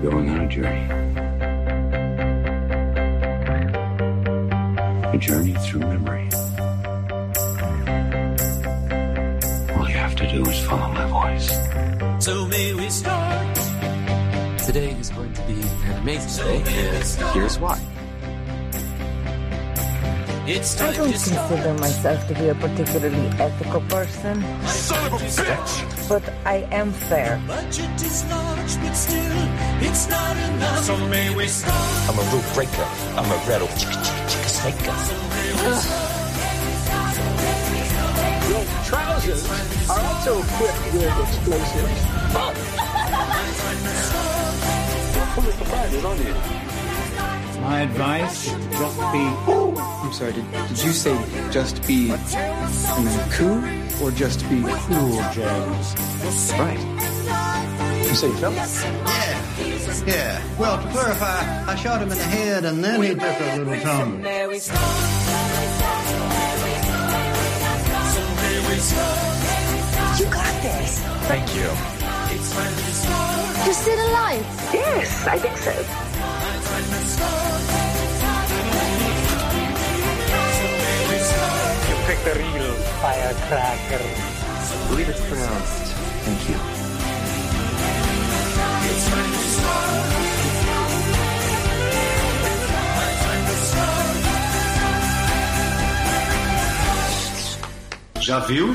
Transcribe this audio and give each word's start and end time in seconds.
We're 0.00 0.10
going 0.10 0.30
on 0.30 0.40
a 0.42 0.48
journey. 0.48 0.84
A 5.12 5.18
journey 5.18 5.54
through 5.54 5.80
memory. 5.80 6.28
All 9.74 9.88
you 9.88 9.96
have 9.96 10.14
to 10.14 10.30
do 10.30 10.48
is 10.48 10.66
follow 10.66 10.92
my 10.92 11.06
voice. 11.08 12.24
So 12.24 12.46
may 12.46 12.74
we 12.74 12.88
start? 12.90 13.56
Today 14.66 14.92
is 14.92 15.10
going 15.10 15.32
to 15.32 15.42
be 15.42 15.54
an 15.54 15.98
amazing 15.98 16.62
day, 16.62 16.62
and 16.62 17.34
here's 17.34 17.58
why. 17.58 17.87
It's 20.50 20.80
I 20.80 20.94
don't 20.94 21.10
consider 21.10 21.74
myself 21.74 22.26
to 22.28 22.34
be 22.34 22.48
a 22.48 22.54
particularly 22.54 23.28
ethical 23.36 23.82
person, 23.82 24.40
Son 24.66 25.12
of 25.12 25.20
a 25.20 25.24
bitch! 25.26 26.08
but 26.08 26.22
I 26.46 26.66
am 26.72 26.90
fair. 26.90 27.38
Budget 27.46 28.00
is 28.00 28.24
large, 28.30 28.80
but 28.80 28.94
still, 28.94 29.48
it's 29.84 30.08
not 30.08 30.36
enough. 30.38 30.84
So 30.84 30.96
may 31.08 31.34
we 31.34 31.48
start? 31.48 32.08
I'm 32.08 32.18
a 32.18 32.22
rule 32.32 32.42
breaker. 32.54 32.88
I'm 33.20 33.28
a 33.28 33.36
rattle 33.44 33.68
chicka 33.76 34.00
chicka 34.00 34.24
chicka 34.32 34.48
snaker. 34.56 34.96
Your 38.48 38.64
trousers 38.88 39.44
are 39.90 40.00
also 40.00 40.40
equipped 40.40 40.84
with 40.96 41.12
explosives. 41.28 42.00
Full 45.34 45.46
of 45.46 45.54
surprises, 45.60 46.04
aren't 46.06 46.24
you? 46.24 46.34
My 47.60 47.80
advice, 47.82 48.46
just 48.46 48.98
be. 49.12 49.57
I'm 50.08 50.14
sorry, 50.14 50.32
did, 50.32 50.50
did 50.50 50.70
you 50.70 50.92
say 50.92 51.14
just 51.50 51.86
be 51.86 52.10
and 52.10 53.06
then 53.06 53.30
cool 53.30 53.62
or 54.02 54.10
just 54.10 54.40
be 54.48 54.62
cool, 54.62 55.22
James? 55.34 55.94
Right. 56.52 56.80
You 58.08 58.14
say 58.14 58.30
Phil? 58.40 58.54
Yeah, 58.54 60.04
yeah. 60.06 60.56
Well, 60.58 60.82
to 60.82 60.88
clarify, 60.88 61.70
I 61.70 61.74
shot 61.74 62.00
him 62.00 62.10
in 62.10 62.16
the 62.16 62.24
head 62.24 62.64
and 62.64 62.82
then 62.82 63.02
he 63.02 63.10
took 63.10 63.20
a 63.20 63.56
little 63.58 63.80
tumble. 63.82 64.26
You 70.16 70.24
got 70.32 70.62
this. 70.62 71.00
Thank 71.28 71.54
you. 71.54 71.68
You're 73.66 73.74
still 73.74 74.08
alive? 74.08 74.46
Yes, 74.72 75.26
I 75.26 75.38
think 75.38 75.58
so. 75.58 75.74
Picked 82.08 82.24
the 82.24 82.32
real 82.36 82.72
firecracker. 83.02 84.02
I 84.02 84.88
believe 84.88 85.10
it's 85.10 85.20
pronounced 85.28 85.92
thank 86.24 86.48
you. 86.48 86.56
Já 98.20 98.38
viu? 98.40 98.74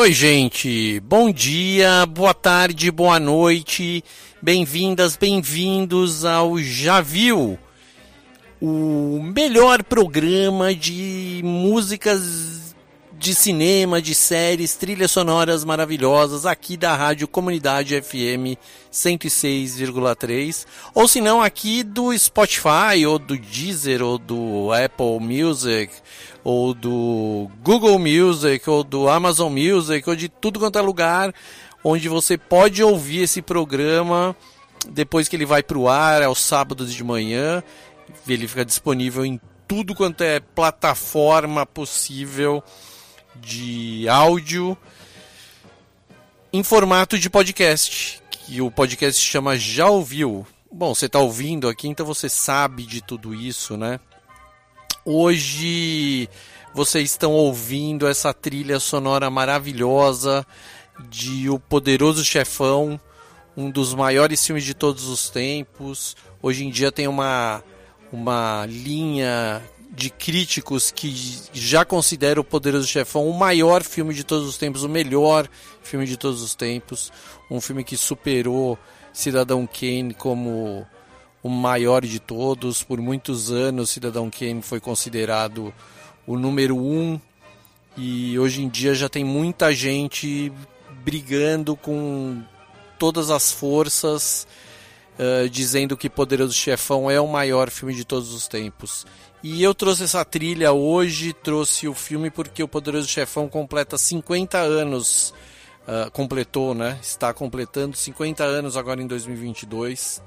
Oi, 0.00 0.14
gente. 0.14 0.98
Bom 1.00 1.30
dia, 1.30 2.06
boa 2.06 2.32
tarde, 2.32 2.90
boa 2.90 3.20
noite. 3.20 4.02
Bem-vindas, 4.40 5.14
bem-vindos 5.14 6.24
ao 6.24 6.56
Já 6.58 7.02
Viu, 7.02 7.58
o 8.62 9.20
melhor 9.22 9.84
programa 9.84 10.74
de 10.74 11.42
músicas 11.44 12.22
de 13.20 13.34
cinema, 13.34 14.00
de 14.00 14.14
séries, 14.14 14.74
trilhas 14.74 15.10
sonoras 15.10 15.62
maravilhosas 15.62 16.46
aqui 16.46 16.74
da 16.74 16.96
Rádio 16.96 17.28
Comunidade 17.28 18.00
FM 18.00 18.56
106,3, 18.90 20.64
ou 20.94 21.06
se 21.06 21.20
não 21.20 21.42
aqui 21.42 21.82
do 21.82 22.16
Spotify 22.16 23.04
ou 23.06 23.18
do 23.18 23.36
Deezer 23.36 24.00
ou 24.02 24.16
do 24.16 24.72
Apple 24.72 25.20
Music 25.20 25.92
ou 26.42 26.72
do 26.72 27.50
Google 27.62 27.98
Music, 27.98 28.70
ou 28.70 28.82
do 28.82 29.06
Amazon 29.06 29.52
Music, 29.52 30.08
ou 30.08 30.16
de 30.16 30.30
tudo 30.30 30.58
quanto 30.58 30.78
é 30.78 30.80
lugar 30.80 31.34
onde 31.84 32.08
você 32.08 32.38
pode 32.38 32.82
ouvir 32.82 33.24
esse 33.24 33.42
programa 33.42 34.34
depois 34.88 35.28
que 35.28 35.36
ele 35.36 35.44
vai 35.44 35.62
para 35.62 35.76
o 35.76 35.90
ar, 35.90 36.22
aos 36.22 36.40
sábados 36.40 36.94
de 36.94 37.04
manhã. 37.04 37.62
Ele 38.26 38.48
fica 38.48 38.64
disponível 38.64 39.26
em 39.26 39.38
tudo 39.68 39.94
quanto 39.94 40.22
é 40.22 40.40
plataforma 40.40 41.66
possível 41.66 42.64
de 43.36 44.08
áudio 44.08 44.76
em 46.52 46.62
formato 46.62 47.18
de 47.18 47.30
podcast, 47.30 48.20
que 48.30 48.60
o 48.60 48.70
podcast 48.70 49.20
se 49.20 49.26
chama 49.26 49.56
Já 49.56 49.86
Ouviu. 49.86 50.46
Bom, 50.70 50.94
você 50.94 51.06
está 51.06 51.18
ouvindo 51.18 51.68
aqui, 51.68 51.88
então 51.88 52.04
você 52.04 52.28
sabe 52.28 52.84
de 52.84 53.00
tudo 53.00 53.34
isso, 53.34 53.76
né? 53.76 54.00
Hoje 55.04 56.28
vocês 56.74 57.10
estão 57.10 57.32
ouvindo 57.32 58.06
essa 58.06 58.32
trilha 58.32 58.78
sonora 58.78 59.30
maravilhosa 59.30 60.46
de 61.08 61.48
O 61.48 61.58
Poderoso 61.58 62.24
Chefão, 62.24 63.00
um 63.56 63.70
dos 63.70 63.94
maiores 63.94 64.44
filmes 64.44 64.64
de 64.64 64.74
todos 64.74 65.08
os 65.08 65.30
tempos. 65.30 66.16
Hoje 66.42 66.64
em 66.64 66.70
dia 66.70 66.92
tem 66.92 67.08
uma, 67.08 67.62
uma 68.12 68.66
linha 68.68 69.62
de 69.92 70.08
críticos 70.08 70.90
que 70.90 71.12
já 71.52 71.84
considera 71.84 72.40
O 72.40 72.44
Poderoso 72.44 72.86
Chefão 72.86 73.28
o 73.28 73.36
maior 73.36 73.82
filme 73.82 74.14
de 74.14 74.22
todos 74.22 74.48
os 74.48 74.56
tempos, 74.56 74.84
o 74.84 74.88
melhor 74.88 75.48
filme 75.82 76.06
de 76.06 76.16
todos 76.16 76.42
os 76.42 76.54
tempos. 76.54 77.12
Um 77.50 77.60
filme 77.60 77.82
que 77.82 77.96
superou 77.96 78.78
Cidadão 79.12 79.66
Kane 79.66 80.14
como 80.14 80.86
o 81.42 81.48
maior 81.48 82.04
de 82.04 82.20
todos. 82.20 82.82
Por 82.82 83.00
muitos 83.00 83.50
anos, 83.50 83.90
Cidadão 83.90 84.30
Kane 84.30 84.62
foi 84.62 84.78
considerado 84.78 85.74
o 86.26 86.38
número 86.38 86.76
um 86.76 87.20
e 87.96 88.38
hoje 88.38 88.62
em 88.62 88.68
dia 88.68 88.94
já 88.94 89.08
tem 89.08 89.24
muita 89.24 89.74
gente 89.74 90.52
brigando 91.02 91.74
com 91.74 92.42
todas 92.98 93.30
as 93.30 93.50
forças 93.50 94.46
uh, 95.18 95.48
dizendo 95.48 95.96
que 95.96 96.08
Poderoso 96.08 96.52
Chefão 96.52 97.10
é 97.10 97.20
o 97.20 97.26
maior 97.26 97.70
filme 97.70 97.94
de 97.94 98.04
todos 98.04 98.32
os 98.32 98.46
tempos. 98.46 99.06
E 99.42 99.62
eu 99.62 99.74
trouxe 99.74 100.04
essa 100.04 100.22
trilha 100.22 100.70
hoje, 100.72 101.32
trouxe 101.32 101.88
o 101.88 101.94
filme 101.94 102.30
porque 102.30 102.62
o 102.62 102.68
Poderoso 102.68 103.08
Chefão 103.08 103.48
completa 103.48 103.96
50 103.96 104.58
anos, 104.58 105.32
uh, 105.88 106.10
completou, 106.10 106.74
né? 106.74 106.98
Está 107.00 107.32
completando 107.32 107.96
50 107.96 108.44
anos 108.44 108.76
agora 108.76 109.00
em 109.00 109.06
2022. 109.06 110.22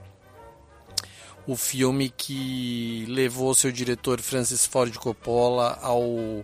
O 1.46 1.56
filme 1.56 2.10
que 2.10 3.06
levou 3.08 3.54
seu 3.54 3.72
diretor 3.72 4.20
Francis 4.20 4.66
Ford 4.66 4.96
Coppola 4.98 5.78
ao 5.82 6.44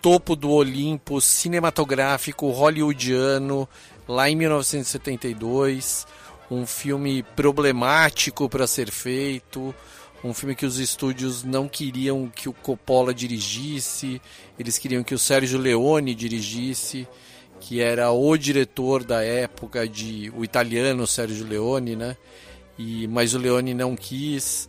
topo 0.00 0.36
do 0.36 0.50
Olimpo 0.50 1.20
cinematográfico 1.20 2.48
hollywoodiano 2.50 3.68
lá 4.06 4.30
em 4.30 4.36
1972. 4.36 6.06
Um 6.48 6.64
filme 6.64 7.24
problemático 7.34 8.48
para 8.48 8.68
ser 8.68 8.90
feito, 8.92 9.74
um 10.24 10.34
filme 10.34 10.54
que 10.54 10.66
os 10.66 10.78
estúdios 10.78 11.44
não 11.44 11.68
queriam 11.68 12.28
que 12.34 12.48
o 12.48 12.52
Coppola 12.52 13.14
dirigisse, 13.14 14.20
eles 14.58 14.78
queriam 14.78 15.04
que 15.04 15.14
o 15.14 15.18
Sérgio 15.18 15.58
Leone 15.58 16.14
dirigisse, 16.14 17.06
que 17.60 17.80
era 17.80 18.10
o 18.10 18.36
diretor 18.36 19.04
da 19.04 19.22
época 19.22 19.86
de 19.86 20.32
o 20.34 20.42
italiano 20.42 21.06
Sérgio 21.06 21.46
Leone, 21.46 21.94
né? 21.94 22.16
E 22.76 23.06
mas 23.06 23.34
o 23.34 23.38
Leone 23.38 23.74
não 23.74 23.94
quis. 23.94 24.68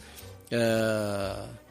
Uh 0.51 1.65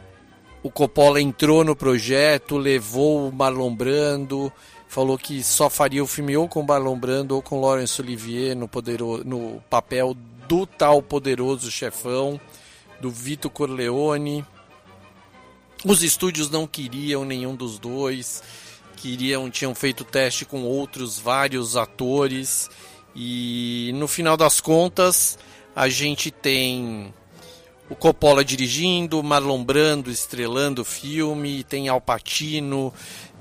o 0.65 0.71
Coppola 0.71 1.21
entrou 1.21 1.63
no 1.63 1.77
projeto, 1.77 2.57
levou 2.57 3.29
o 3.29 3.33
Marlon 3.33 3.75
Brando, 3.75 4.51
falou 4.89 5.19
que 5.19 5.45
só 5.45 5.69
faria 5.69 6.03
o 6.03 6.07
filme 6.07 6.35
ou 6.39 6.49
com 6.49 6.63
Marlon 6.63 6.99
Brando 6.99 7.35
ou 7.35 7.43
com 7.43 7.61
Laurence 7.61 8.01
Olivier 8.01 8.57
no, 8.57 8.67
poderoso, 8.67 9.25
no 9.25 9.63
papel 9.69 10.17
do 10.49 10.67
tal 10.67 11.03
poderoso 11.03 11.71
chefão, 11.71 12.41
do 13.05 13.11
Vito 13.11 13.51
Corleone. 13.51 14.43
Os 15.85 16.03
estúdios 16.03 16.49
não 16.49 16.67
queriam 16.67 17.23
nenhum 17.23 17.55
dos 17.55 17.79
dois, 17.79 18.43
queriam, 18.97 19.51
tinham 19.51 19.75
feito 19.75 20.05
teste 20.05 20.47
com 20.47 20.63
outros 20.63 21.19
vários 21.19 21.77
atores 21.77 22.71
e 23.15 23.93
no 23.97 24.09
final 24.09 24.39
das 24.39 24.59
contas 24.59 25.39
a 25.77 25.87
gente 25.87 26.31
tem 26.31 27.13
o 27.91 27.95
Coppola 27.95 28.43
dirigindo, 28.43 29.23
Marlon 29.23 29.63
Brando 29.63 30.11
estrelando 30.11 30.81
o 30.81 30.87
filme, 30.87 31.63
tem 31.63 31.91
Al 31.91 32.01
Pacino, 32.01 32.91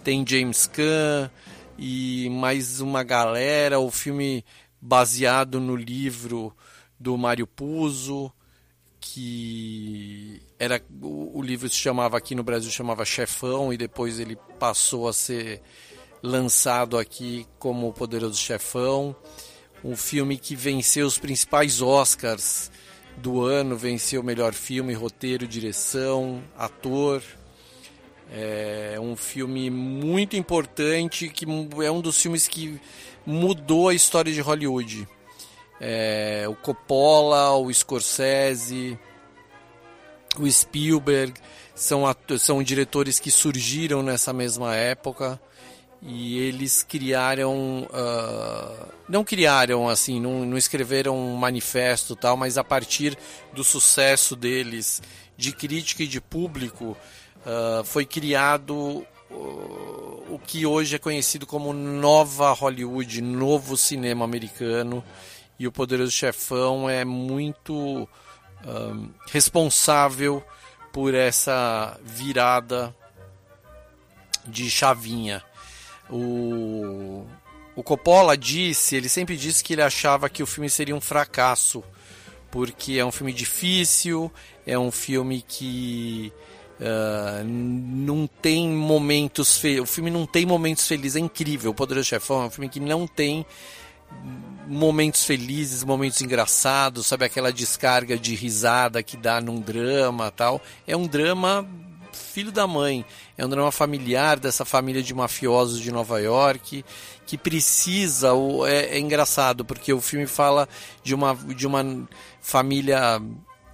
tem 0.03 0.25
James 0.27 0.67
Caan 0.67 1.31
e 1.79 2.27
mais 2.29 2.81
uma 2.81 3.01
galera. 3.01 3.79
O 3.79 3.89
filme 3.89 4.43
baseado 4.81 5.57
no 5.61 5.73
livro 5.73 6.53
do 6.99 7.17
Mário 7.17 7.47
Puzo, 7.47 8.29
que 9.05 10.41
era 10.57 10.81
o, 11.01 11.37
o 11.37 11.41
livro 11.41 11.69
se 11.69 11.75
chamava 11.75 12.17
aqui 12.17 12.33
no 12.33 12.41
Brasil 12.41 12.71
chamava 12.71 13.03
Chefão 13.03 13.73
e 13.73 13.77
depois 13.77 14.17
ele 14.17 14.37
passou 14.57 15.09
a 15.09 15.13
ser 15.13 15.61
lançado 16.21 16.97
aqui 16.97 17.45
como 17.59 17.89
O 17.89 17.93
Poderoso 17.93 18.37
Chefão. 18.37 19.13
Um 19.83 19.97
filme 19.97 20.37
que 20.37 20.55
venceu 20.55 21.05
os 21.05 21.17
principais 21.17 21.81
Oscars 21.81 22.71
do 23.17 23.41
ano, 23.41 23.75
venceu 23.75 24.21
o 24.21 24.23
melhor 24.23 24.53
filme, 24.53 24.93
roteiro, 24.93 25.45
direção, 25.45 26.41
ator. 26.57 27.21
É 28.31 28.97
um 29.01 29.17
filme 29.17 29.69
muito 29.69 30.37
importante 30.37 31.27
que 31.27 31.45
é 31.83 31.91
um 31.91 31.99
dos 31.99 32.21
filmes 32.21 32.47
que 32.47 32.79
mudou 33.25 33.89
a 33.89 33.93
história 33.93 34.31
de 34.31 34.39
Hollywood. 34.39 35.05
É, 35.85 36.45
o 36.47 36.55
Coppola, 36.55 37.57
o 37.57 37.71
Scorsese, 37.73 38.97
o 40.39 40.49
Spielberg 40.49 41.33
são, 41.75 42.03
são 42.39 42.63
diretores 42.63 43.19
que 43.19 43.29
surgiram 43.29 44.01
nessa 44.01 44.31
mesma 44.31 44.73
época 44.73 45.37
e 46.01 46.39
eles 46.39 46.83
criaram 46.83 47.83
uh, 47.83 48.87
não 49.09 49.25
criaram 49.25 49.89
assim 49.89 50.21
não, 50.21 50.45
não, 50.45 50.57
escreveram 50.57 51.17
um 51.17 51.35
manifesto 51.35 52.15
tal 52.15 52.37
mas 52.37 52.57
a 52.57 52.63
partir 52.63 53.17
do 53.53 53.63
sucesso 53.63 54.37
deles 54.37 55.01
de 55.37 55.51
crítica 55.51 56.03
e 56.03 56.07
de 56.07 56.21
público 56.21 56.97
uh, 57.45 57.83
foi 57.83 58.05
criado 58.05 59.05
uh, 59.31 60.25
o 60.29 60.39
que 60.45 60.65
hoje 60.65 60.95
é 60.95 60.99
conhecido 60.99 61.45
como 61.45 61.73
nova 61.73 62.53
Hollywood 62.53 63.21
novo 63.21 63.75
cinema 63.75 64.23
americano 64.23 65.03
e 65.59 65.67
o 65.67 65.71
Poderoso 65.71 66.11
Chefão 66.11 66.89
é 66.89 67.03
muito 67.05 68.07
responsável 69.29 70.41
por 70.93 71.13
essa 71.13 71.99
virada 72.03 72.95
de 74.47 74.69
chavinha 74.69 75.43
o, 76.09 77.25
o 77.75 77.83
Coppola 77.83 78.37
disse, 78.37 78.95
ele 78.95 79.09
sempre 79.09 79.37
disse 79.37 79.63
que 79.63 79.73
ele 79.73 79.81
achava 79.81 80.29
que 80.29 80.43
o 80.43 80.47
filme 80.47 80.69
seria 80.69 80.95
um 80.95 81.01
fracasso, 81.01 81.83
porque 82.51 82.93
é 82.93 83.05
um 83.05 83.11
filme 83.11 83.33
difícil, 83.33 84.31
é 84.65 84.77
um 84.77 84.91
filme 84.91 85.43
que 85.47 86.31
uh, 86.79 87.43
não 87.43 88.27
tem 88.27 88.69
momentos 88.69 89.57
felizes. 89.57 89.83
O 89.83 89.87
filme 89.87 90.11
não 90.11 90.25
tem 90.25 90.45
momentos 90.45 90.87
felizes, 90.87 91.15
é 91.15 91.19
incrível. 91.19 91.71
O 91.71 91.73
Poderoso 91.73 92.07
Chefão 92.07 92.43
é 92.43 92.45
um 92.45 92.51
filme 92.51 92.69
que 92.69 92.79
não 92.79 93.07
tem 93.07 93.45
momentos 94.67 95.25
felizes, 95.25 95.83
momentos 95.83 96.21
engraçados, 96.21 97.07
sabe 97.07 97.25
aquela 97.25 97.51
descarga 97.51 98.17
de 98.17 98.33
risada 98.33 99.03
que 99.03 99.17
dá 99.17 99.41
num 99.41 99.59
drama, 99.59 100.31
tal. 100.31 100.61
É 100.87 100.95
um 100.95 101.05
drama 101.05 101.67
filho 102.13 102.51
da 102.51 102.65
mãe. 102.65 103.05
É 103.37 103.45
um 103.45 103.49
drama 103.49 103.71
familiar 103.71 104.39
dessa 104.39 104.63
família 104.63 105.01
de 105.01 105.13
mafiosos 105.13 105.79
de 105.79 105.91
Nova 105.91 106.19
York 106.19 106.85
que 107.25 107.37
precisa. 107.37 108.29
É, 108.67 108.97
é 108.97 108.99
engraçado 108.99 109.65
porque 109.65 109.91
o 109.91 110.01
filme 110.01 110.27
fala 110.27 110.67
de 111.03 111.13
uma, 111.13 111.35
de 111.35 111.67
uma 111.67 111.83
família 112.41 113.21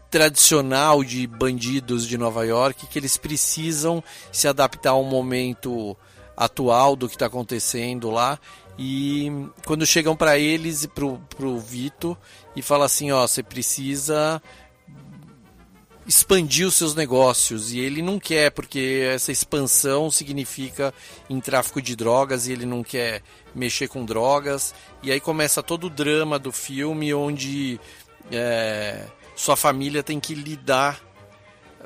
tradicional 0.09 1.03
de 1.03 1.27
bandidos 1.27 2.07
de 2.07 2.17
Nova 2.17 2.45
York 2.45 2.87
que 2.87 2.97
eles 2.97 3.15
precisam 3.15 4.03
se 4.31 4.47
adaptar 4.47 4.91
ao 4.91 5.03
momento 5.03 5.95
atual 6.35 6.95
do 6.95 7.07
que 7.07 7.15
está 7.15 7.27
acontecendo 7.27 8.09
lá 8.09 8.39
e 8.81 9.29
quando 9.65 9.85
chegam 9.85 10.15
para 10.15 10.39
eles 10.39 10.85
e 10.85 10.87
para 10.87 11.05
o 11.05 11.59
Vito 11.59 12.17
e 12.55 12.61
fala 12.61 12.85
assim 12.85 13.11
ó 13.11 13.27
você 13.27 13.43
precisa 13.43 14.41
expandir 16.07 16.65
os 16.65 16.75
seus 16.75 16.95
negócios 16.95 17.71
e 17.71 17.79
ele 17.79 18.01
não 18.01 18.17
quer, 18.17 18.49
porque 18.49 19.07
essa 19.13 19.31
expansão 19.31 20.09
significa 20.09 20.91
em 21.29 21.39
tráfico 21.39 21.79
de 21.79 21.95
drogas 21.95 22.47
e 22.47 22.51
ele 22.51 22.65
não 22.65 22.81
quer 22.81 23.21
mexer 23.53 23.87
com 23.87 24.03
drogas. 24.03 24.73
E 25.03 25.11
aí 25.11 25.19
começa 25.19 25.61
todo 25.61 25.85
o 25.85 25.89
drama 25.89 26.39
do 26.39 26.51
filme 26.51 27.13
onde 27.13 27.79
é, 28.31 29.05
sua 29.35 29.55
família 29.55 30.01
tem 30.01 30.19
que 30.19 30.33
lidar, 30.33 30.99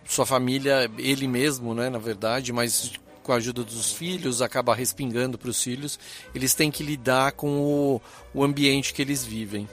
sua 0.06 0.26
família, 0.26 0.90
ele 0.98 1.28
mesmo, 1.28 1.74
né, 1.74 1.90
na 1.90 2.00
verdade, 2.00 2.54
mas 2.54 2.94
com 3.24 3.32
a 3.32 3.38
ajuda 3.38 3.64
dos 3.64 3.92
filhos, 3.92 4.42
acaba 4.42 4.76
respingando 4.76 5.38
para 5.38 5.50
os 5.50 5.64
filhos, 5.64 5.98
eles 6.36 6.54
têm 6.54 6.70
que 6.70 6.84
lidar 6.84 7.32
com 7.32 7.62
o, 7.62 8.02
o 8.34 8.44
ambiente 8.44 8.94
que 8.94 9.02
eles 9.02 9.24
vivem. 9.24 9.68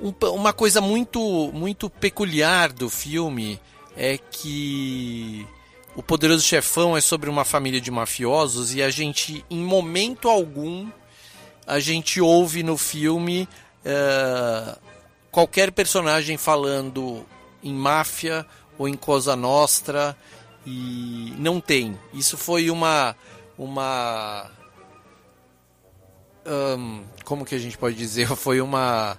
Um, 0.00 0.14
uma 0.28 0.52
coisa 0.52 0.80
muito, 0.80 1.50
muito 1.52 1.90
peculiar 1.90 2.72
do 2.72 2.88
filme 2.88 3.60
é 3.96 4.16
que 4.16 5.46
o 5.96 6.02
Poderoso 6.02 6.44
Chefão 6.44 6.96
é 6.96 7.00
sobre 7.00 7.28
uma 7.28 7.44
família 7.44 7.80
de 7.80 7.90
mafiosos 7.90 8.72
e 8.72 8.80
a 8.80 8.88
gente, 8.88 9.44
em 9.50 9.58
momento 9.58 10.28
algum, 10.28 10.88
a 11.66 11.80
gente 11.80 12.20
ouve 12.20 12.62
no 12.62 12.78
filme 12.78 13.48
uh, 13.84 14.78
qualquer 15.32 15.72
personagem 15.72 16.36
falando 16.36 17.26
em 17.62 17.74
máfia 17.74 18.46
ou 18.78 18.88
em 18.88 18.94
Cosa 18.94 19.34
Nostra 19.34 20.16
e 20.68 21.34
não 21.38 21.60
tem. 21.60 21.98
Isso 22.12 22.36
foi 22.36 22.70
uma 22.70 23.16
uma 23.56 24.50
um, 26.46 27.04
como 27.24 27.44
que 27.44 27.54
a 27.54 27.58
gente 27.58 27.78
pode 27.78 27.96
dizer? 27.96 28.28
Foi 28.36 28.60
uma 28.60 29.18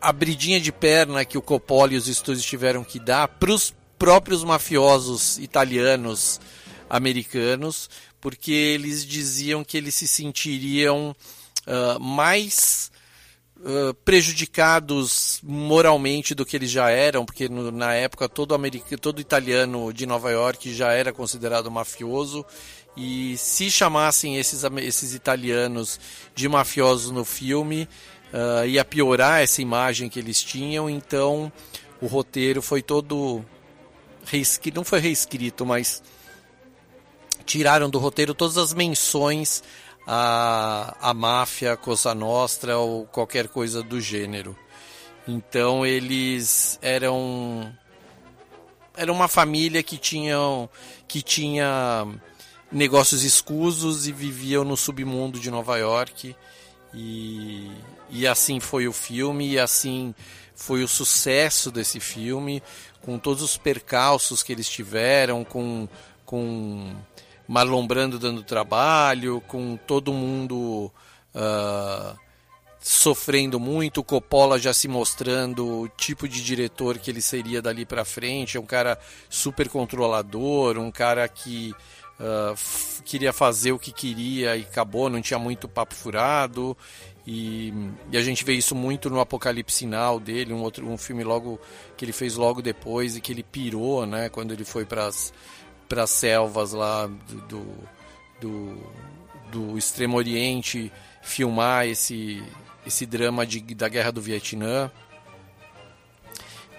abridinha 0.00 0.60
de 0.60 0.72
perna 0.72 1.24
que 1.24 1.36
o 1.36 1.42
Coppola 1.42 1.92
e 1.92 1.96
os 1.96 2.08
estúdios 2.08 2.44
tiveram 2.44 2.84
que 2.84 2.98
dar 2.98 3.28
para 3.28 3.52
os 3.52 3.74
próprios 3.98 4.42
mafiosos 4.44 5.38
italianos 5.38 6.40
americanos, 6.88 7.90
porque 8.20 8.52
eles 8.52 9.04
diziam 9.04 9.62
que 9.62 9.76
eles 9.76 9.94
se 9.94 10.08
sentiriam 10.08 11.14
uh, 11.66 12.00
mais 12.00 12.90
prejudicados 14.04 15.40
moralmente 15.42 16.34
do 16.34 16.46
que 16.46 16.56
eles 16.56 16.70
já 16.70 16.90
eram, 16.90 17.24
porque 17.24 17.48
no, 17.48 17.70
na 17.70 17.94
época 17.94 18.28
todo, 18.28 18.54
americano, 18.54 18.98
todo 18.98 19.20
italiano 19.20 19.92
de 19.92 20.06
Nova 20.06 20.30
York 20.30 20.72
já 20.74 20.92
era 20.92 21.12
considerado 21.12 21.70
mafioso. 21.70 22.44
E 22.96 23.36
se 23.36 23.70
chamassem 23.70 24.36
esses, 24.36 24.62
esses 24.82 25.14
italianos 25.14 26.00
de 26.34 26.48
mafiosos 26.48 27.10
no 27.10 27.24
filme, 27.24 27.88
uh, 28.32 28.66
ia 28.66 28.84
piorar 28.84 29.42
essa 29.42 29.62
imagem 29.62 30.08
que 30.08 30.18
eles 30.18 30.42
tinham, 30.42 30.90
então 30.90 31.52
o 32.00 32.06
roteiro 32.06 32.60
foi 32.60 32.82
todo 32.82 33.44
reescrito, 34.24 34.76
não 34.76 34.84
foi 34.84 35.00
reescrito, 35.00 35.64
mas 35.64 36.02
tiraram 37.44 37.90
do 37.90 37.98
roteiro 37.98 38.34
todas 38.34 38.56
as 38.56 38.72
menções 38.72 39.62
à, 40.12 40.96
à 41.00 41.14
máfia, 41.14 41.76
Cosa 41.76 42.12
Nostra 42.16 42.76
ou 42.78 43.06
qualquer 43.06 43.46
coisa 43.46 43.80
do 43.80 44.00
gênero. 44.00 44.58
Então 45.26 45.86
eles 45.86 46.80
eram 46.82 47.72
era 48.96 49.12
uma 49.12 49.28
família 49.28 49.84
que 49.84 49.96
tinham 49.96 50.68
que 51.06 51.22
tinha 51.22 52.08
negócios 52.72 53.22
escusos 53.22 54.08
e 54.08 54.12
viviam 54.12 54.64
no 54.64 54.76
submundo 54.76 55.38
de 55.38 55.48
Nova 55.48 55.78
York 55.78 56.34
e, 56.92 57.70
e 58.10 58.26
assim 58.26 58.58
foi 58.58 58.88
o 58.88 58.92
filme 58.92 59.50
e 59.50 59.58
assim 59.60 60.12
foi 60.56 60.82
o 60.82 60.88
sucesso 60.88 61.70
desse 61.70 62.00
filme 62.00 62.60
com 63.00 63.16
todos 63.16 63.44
os 63.44 63.56
percalços 63.56 64.42
que 64.42 64.52
eles 64.52 64.68
tiveram 64.68 65.44
com 65.44 65.88
com 66.26 66.96
Marlon 67.50 67.84
Brando 67.84 68.16
dando 68.16 68.44
trabalho 68.44 69.42
com 69.48 69.76
todo 69.76 70.12
mundo 70.12 70.88
uh, 71.34 72.16
sofrendo 72.78 73.58
muito, 73.58 74.04
Coppola 74.04 74.56
já 74.56 74.72
se 74.72 74.86
mostrando 74.86 75.66
o 75.66 75.88
tipo 75.88 76.28
de 76.28 76.44
diretor 76.44 76.96
que 76.96 77.10
ele 77.10 77.20
seria 77.20 77.60
dali 77.60 77.84
para 77.84 78.04
frente, 78.04 78.56
é 78.56 78.60
um 78.60 78.64
cara 78.64 78.96
super 79.28 79.68
controlador, 79.68 80.78
um 80.78 80.92
cara 80.92 81.26
que 81.26 81.74
uh, 82.20 83.02
queria 83.04 83.32
fazer 83.32 83.72
o 83.72 83.80
que 83.80 83.90
queria 83.90 84.56
e 84.56 84.62
acabou, 84.62 85.10
não 85.10 85.20
tinha 85.20 85.38
muito 85.38 85.68
papo 85.68 85.96
furado. 85.96 86.76
E, 87.26 87.74
e, 88.12 88.16
a 88.16 88.22
gente 88.22 88.44
vê 88.44 88.54
isso 88.54 88.76
muito 88.76 89.10
no 89.10 89.20
Apocalipse 89.20 89.78
Sinal 89.78 90.20
dele, 90.20 90.54
um 90.54 90.62
outro 90.62 90.88
um 90.88 90.96
filme 90.96 91.24
logo 91.24 91.60
que 91.96 92.04
ele 92.04 92.12
fez 92.12 92.36
logo 92.36 92.62
depois 92.62 93.16
e 93.16 93.20
que 93.20 93.32
ele 93.32 93.42
pirou, 93.42 94.06
né, 94.06 94.28
quando 94.28 94.52
ele 94.52 94.64
foi 94.64 94.84
para 94.84 95.06
as 95.06 95.32
selvas 96.06 96.72
lá 96.72 97.06
do, 97.06 97.66
do, 98.40 98.76
do, 99.50 99.78
Extremo 99.78 100.16
Oriente 100.16 100.92
filmar 101.22 101.86
esse 101.86 102.42
esse 102.86 103.04
drama 103.04 103.46
de, 103.46 103.60
da 103.74 103.88
guerra 103.88 104.10
do 104.10 104.20
Vietnã, 104.20 104.90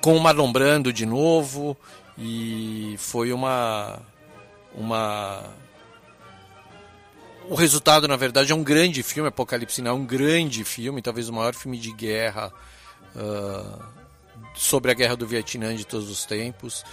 com 0.01 0.15
o 0.15 0.19
Marlon 0.19 0.51
Brando 0.51 0.91
de 0.91 1.05
novo, 1.05 1.77
e 2.17 2.95
foi 2.97 3.31
uma. 3.31 3.99
uma 4.73 5.43
o 7.47 7.55
resultado, 7.55 8.07
na 8.07 8.15
verdade, 8.15 8.51
é 8.51 8.55
um 8.55 8.63
grande 8.63 9.03
filme, 9.03 9.27
Apocalipse 9.29 9.75
Sinal, 9.75 9.95
é 9.95 9.99
um 9.99 10.05
grande 10.05 10.63
filme, 10.63 11.01
talvez 11.01 11.27
o 11.27 11.33
maior 11.33 11.53
filme 11.53 11.77
de 11.77 11.91
guerra 11.91 12.51
uh, 13.15 13.83
sobre 14.55 14.91
a 14.91 14.93
guerra 14.93 15.15
do 15.15 15.27
Vietnã 15.27 15.75
de 15.75 15.85
todos 15.85 16.09
os 16.09 16.25
tempos. 16.25 16.85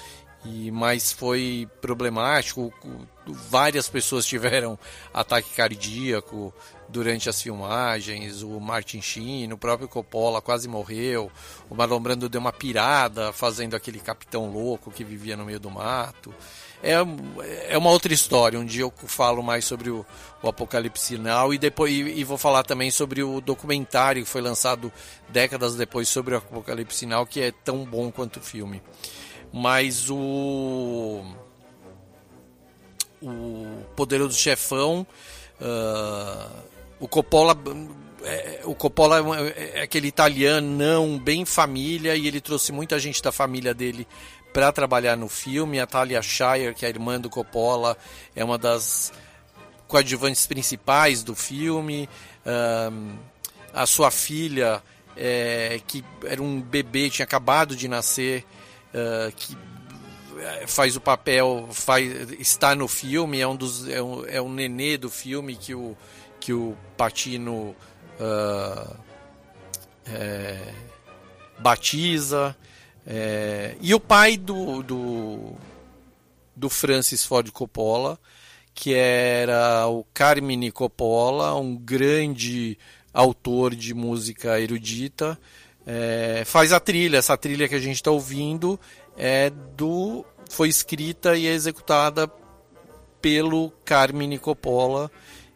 E, 0.51 0.71
mas 0.71 1.13
foi 1.13 1.69
problemático, 1.79 2.73
várias 3.27 3.87
pessoas 3.87 4.25
tiveram 4.25 4.79
ataque 5.13 5.51
cardíaco, 5.55 6.55
durante 6.89 7.29
as 7.29 7.43
filmagens, 7.43 8.43
o 8.43 8.59
Martin 8.59 9.03
Sheen, 9.03 9.53
o 9.53 9.59
próprio 9.59 9.89
Coppola 9.89 10.41
quase 10.41 10.67
morreu, 10.67 11.31
o 11.69 11.75
Marlon 11.75 12.01
Brando 12.01 12.29
deu 12.29 12.41
uma 12.41 12.53
pirada 12.53 13.31
fazendo 13.31 13.77
aquele 13.77 14.01
capitão 14.01 14.51
louco 14.51 14.91
que 14.91 15.05
vivia 15.05 15.37
no 15.37 15.45
meio 15.45 15.61
do 15.61 15.71
mato. 15.71 16.35
É, 16.83 16.95
é 17.75 17.77
uma 17.77 17.91
outra 17.91 18.15
história, 18.15 18.59
um 18.59 18.65
dia 18.65 18.83
eu 18.83 18.93
falo 18.97 19.43
mais 19.43 19.65
sobre 19.65 19.91
o, 19.91 20.07
o 20.43 20.49
Apocalipse 20.49 21.05
Sinal 21.05 21.53
e 21.53 21.59
depois 21.59 21.93
e, 21.93 22.21
e 22.21 22.25
vou 22.25 22.39
falar 22.39 22.63
também 22.63 22.91
sobre 22.91 23.23
o 23.23 23.41
documentário 23.41 24.23
que 24.23 24.31
foi 24.31 24.41
lançado 24.41 24.91
décadas 25.29 25.75
depois 25.75 26.09
sobre 26.09 26.35
o 26.35 26.39
Apocalipse 26.39 27.01
Sinal, 27.01 27.27
que 27.27 27.41
é 27.41 27.53
tão 27.53 27.85
bom 27.85 28.11
quanto 28.11 28.39
o 28.39 28.43
filme. 28.43 28.81
Mas 29.53 30.11
o 30.11 31.25
o 33.21 33.83
Poderoso 33.97 34.39
Chefão 34.39 35.07
uh, 35.61 36.63
o 37.01 37.09
Coppola 37.09 37.57
é, 38.23 38.61
o 38.65 38.75
Coppola 38.75 39.39
é, 39.51 39.81
é 39.81 39.83
aquele 39.83 40.09
italiano 40.09 41.19
bem 41.19 41.45
família 41.45 42.15
e 42.15 42.27
ele 42.27 42.41
trouxe 42.41 42.73
muita 42.73 42.99
gente 42.99 43.23
da 43.23 43.33
família 43.33 43.73
dele 43.73 44.07
para 44.53 44.73
trabalhar 44.73 45.17
no 45.17 45.29
filme. 45.29 45.81
A 45.81 45.87
Talia 45.87 46.23
Shire, 46.23 46.75
que 46.75 46.85
é 46.85 46.89
a 46.89 46.91
irmã 46.91 47.21
do 47.21 47.31
Coppola, 47.31 47.97
é 48.35 48.45
uma 48.45 48.59
das 48.59 49.13
coadjuvantes 49.87 50.47
principais 50.47 51.23
do 51.23 51.35
filme. 51.35 52.09
Um, 52.45 53.17
a 53.73 53.87
sua 53.87 54.11
filha, 54.11 54.83
é, 55.17 55.81
que 55.87 56.05
era 56.25 56.43
um 56.43 56.61
bebê, 56.61 57.09
tinha 57.11 57.25
acabado 57.25 57.77
de 57.77 57.87
nascer, 57.89 58.45
uh, 58.99 59.33
que 59.35 59.57
é, 60.41 60.67
faz 60.67 60.97
o 60.97 61.01
papel, 61.01 61.69
faz, 61.71 62.31
está 62.33 62.75
no 62.75 62.89
filme, 62.89 63.41
é 63.41 63.47
um 63.47 63.57
dos 63.57 63.89
é 63.89 64.03
um, 64.03 64.27
é 64.27 64.43
um 64.43 64.53
nenê 64.53 64.97
do 64.97 65.11
filme 65.11 65.57
que 65.57 65.75
o 65.75 65.97
que 66.41 66.53
o 66.53 66.77
Patino 66.97 67.75
uh, 68.21 68.97
é, 70.07 70.73
batiza. 71.59 72.57
É, 73.07 73.75
e 73.81 73.95
o 73.95 74.01
pai 74.01 74.37
do, 74.37 74.83
do, 74.83 75.53
do 76.55 76.69
Francis 76.69 77.25
Ford 77.25 77.51
Coppola, 77.51 78.19
que 78.75 78.95
era 78.95 79.87
o 79.89 80.05
Carmine 80.13 80.71
Coppola, 80.71 81.55
um 81.55 81.75
grande 81.75 82.79
autor 83.13 83.75
de 83.75 83.95
música 83.95 84.61
erudita, 84.61 85.39
é, 85.90 86.42
faz 86.44 86.70
a 86.70 86.79
trilha. 86.79 87.16
Essa 87.16 87.37
trilha 87.37 87.66
que 87.66 87.74
a 87.74 87.81
gente 87.81 87.96
está 87.96 88.11
ouvindo 88.11 88.79
é 89.16 89.48
do 89.48 90.22
foi 90.51 90.68
escrita 90.68 91.37
e 91.37 91.46
executada 91.46 92.31
pelo 93.22 93.70
Carmine 93.85 94.38
Coppola, 94.38 95.11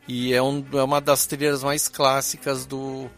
e 0.09 0.35
é, 0.35 0.43
um, 0.43 0.65
é 0.73 0.83
uma 0.83 1.01
das 1.01 1.27
trilhas 1.27 1.63
mais 1.63 1.87
clássicas 1.87 2.67
do, 2.67 3.09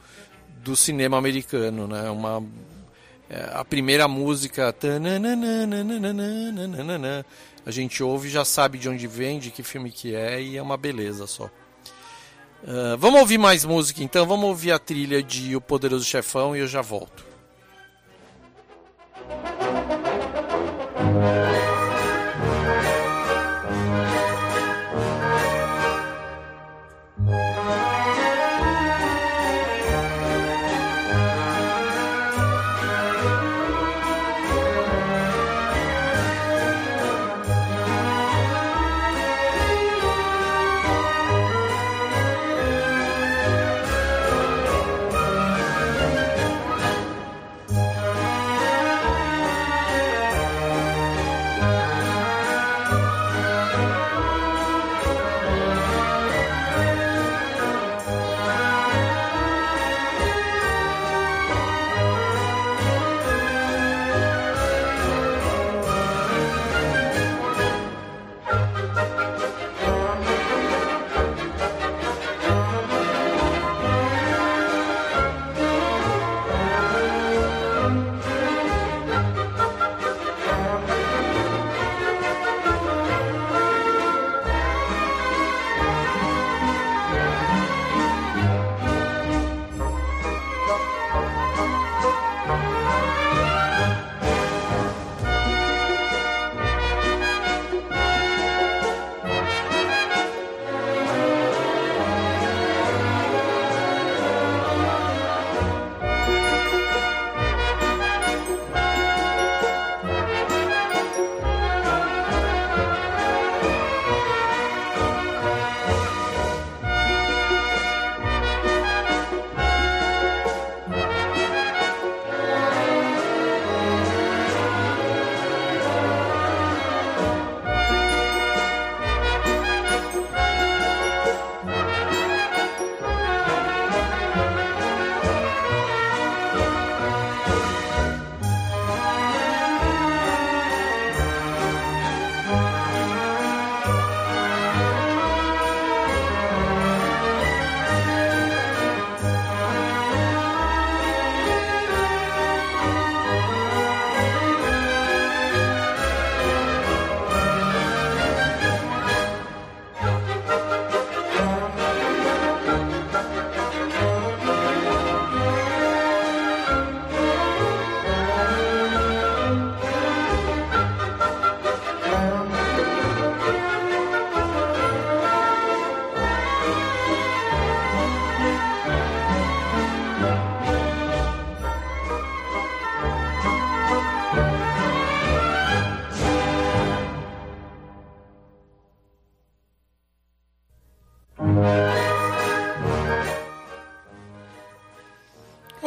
do 0.63 0.77
cinema 0.77 1.17
americano, 1.17 1.87
né? 1.89 2.11
Uma, 2.11 2.45
é, 3.31 3.51
a 3.55 3.65
primeira 3.65 4.07
música 4.07 4.75
a 7.67 7.71
gente 7.71 8.03
ouve 8.03 8.29
já 8.29 8.45
sabe 8.45 8.77
de 8.77 8.89
onde 8.89 9.07
vem, 9.07 9.39
de 9.39 9.51
que 9.51 9.63
filme 9.63 9.91
que 9.91 10.15
é 10.15 10.43
e 10.43 10.57
é 10.57 10.63
uma 10.63 10.77
beleza 10.77 11.27
só. 11.27 11.49
Uh, 12.65 12.97
vamos 12.97 13.21
ouvir 13.21 13.37
mais 13.37 13.63
música 13.63 14.03
então, 14.03 14.27
vamos 14.27 14.47
ouvir 14.47 14.73
a 14.73 14.79
trilha 14.79 15.23
de 15.23 15.55
O 15.55 15.61
Poderoso 15.61 16.05
Chefão 16.05 16.57
e 16.57 16.61
eu 16.61 16.67
já 16.67 16.81
volto. 16.81 17.34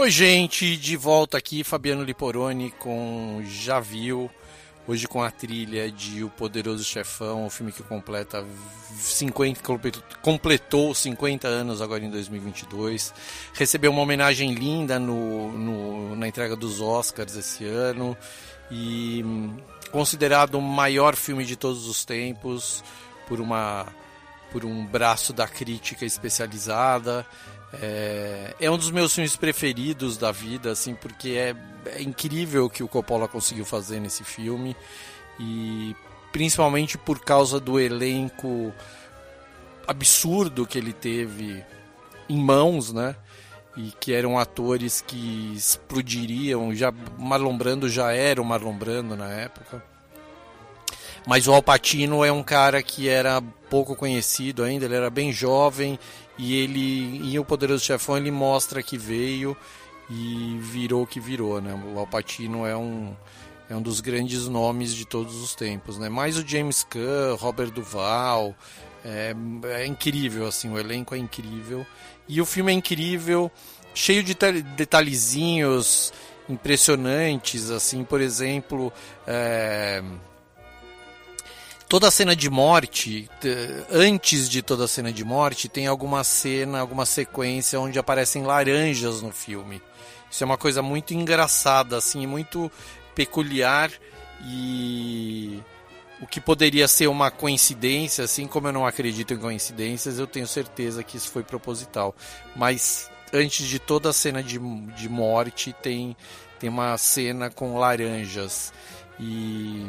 Oi, 0.08 0.12
gente, 0.12 0.78
de 0.78 0.96
volta 0.96 1.38
aqui, 1.38 1.66
Fabiano 1.66 2.02
Liporoni 2.02 2.72
com 2.72 3.44
Já 3.46 3.82
Viu. 3.82 4.32
Hoje 4.88 5.06
com 5.06 5.22
a 5.22 5.30
trilha 5.30 5.92
de 5.92 6.24
O 6.24 6.30
Poderoso 6.30 6.82
Chefão, 6.82 7.46
o 7.46 7.50
filme 7.50 7.74
que 7.74 7.84
completa 7.84 8.42
50, 8.96 9.62
completou 10.22 10.96
50 10.96 11.46
anos 11.46 11.82
agora 11.82 12.06
em 12.06 12.10
2022. 12.10 13.14
Recebeu 13.54 13.92
uma 13.92 14.02
homenagem 14.02 14.54
linda 14.54 14.98
no, 14.98 15.52
no, 15.52 16.16
na 16.16 16.26
entrega 16.26 16.56
dos 16.56 16.80
Oscars 16.80 17.36
esse 17.36 17.66
ano. 17.66 18.16
E 18.72 19.22
hum, 19.26 19.58
considerado 19.92 20.56
o 20.56 20.62
maior 20.62 21.18
filme 21.18 21.44
de 21.44 21.58
todos 21.58 21.86
os 21.86 22.06
tempos 22.06 22.82
por, 23.28 23.42
uma, 23.42 23.86
por 24.54 24.64
um 24.64 24.86
braço 24.86 25.34
da 25.34 25.50
crítica 25.50 26.06
especializada. 26.06 27.28
É, 27.74 28.56
é, 28.60 28.72
um 28.72 28.78
dos 28.78 28.92
meus 28.92 29.14
filmes 29.14 29.36
preferidos 29.36 30.18
da 30.18 30.32
vida, 30.32 30.72
assim, 30.72 30.96
porque 30.96 31.32
é, 31.32 31.56
é 31.86 32.02
incrível 32.02 32.66
o 32.66 32.70
que 32.70 32.82
o 32.82 32.88
Coppola 32.88 33.28
conseguiu 33.28 33.66
fazer 33.66 34.00
nesse 34.00 34.24
filme 34.24 34.76
e 35.40 35.96
principalmente 36.32 36.98
por 36.98 37.20
causa 37.20 37.60
do 37.60 37.80
elenco 37.80 38.74
absurdo 39.88 40.66
que 40.66 40.78
ele 40.78 40.94
teve 40.94 41.64
em 42.30 42.38
mãos, 42.38 42.94
né? 42.94 43.16
E 43.76 43.92
que 44.00 44.12
eram 44.12 44.40
atores 44.40 45.02
que 45.02 45.54
explodiriam. 45.56 46.74
Já 46.74 46.92
Marlon 47.18 47.56
Brando 47.56 47.88
já 47.88 48.12
era 48.12 48.42
o 48.42 48.46
Marlon 48.46 48.74
Brando 48.74 49.16
na 49.16 49.30
época. 49.30 49.84
Mas 51.28 51.48
o 51.48 51.54
Al 51.54 51.62
Pacino 51.62 52.24
é 52.24 52.32
um 52.32 52.42
cara 52.42 52.82
que 52.82 53.08
era 53.08 53.42
pouco 53.70 53.96
conhecido 53.96 54.64
ainda, 54.64 54.86
ele 54.86 54.96
era 54.96 55.10
bem 55.10 55.32
jovem 55.32 56.00
e 56.38 56.56
ele 56.56 57.34
em 57.34 57.40
O 57.40 57.46
Poderoso 57.46 57.84
Chefão 57.84 58.18
ele 58.18 58.32
mostra 58.32 58.84
que 58.84 58.98
veio 58.98 59.56
e 60.10 60.58
virou 60.62 61.04
o 61.04 61.08
que 61.08 61.20
virou, 61.20 61.62
né? 61.62 61.74
O 61.94 62.00
Alpatino 62.00 62.66
é 62.66 62.76
um 62.76 63.16
é 63.70 63.76
um 63.76 63.82
dos 63.82 64.00
grandes 64.00 64.48
nomes 64.48 64.94
de 64.96 65.06
todos 65.06 65.36
os 65.42 65.54
tempos, 65.54 65.98
né? 65.98 66.08
Mais 66.08 66.38
o 66.38 66.48
James 66.48 66.84
Caan, 66.84 67.36
Robert 67.36 67.70
Duval, 67.70 68.56
é, 69.04 69.36
é 69.66 69.86
incrível 69.86 70.48
assim, 70.48 70.70
o 70.72 70.80
elenco 70.80 71.14
é 71.14 71.18
incrível 71.18 71.86
e 72.28 72.42
o 72.42 72.46
filme 72.46 72.72
é 72.72 72.76
incrível, 72.76 73.52
cheio 73.94 74.24
de 74.24 74.36
detalhezinhos 74.76 76.14
impressionantes, 76.50 77.70
assim, 77.70 78.04
por 78.04 78.22
exemplo, 78.22 78.92
é, 79.26 80.02
toda 81.88 82.08
a 82.08 82.12
cena 82.12 82.36
de 82.36 82.50
morte, 82.50 83.30
antes 83.92 84.50
de 84.50 84.62
toda 84.62 84.86
a 84.86 84.88
cena 84.88 85.12
de 85.12 85.24
morte, 85.24 85.70
tem 85.70 85.88
alguma 85.88 86.24
cena, 86.24 86.80
alguma 86.80 87.06
sequência 87.06 87.80
onde 87.80 87.98
aparecem 87.98 88.44
laranjas 88.44 89.22
no 89.22 89.32
filme. 89.32 89.82
Isso 90.30 90.44
é 90.44 90.46
uma 90.46 90.58
coisa 90.58 90.82
muito 90.82 91.14
engraçada, 91.14 91.98
assim, 91.98 92.28
muito 92.28 92.72
peculiar 93.16 93.92
e 94.46 95.62
o 96.22 96.28
que 96.28 96.42
poderia 96.42 96.88
ser 96.88 97.08
uma 97.08 97.32
coincidência, 97.32 98.24
assim 98.26 98.48
como 98.48 98.68
eu 98.68 98.74
não 98.74 98.86
acredito 98.86 99.34
em 99.34 99.38
coincidências, 99.38 100.20
eu 100.20 100.28
tenho 100.28 100.48
certeza 100.48 101.04
que 101.04 101.18
isso 101.18 101.30
foi 101.30 101.44
proposital. 101.44 102.14
Mas 102.56 103.10
antes 103.34 103.66
de 103.66 103.80
toda 103.80 104.10
a 104.10 104.14
cena 104.14 104.44
de, 104.44 104.60
de 104.60 105.10
morte 105.10 105.74
tem 105.82 106.16
tem 106.60 106.70
uma 106.70 106.98
cena 106.98 107.52
com 107.52 107.78
laranjas 107.78 108.74
e 109.20 109.86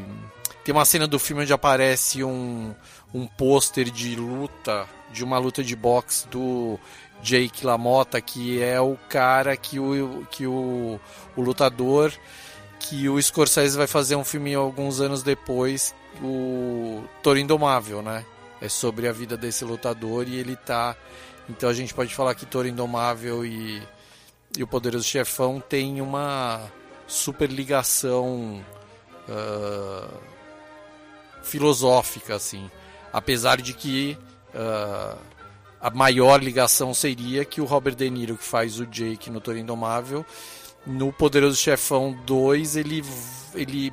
tem 0.69 0.75
uma 0.75 0.85
cena 0.85 1.07
do 1.07 1.19
filme 1.19 1.45
onde 1.45 1.53
aparece 1.55 2.23
um, 2.23 2.75
um 3.15 3.27
pôster 3.27 3.91
de 3.91 4.15
luta, 4.15 4.87
de 5.11 5.25
uma 5.25 5.39
luta 5.39 5.65
de 5.65 5.75
boxe 5.75 6.29
do 6.29 6.79
Jake 7.23 7.65
LaMotta, 7.65 8.21
que 8.21 8.63
é 8.63 8.79
o 8.79 8.95
cara 9.09 9.57
que 9.57 9.81
o, 9.81 10.27
que 10.31 10.47
o, 10.47 11.01
o 11.35 11.41
lutador 11.41 12.13
que 12.79 13.09
o 13.09 13.19
Scorsese 13.19 13.79
vai 13.79 13.87
fazer 13.87 14.15
um 14.17 14.25
filme 14.25 14.55
alguns 14.55 15.01
anos 15.01 15.23
depois, 15.23 15.95
o 16.23 17.03
Toro 17.23 17.39
Indomável, 17.39 18.03
né? 18.03 18.27
É 18.61 18.69
sobre 18.69 19.09
a 19.09 19.13
vida 19.13 19.39
desse 19.39 19.65
lutador 19.65 20.29
e 20.29 20.37
ele 20.37 20.55
tá. 20.55 20.95
Então 21.49 21.71
a 21.71 21.73
gente 21.73 21.95
pode 21.95 22.15
falar 22.15 22.35
que 22.35 22.45
Toro 22.45 22.69
Indomável 22.69 23.43
e, 23.43 23.83
e 24.55 24.63
o 24.63 24.67
Poderoso 24.67 25.07
Chefão 25.07 25.63
tem 25.67 26.03
uma 26.03 26.71
super 27.07 27.51
ligação. 27.51 28.63
Uh, 29.27 30.38
filosófica, 31.42 32.35
assim. 32.35 32.70
Apesar 33.12 33.61
de 33.61 33.72
que 33.72 34.18
uh, 34.55 35.18
a 35.81 35.90
maior 35.90 36.42
ligação 36.42 36.92
seria 36.92 37.44
que 37.44 37.61
o 37.61 37.64
Robert 37.64 37.94
De 37.94 38.09
Niro, 38.11 38.37
que 38.37 38.44
faz 38.44 38.81
o 38.81 38.87
Jake 38.87 39.31
no 39.31 39.40
Toro 39.40 39.59
Indomável, 39.59 40.24
no 40.87 41.12
Poderoso 41.12 41.57
Chefão 41.57 42.16
2, 42.24 42.77
ele, 42.77 43.05
ele 43.55 43.92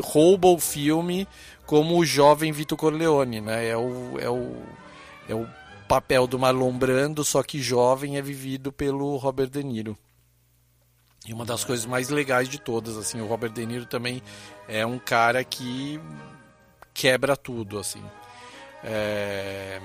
rouba 0.00 0.48
o 0.48 0.58
filme 0.58 1.26
como 1.66 1.98
o 1.98 2.04
jovem 2.04 2.52
Vito 2.52 2.76
Corleone, 2.76 3.40
né? 3.40 3.68
É 3.68 3.76
o, 3.76 4.18
é 4.18 4.30
o, 4.30 4.62
é 5.28 5.34
o 5.34 5.46
papel 5.88 6.26
do 6.26 6.38
Marlon 6.38 6.72
Brando, 6.72 7.24
só 7.24 7.42
que 7.42 7.60
jovem 7.60 8.16
é 8.16 8.22
vivido 8.22 8.72
pelo 8.72 9.16
Robert 9.16 9.48
De 9.48 9.62
Niro. 9.62 9.96
E 11.26 11.32
uma 11.32 11.44
das 11.44 11.62
coisas 11.62 11.86
mais 11.86 12.08
legais 12.08 12.48
de 12.48 12.58
todas, 12.58 12.96
assim, 12.96 13.20
o 13.20 13.26
Robert 13.26 13.52
De 13.52 13.64
Niro 13.64 13.86
também 13.86 14.22
é 14.66 14.84
um 14.84 14.98
cara 14.98 15.44
que 15.44 16.00
quebra 16.92 17.36
tudo, 17.36 17.78
assim. 17.78 18.02
É... 18.84 19.80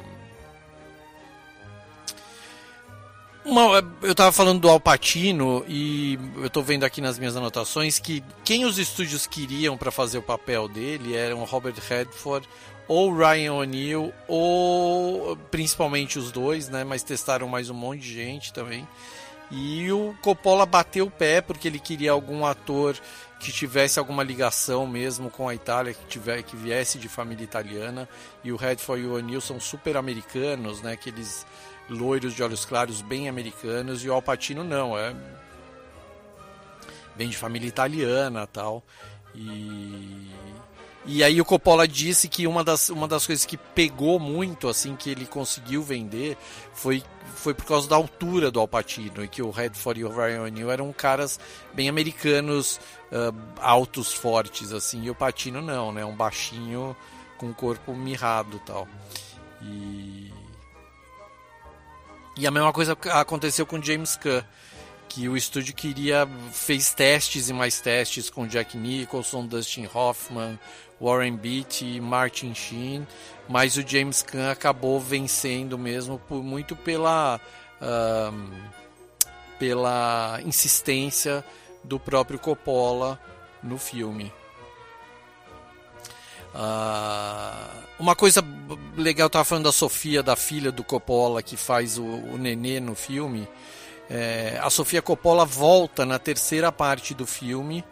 Uma, 3.47 3.81
eu 4.01 4.11
estava 4.11 4.29
falando 4.33 4.59
do 4.59 4.69
Alpatino 4.69 5.63
e 5.69 6.19
eu 6.35 6.47
estou 6.47 6.61
vendo 6.61 6.83
aqui 6.83 6.99
nas 6.99 7.17
minhas 7.17 7.37
anotações 7.37 7.97
que 7.97 8.21
quem 8.43 8.65
os 8.65 8.77
estúdios 8.77 9.25
queriam 9.25 9.77
para 9.77 9.89
fazer 9.89 10.17
o 10.17 10.21
papel 10.21 10.67
dele 10.67 11.15
eram 11.15 11.45
Robert 11.45 11.75
Redford 11.87 12.45
ou 12.89 13.15
Ryan 13.15 13.53
O'Neill 13.53 14.13
ou 14.27 15.37
principalmente 15.49 16.19
os 16.19 16.29
dois, 16.29 16.67
né? 16.67 16.83
Mas 16.83 17.03
testaram 17.03 17.47
mais 17.47 17.69
um 17.69 17.73
monte 17.73 18.01
de 18.01 18.15
gente 18.15 18.51
também. 18.51 18.85
E 19.49 19.89
o 19.93 20.13
Coppola 20.21 20.65
bateu 20.65 21.05
o 21.05 21.11
pé 21.11 21.39
porque 21.39 21.69
ele 21.69 21.79
queria 21.79 22.11
algum 22.11 22.45
ator 22.45 22.97
que 23.39 23.51
tivesse 23.51 23.99
alguma 23.99 24.23
ligação 24.23 24.87
mesmo 24.87 25.29
com 25.29 25.47
a 25.47 25.55
Itália, 25.55 25.93
que, 25.93 26.05
tiver, 26.05 26.41
que 26.43 26.55
viesse 26.55 26.97
de 26.97 27.07
família 27.07 27.43
italiana. 27.43 28.09
E 28.43 28.51
o 28.51 28.55
Redford 28.55 29.03
e 29.03 29.05
o 29.05 29.13
O'Neill 29.13 29.41
são 29.41 29.59
super 29.59 29.95
americanos, 29.97 30.81
né? 30.81 30.93
Aqueles 30.93 31.45
loiros 31.89 32.33
de 32.33 32.43
olhos 32.43 32.65
claros 32.65 33.01
bem 33.01 33.29
americanos. 33.29 34.03
E 34.03 34.09
o 34.09 34.13
Alpatino 34.13 34.63
não, 34.63 34.97
é 34.97 35.15
vem 37.17 37.29
de 37.29 37.37
família 37.37 37.67
italiana 37.67 38.45
tal. 38.45 38.83
E, 39.33 40.29
e 41.05 41.23
aí 41.23 41.41
o 41.41 41.45
Coppola 41.45 41.87
disse 41.87 42.29
que 42.29 42.45
uma 42.45 42.63
das, 42.63 42.89
uma 42.89 43.07
das 43.07 43.25
coisas 43.25 43.45
que 43.45 43.57
pegou 43.57 44.19
muito, 44.19 44.69
assim, 44.69 44.95
que 44.95 45.09
ele 45.09 45.25
conseguiu 45.25 45.81
vender, 45.81 46.37
foi 46.73 47.03
foi 47.35 47.53
por 47.53 47.65
causa 47.65 47.87
da 47.87 47.95
altura 47.95 48.49
do 48.49 48.59
Alpatino 48.59 49.23
e 49.23 49.27
que 49.27 49.41
o 49.41 49.51
Redford 49.51 50.01
e 50.01 50.03
o 50.03 50.09
Ryan 50.09 50.43
O'Neill 50.43 50.71
eram 50.71 50.91
caras 50.91 51.39
bem 51.73 51.87
americanos, 51.87 52.79
uh, 53.11 53.35
altos, 53.59 54.13
fortes, 54.13 54.71
assim, 54.71 55.03
e 55.03 55.09
o 55.09 55.15
Patino 55.15 55.61
não, 55.61 55.91
né? 55.91 56.03
Um 56.05 56.15
baixinho 56.15 56.95
com 57.37 57.49
o 57.49 57.53
corpo 57.53 57.93
mirrado 57.93 58.59
tal. 58.65 58.87
E... 59.61 60.33
E 62.35 62.45
a 62.45 62.51
mesma 62.51 62.71
coisa 62.71 62.95
aconteceu 63.13 63.65
com 63.65 63.81
James 63.81 64.15
Caan, 64.15 64.45
que 65.09 65.27
o 65.27 65.35
estúdio 65.35 65.73
queria, 65.73 66.27
fez 66.51 66.93
testes 66.93 67.49
e 67.49 67.53
mais 67.53 67.81
testes 67.81 68.29
com 68.29 68.45
Jack 68.45 68.77
Nicholson, 68.77 69.47
Dustin 69.47 69.89
Hoffman, 69.91 70.59
Warren 71.01 71.35
Beatty 71.35 71.99
Martin 71.99 72.53
Sheen, 72.53 73.07
mas 73.49 73.77
o 73.77 73.87
James 73.87 74.21
Caan 74.21 74.51
acabou 74.51 74.99
vencendo 74.99 75.77
mesmo 75.77 76.19
por 76.19 76.43
muito 76.43 76.75
pela 76.75 77.39
uh, 77.81 78.51
pela 79.57 80.39
insistência 80.45 81.43
do 81.87 81.99
próprio 81.99 82.37
Coppola 82.37 83.19
no 83.63 83.77
filme. 83.77 84.31
Uh, 86.53 87.83
uma 87.99 88.15
coisa 88.15 88.43
legal, 88.95 89.25
eu 89.25 89.27
estava 89.27 89.45
falando 89.45 89.65
da 89.65 89.71
Sofia, 89.71 90.21
da 90.21 90.35
filha 90.35 90.71
do 90.71 90.83
Coppola, 90.83 91.41
que 91.41 91.55
faz 91.55 91.97
o, 91.97 92.03
o 92.03 92.37
nenê 92.37 92.79
no 92.79 92.95
filme. 92.95 93.47
É, 94.09 94.59
a 94.61 94.69
Sofia 94.69 95.01
Coppola 95.01 95.45
volta 95.45 96.05
na 96.05 96.17
terceira 96.17 96.71
parte 96.71 97.13
do 97.13 97.25
filme, 97.27 97.83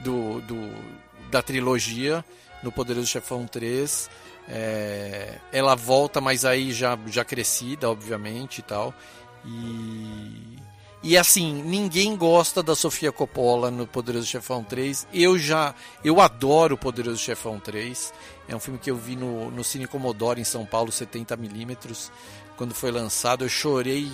do, 0.00 0.40
do 0.42 1.00
da 1.30 1.40
trilogia, 1.42 2.24
no 2.62 2.72
Poderoso 2.72 3.06
Chefão 3.06 3.46
3. 3.46 4.10
É, 4.48 5.38
ela 5.52 5.76
volta, 5.76 6.20
mas 6.20 6.44
aí 6.44 6.72
já, 6.72 6.98
já 7.06 7.24
crescida, 7.24 7.88
obviamente 7.88 8.58
e 8.58 8.62
tal. 8.62 8.92
E 9.46 10.58
e 11.02 11.16
assim, 11.16 11.62
ninguém 11.62 12.14
gosta 12.14 12.62
da 12.62 12.76
Sofia 12.76 13.10
Coppola 13.10 13.70
no 13.70 13.86
Poderoso 13.86 14.26
Chefão 14.26 14.62
3. 14.62 15.06
Eu 15.12 15.38
já, 15.38 15.74
eu 16.04 16.20
adoro 16.20 16.74
o 16.74 16.78
Poderoso 16.78 17.16
Chefão 17.16 17.58
3. 17.58 18.12
É 18.46 18.54
um 18.54 18.60
filme 18.60 18.78
que 18.78 18.90
eu 18.90 18.96
vi 18.96 19.16
no, 19.16 19.50
no 19.50 19.64
Cine 19.64 19.86
Commodore 19.86 20.40
em 20.40 20.44
São 20.44 20.66
Paulo, 20.66 20.90
70mm, 20.90 22.10
quando 22.56 22.74
foi 22.74 22.90
lançado. 22.90 23.44
Eu 23.44 23.48
chorei 23.48 24.10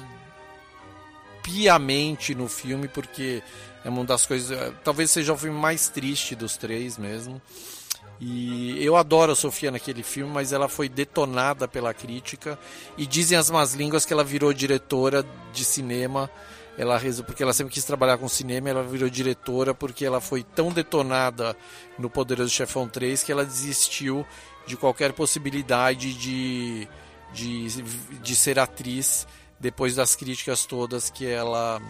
piamente 1.42 2.36
no 2.36 2.48
filme, 2.48 2.86
porque 2.86 3.42
é 3.84 3.88
uma 3.88 4.04
das 4.04 4.24
coisas. 4.24 4.56
É, 4.56 4.72
talvez 4.84 5.10
seja 5.10 5.32
o 5.32 5.36
filme 5.36 5.58
mais 5.58 5.88
triste 5.88 6.36
dos 6.36 6.56
três 6.56 6.96
mesmo. 6.96 7.42
E 8.20 8.82
eu 8.82 8.96
adoro 8.96 9.32
a 9.32 9.36
Sofia 9.36 9.70
naquele 9.70 10.02
filme, 10.02 10.32
mas 10.32 10.52
ela 10.52 10.68
foi 10.68 10.88
detonada 10.88 11.66
pela 11.66 11.92
crítica. 11.92 12.56
E 12.96 13.06
dizem 13.06 13.36
as 13.36 13.50
más 13.50 13.74
línguas 13.74 14.06
que 14.06 14.12
ela 14.12 14.24
virou 14.24 14.52
diretora 14.52 15.26
de 15.52 15.64
cinema. 15.64 16.30
Ela 16.78 17.00
porque 17.26 17.42
ela 17.42 17.54
sempre 17.54 17.72
quis 17.72 17.84
trabalhar 17.84 18.18
com 18.18 18.28
cinema, 18.28 18.68
ela 18.68 18.82
virou 18.82 19.08
diretora 19.08 19.72
porque 19.72 20.04
ela 20.04 20.20
foi 20.20 20.42
tão 20.42 20.70
detonada 20.70 21.56
no 21.98 22.10
Poderoso 22.10 22.50
Chefão 22.50 22.86
3 22.86 23.22
que 23.22 23.32
ela 23.32 23.44
desistiu 23.44 24.26
de 24.66 24.76
qualquer 24.76 25.12
possibilidade 25.14 26.12
de, 26.12 26.86
de, 27.32 27.82
de 28.20 28.36
ser 28.36 28.58
atriz 28.58 29.26
depois 29.58 29.94
das 29.94 30.14
críticas 30.14 30.66
todas 30.66 31.08
que 31.08 31.26
ela 31.26 31.80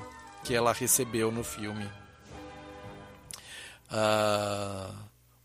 que 0.44 0.55
ela 0.55 0.72
recebeu 0.72 1.33
no 1.33 1.42
filme. 1.42 1.90
Uh, 3.90 4.94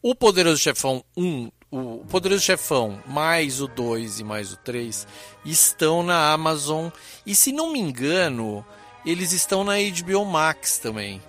o 0.04 0.14
Poderoso 0.14 0.62
Chefão 0.62 1.04
1, 1.18 1.52
o 1.72 2.06
Poderoso 2.08 2.44
Chefão 2.44 3.02
mais 3.08 3.60
o 3.60 3.68
2 3.68 4.20
e 4.20 4.24
mais 4.24 4.54
o 4.54 4.58
3 4.58 5.08
estão 5.44 6.04
na 6.04 6.32
Amazon 6.32 6.90
e 7.26 7.34
se 7.34 7.52
não 7.52 7.72
me 7.72 7.80
engano, 7.80 8.64
eles 9.06 9.32
estão 9.32 9.64
na 9.64 9.74
HBO 9.76 10.26
Max 10.26 10.78
também. 10.78 11.22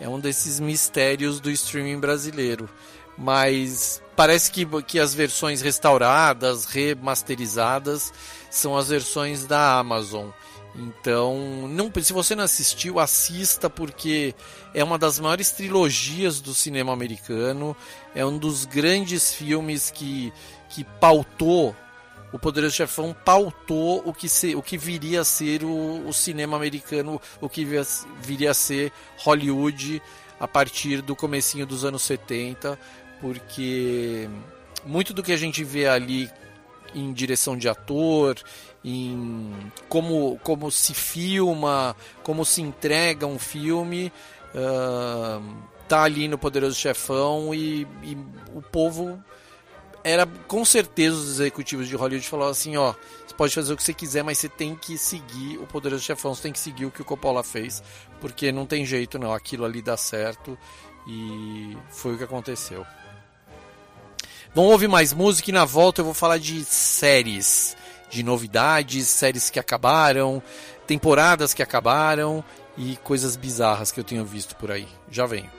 É 0.00 0.08
um 0.08 0.20
desses 0.20 0.60
mistérios 0.60 1.40
do 1.40 1.50
streaming 1.50 1.98
brasileiro. 1.98 2.68
Mas 3.16 4.02
parece 4.14 4.50
que, 4.50 4.66
que 4.82 4.98
as 4.98 5.14
versões 5.14 5.62
restauradas, 5.62 6.66
remasterizadas, 6.66 8.12
são 8.50 8.76
as 8.76 8.88
versões 8.88 9.46
da 9.46 9.78
Amazon. 9.78 10.28
Então, 10.74 11.66
não, 11.68 11.90
se 12.02 12.12
você 12.12 12.34
não 12.34 12.44
assistiu, 12.44 12.98
assista 12.98 13.70
porque 13.70 14.34
é 14.74 14.84
uma 14.84 14.98
das 14.98 15.18
maiores 15.18 15.50
trilogias 15.50 16.40
do 16.40 16.52
cinema 16.52 16.92
americano, 16.92 17.74
é 18.14 18.24
um 18.26 18.36
dos 18.36 18.66
grandes 18.66 19.32
filmes 19.32 19.90
que, 19.90 20.30
que 20.68 20.84
pautou 20.84 21.74
o 22.36 22.38
Poderoso 22.38 22.74
Chefão 22.74 23.16
pautou 23.24 24.02
o 24.04 24.12
que, 24.12 24.28
se, 24.28 24.54
o 24.54 24.62
que 24.62 24.76
viria 24.76 25.22
a 25.22 25.24
ser 25.24 25.64
o, 25.64 26.06
o 26.06 26.12
cinema 26.12 26.54
americano, 26.54 27.18
o 27.40 27.48
que 27.48 27.66
viria, 28.20 28.50
a 28.50 28.54
ser 28.54 28.92
Hollywood 29.16 30.02
a 30.38 30.46
partir 30.46 31.00
do 31.00 31.16
comecinho 31.16 31.66
dos 31.66 31.82
anos 31.82 32.02
70, 32.02 32.78
porque 33.22 34.28
muito 34.84 35.14
do 35.14 35.22
que 35.22 35.32
a 35.32 35.36
gente 35.36 35.64
vê 35.64 35.88
ali 35.88 36.30
em 36.94 37.10
direção 37.10 37.56
de 37.56 37.70
ator, 37.70 38.36
em 38.84 39.50
como, 39.88 40.38
como 40.42 40.70
se 40.70 40.92
filma, 40.92 41.96
como 42.22 42.44
se 42.44 42.60
entrega 42.60 43.26
um 43.26 43.38
filme, 43.38 44.12
uh, 44.54 45.42
tá 45.88 46.02
ali 46.02 46.28
no 46.28 46.36
Poderoso 46.36 46.76
Chefão 46.76 47.54
e, 47.54 47.86
e, 48.02 48.14
o 48.54 48.60
povo 48.60 49.18
era 50.06 50.24
com 50.46 50.64
certeza 50.64 51.16
os 51.16 51.28
executivos 51.28 51.88
de 51.88 51.96
Hollywood 51.96 52.28
falaram 52.28 52.52
assim, 52.52 52.76
ó, 52.76 52.94
você 53.26 53.34
pode 53.34 53.52
fazer 53.52 53.72
o 53.72 53.76
que 53.76 53.82
você 53.82 53.92
quiser, 53.92 54.22
mas 54.22 54.38
você 54.38 54.48
tem 54.48 54.76
que 54.76 54.96
seguir 54.96 55.58
o 55.58 55.66
Poderoso 55.66 56.04
Chefão, 56.04 56.32
você 56.32 56.42
tem 56.42 56.52
que 56.52 56.60
seguir 56.60 56.86
o 56.86 56.92
que 56.92 57.02
o 57.02 57.04
Coppola 57.04 57.42
fez, 57.42 57.82
porque 58.20 58.52
não 58.52 58.64
tem 58.64 58.86
jeito 58.86 59.18
não, 59.18 59.32
aquilo 59.32 59.64
ali 59.64 59.82
dá 59.82 59.96
certo 59.96 60.56
e 61.08 61.76
foi 61.90 62.14
o 62.14 62.18
que 62.18 62.22
aconteceu. 62.22 62.86
Vamos 64.54 64.70
ouvir 64.70 64.86
mais 64.86 65.12
música 65.12 65.50
e 65.50 65.52
na 65.52 65.64
volta 65.64 66.02
eu 66.02 66.04
vou 66.04 66.14
falar 66.14 66.38
de 66.38 66.64
séries 66.64 67.76
de 68.08 68.22
novidades, 68.22 69.08
séries 69.08 69.50
que 69.50 69.58
acabaram, 69.58 70.40
temporadas 70.86 71.52
que 71.52 71.64
acabaram 71.64 72.44
e 72.76 72.96
coisas 72.98 73.34
bizarras 73.34 73.90
que 73.90 73.98
eu 73.98 74.04
tenho 74.04 74.24
visto 74.24 74.54
por 74.54 74.70
aí. 74.70 74.86
Já 75.10 75.26
venho. 75.26 75.50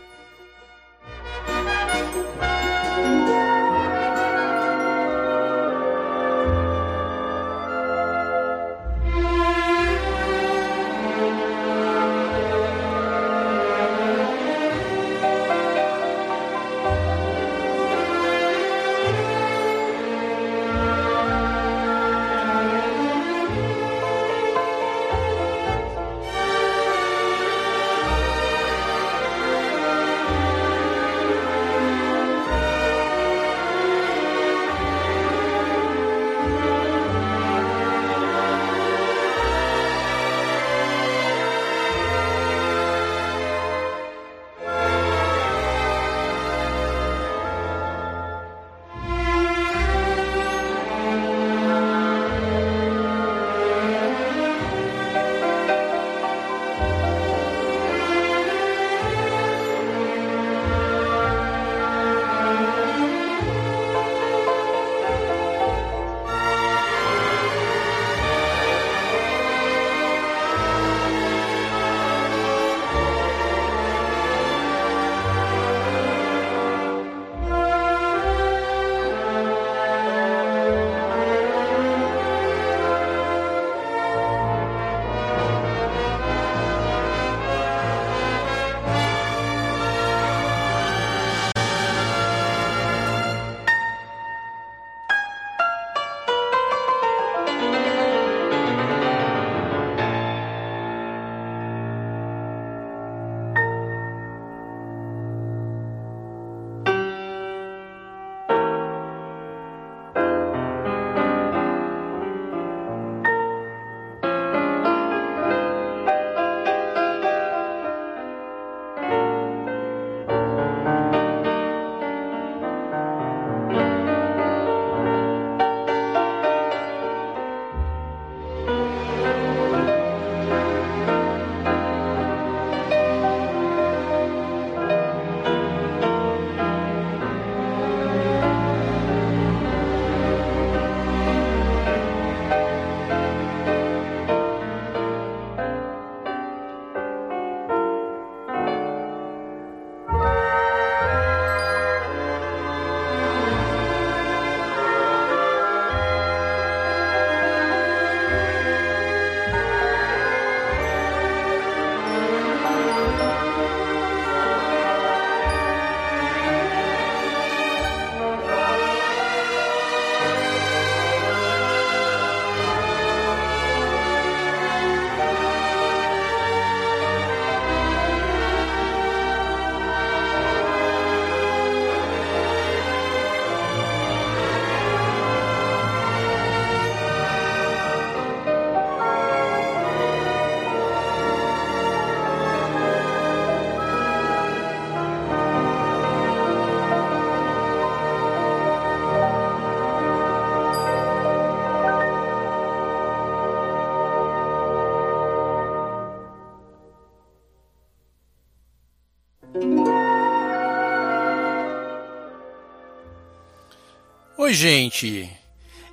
Oi, 214.47 214.53
gente. 214.53 215.29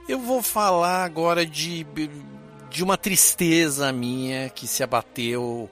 Eu 0.09 0.21
vou 0.21 0.41
falar 0.41 1.03
agora 1.03 1.45
de, 1.45 1.85
de 2.71 2.85
uma 2.85 2.97
tristeza 2.97 3.93
minha 3.93 4.49
que 4.49 4.69
se 4.69 4.81
abateu 4.81 5.69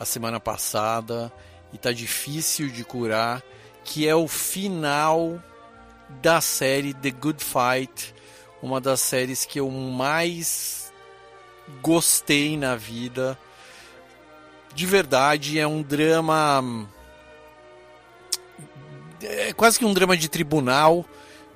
a 0.00 0.04
semana 0.04 0.40
passada 0.40 1.32
e 1.72 1.78
tá 1.78 1.92
difícil 1.92 2.70
de 2.70 2.82
curar, 2.82 3.40
que 3.84 4.08
é 4.08 4.16
o 4.16 4.26
final 4.26 5.40
da 6.20 6.40
série 6.40 6.92
The 6.92 7.12
Good 7.12 7.44
Fight, 7.44 8.12
uma 8.60 8.80
das 8.80 8.98
séries 8.98 9.44
que 9.44 9.60
eu 9.60 9.70
mais 9.70 10.92
gostei 11.80 12.56
na 12.56 12.74
vida. 12.74 13.38
De 14.74 14.86
verdade, 14.86 15.60
é 15.60 15.68
um 15.68 15.80
drama 15.82 16.88
é 19.22 19.52
quase 19.52 19.78
que 19.78 19.84
um 19.84 19.94
drama 19.94 20.16
de 20.16 20.28
tribunal, 20.28 21.06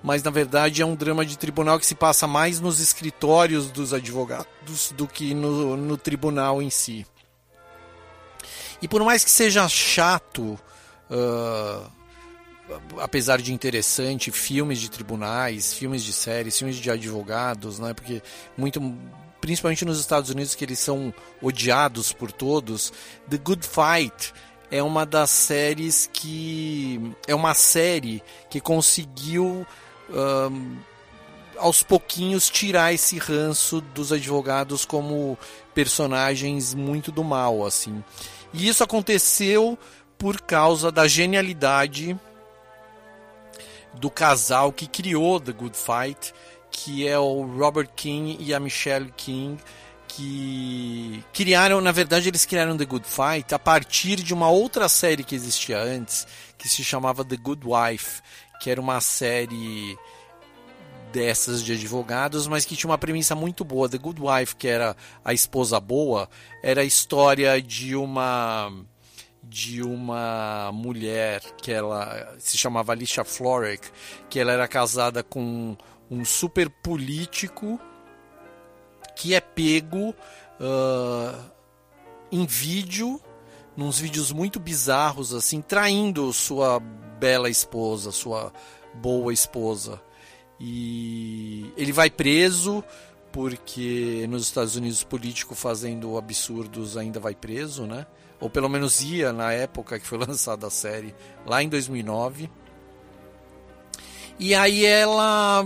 mas 0.02 0.22
na 0.22 0.30
verdade 0.30 0.82
é 0.82 0.86
um 0.86 0.94
drama 0.94 1.24
de 1.24 1.36
tribunal 1.36 1.78
que 1.78 1.86
se 1.86 1.94
passa 1.94 2.26
mais 2.26 2.60
nos 2.60 2.80
escritórios 2.80 3.70
dos 3.70 3.92
advogados 3.92 4.92
do 4.96 5.06
que 5.06 5.34
no, 5.34 5.76
no 5.76 5.96
tribunal 5.96 6.62
em 6.62 6.70
si. 6.70 7.06
E 8.80 8.86
por 8.86 9.02
mais 9.02 9.24
que 9.24 9.30
seja 9.30 9.68
chato, 9.68 10.58
uh, 11.10 11.90
apesar 13.00 13.40
de 13.40 13.52
interessante, 13.52 14.30
filmes 14.30 14.78
de 14.78 14.90
tribunais, 14.90 15.72
filmes 15.72 16.04
de 16.04 16.12
séries, 16.12 16.56
filmes 16.56 16.76
de 16.76 16.90
advogados, 16.90 17.78
né? 17.78 17.92
Porque 17.92 18.22
muito 18.56 18.80
principalmente 19.40 19.84
nos 19.84 20.00
Estados 20.00 20.30
Unidos 20.30 20.54
que 20.54 20.64
eles 20.64 20.78
são 20.78 21.14
odiados 21.40 22.12
por 22.12 22.32
todos, 22.32 22.92
The 23.30 23.38
Good 23.38 23.66
Fight 23.66 24.32
é 24.70 24.82
uma 24.82 25.06
das 25.06 25.30
séries 25.30 26.08
que 26.12 27.14
é 27.26 27.34
uma 27.34 27.54
série 27.54 28.22
que 28.50 28.60
conseguiu 28.60 29.66
um, 30.10 30.76
aos 31.56 31.82
pouquinhos 31.82 32.48
tirar 32.48 32.92
esse 32.92 33.18
ranço 33.18 33.80
dos 33.80 34.12
advogados 34.12 34.84
como 34.84 35.38
personagens 35.74 36.74
muito 36.74 37.10
do 37.10 37.24
mal 37.24 37.66
assim. 37.66 38.02
E 38.52 38.68
isso 38.68 38.82
aconteceu 38.82 39.78
por 40.16 40.40
causa 40.40 40.90
da 40.90 41.06
genialidade 41.06 42.18
do 43.94 44.10
casal 44.10 44.72
que 44.72 44.86
criou 44.86 45.40
The 45.40 45.52
Good 45.52 45.76
Fight 45.76 46.32
que 46.70 47.06
é 47.06 47.18
o 47.18 47.42
Robert 47.42 47.88
King 47.96 48.36
e 48.40 48.54
a 48.54 48.60
Michelle 48.60 49.12
King 49.16 49.58
que 50.06 51.22
criaram, 51.32 51.80
na 51.80 51.92
verdade, 51.92 52.28
eles 52.28 52.46
criaram 52.46 52.76
The 52.76 52.84
Good 52.84 53.06
Fight 53.06 53.54
a 53.54 53.58
partir 53.58 54.16
de 54.16 54.32
uma 54.32 54.48
outra 54.48 54.88
série 54.88 55.22
que 55.22 55.34
existia 55.34 55.78
antes, 55.78 56.26
que 56.56 56.68
se 56.68 56.82
chamava 56.82 57.24
The 57.24 57.36
Good 57.36 57.62
Wife, 57.64 58.22
que 58.60 58.70
era 58.70 58.80
uma 58.80 59.00
série 59.00 59.96
dessas 61.12 61.62
de 61.62 61.72
advogados, 61.72 62.46
mas 62.46 62.64
que 62.64 62.76
tinha 62.76 62.90
uma 62.90 62.98
premissa 62.98 63.34
muito 63.34 63.64
boa. 63.64 63.88
The 63.88 63.98
Good 63.98 64.20
Wife, 64.20 64.56
que 64.56 64.68
era 64.68 64.96
a 65.24 65.32
esposa 65.32 65.80
boa, 65.80 66.28
era 66.62 66.82
a 66.82 66.84
história 66.84 67.60
de 67.60 67.96
uma 67.96 68.72
de 69.42 69.82
uma 69.82 70.70
mulher 70.74 71.40
que 71.62 71.72
ela 71.72 72.36
se 72.38 72.58
chamava 72.58 72.92
Alicia 72.92 73.24
Florek, 73.24 73.88
que 74.28 74.38
ela 74.38 74.52
era 74.52 74.68
casada 74.68 75.22
com 75.22 75.74
um 76.10 76.24
super 76.24 76.68
político 76.68 77.80
que 79.16 79.34
é 79.34 79.40
pego 79.40 80.10
uh, 80.10 81.50
em 82.30 82.44
vídeo, 82.44 83.20
nos 83.78 84.00
vídeos 84.00 84.32
muito 84.32 84.58
bizarros, 84.58 85.32
assim, 85.32 85.62
traindo 85.62 86.32
sua 86.32 86.80
bela 86.80 87.48
esposa, 87.48 88.10
sua 88.10 88.52
boa 88.92 89.32
esposa. 89.32 90.02
E 90.58 91.72
ele 91.76 91.92
vai 91.92 92.10
preso 92.10 92.82
porque 93.30 94.26
nos 94.28 94.42
Estados 94.42 94.74
Unidos 94.74 95.04
político 95.04 95.54
fazendo 95.54 96.18
absurdos 96.18 96.96
ainda 96.96 97.20
vai 97.20 97.36
preso, 97.36 97.86
né? 97.86 98.04
Ou 98.40 98.50
pelo 98.50 98.68
menos 98.68 99.00
ia 99.00 99.32
na 99.32 99.52
época 99.52 100.00
que 100.00 100.06
foi 100.08 100.18
lançada 100.26 100.66
a 100.66 100.70
série, 100.70 101.14
lá 101.46 101.62
em 101.62 101.68
2009. 101.68 102.50
E 104.38 104.54
aí 104.54 104.84
ela 104.86 105.64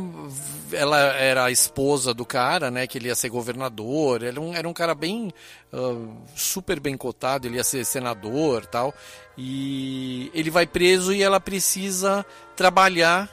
ela 0.73 0.99
era 0.99 1.45
a 1.45 1.51
esposa 1.51 2.15
do 2.15 2.25
cara, 2.25 2.71
né? 2.71 2.87
Que 2.87 2.99
ele 2.99 3.09
ia 3.09 3.15
ser 3.15 3.29
governador. 3.29 4.23
Era 4.23 4.41
um, 4.41 4.55
era 4.55 4.69
um 4.69 4.73
cara 4.73 4.95
bem 4.95 5.33
uh, 5.73 6.17
super 6.35 6.81
bem 6.81 6.97
cotado. 6.97 7.47
Ele 7.47 7.57
ia 7.57 7.65
ser 7.65 7.85
senador, 7.85 8.67
tal. 8.67 8.95
E 9.37 10.31
ele 10.35 10.51
vai 10.51 10.67
preso 10.67 11.13
e 11.13 11.23
ela 11.23 11.41
precisa 11.41 12.25
trabalhar 12.57 13.31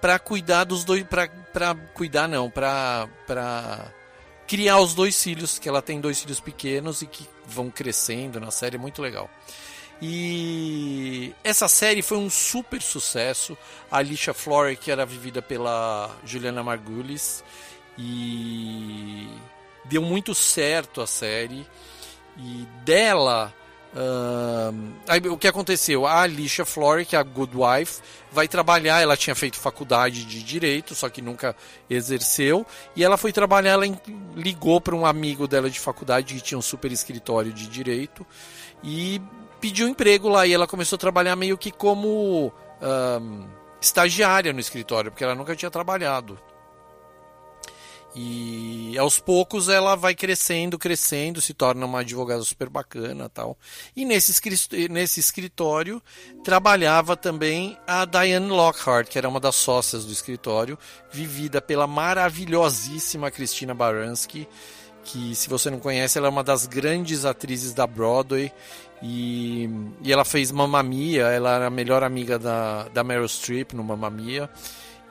para 0.00 0.18
cuidar 0.18 0.64
dos 0.64 0.84
dois, 0.84 1.04
para 1.04 1.74
cuidar 1.94 2.26
não, 2.26 2.50
para 2.50 3.08
para 3.26 3.92
criar 4.46 4.80
os 4.80 4.94
dois 4.94 5.22
filhos, 5.22 5.60
que 5.60 5.68
ela 5.68 5.80
tem 5.80 6.00
dois 6.00 6.20
filhos 6.20 6.40
pequenos 6.40 7.02
e 7.02 7.06
que 7.06 7.24
vão 7.46 7.70
crescendo 7.70 8.40
na 8.40 8.50
série, 8.50 8.76
muito 8.78 9.00
legal. 9.00 9.30
E 10.02 11.34
essa 11.44 11.68
série 11.68 12.00
foi 12.00 12.16
um 12.16 12.30
super 12.30 12.80
sucesso. 12.80 13.56
A 13.90 13.98
Alicia 13.98 14.32
Flora, 14.32 14.74
que 14.74 14.90
era 14.90 15.04
vivida 15.04 15.42
pela 15.42 16.10
Juliana 16.24 16.62
Margulis, 16.62 17.44
e 17.98 19.28
deu 19.84 20.00
muito 20.00 20.34
certo 20.34 21.02
a 21.02 21.06
série. 21.06 21.66
E 22.38 22.66
dela, 22.82 23.52
aí, 25.06 25.20
o 25.28 25.36
que 25.36 25.48
aconteceu? 25.48 26.06
A 26.06 26.22
Alicia 26.22 26.64
Flora, 26.64 27.04
que 27.04 27.14
é 27.14 27.18
a 27.18 27.22
Good 27.22 27.52
Wife, 27.54 28.00
vai 28.32 28.48
trabalhar. 28.48 29.02
Ela 29.02 29.18
tinha 29.18 29.34
feito 29.34 29.58
faculdade 29.58 30.24
de 30.24 30.42
direito, 30.42 30.94
só 30.94 31.10
que 31.10 31.20
nunca 31.20 31.54
exerceu. 31.90 32.66
E 32.96 33.04
ela 33.04 33.18
foi 33.18 33.32
trabalhar. 33.32 33.72
Ela 33.72 33.84
ligou 34.34 34.80
para 34.80 34.94
um 34.94 35.04
amigo 35.04 35.46
dela 35.46 35.68
de 35.68 35.78
faculdade 35.78 36.34
que 36.34 36.40
tinha 36.40 36.58
um 36.58 36.62
super 36.62 36.90
escritório 36.90 37.52
de 37.52 37.66
direito 37.66 38.26
e 38.82 39.20
pediu 39.60 39.88
emprego 39.88 40.28
lá 40.28 40.46
e 40.46 40.52
ela 40.52 40.66
começou 40.66 40.96
a 40.96 41.00
trabalhar 41.00 41.36
meio 41.36 41.58
que 41.58 41.70
como 41.70 42.52
um, 42.80 43.46
estagiária 43.80 44.52
no 44.52 44.60
escritório, 44.60 45.10
porque 45.10 45.24
ela 45.24 45.34
nunca 45.34 45.54
tinha 45.54 45.70
trabalhado. 45.70 46.38
E 48.14 48.98
aos 48.98 49.20
poucos 49.20 49.68
ela 49.68 49.94
vai 49.94 50.16
crescendo, 50.16 50.76
crescendo, 50.76 51.40
se 51.40 51.54
torna 51.54 51.86
uma 51.86 52.00
advogada 52.00 52.42
super 52.42 52.68
bacana 52.68 53.28
tal. 53.28 53.56
E 53.94 54.04
nesse, 54.04 54.32
nesse 54.88 55.20
escritório 55.20 56.02
trabalhava 56.42 57.16
também 57.16 57.78
a 57.86 58.04
Diane 58.04 58.48
Lockhart, 58.48 59.08
que 59.08 59.16
era 59.16 59.28
uma 59.28 59.38
das 59.38 59.54
sócias 59.54 60.04
do 60.04 60.12
escritório, 60.12 60.76
vivida 61.12 61.62
pela 61.62 61.86
maravilhosíssima 61.86 63.30
Cristina 63.30 63.74
Baranski, 63.74 64.48
que 65.04 65.34
se 65.36 65.48
você 65.48 65.70
não 65.70 65.78
conhece, 65.78 66.18
ela 66.18 66.26
é 66.26 66.30
uma 66.30 66.44
das 66.44 66.66
grandes 66.66 67.24
atrizes 67.24 67.72
da 67.72 67.86
Broadway 67.86 68.52
e, 69.02 69.68
e 70.02 70.12
ela 70.12 70.24
fez 70.24 70.50
Mamma 70.50 70.82
Mia, 70.82 71.26
ela 71.28 71.54
era 71.54 71.66
a 71.66 71.70
melhor 71.70 72.02
amiga 72.02 72.38
da, 72.38 72.88
da 72.88 73.02
Meryl 73.02 73.28
Streep 73.28 73.72
no 73.72 73.82
Mamma 73.82 74.10
Mia. 74.10 74.50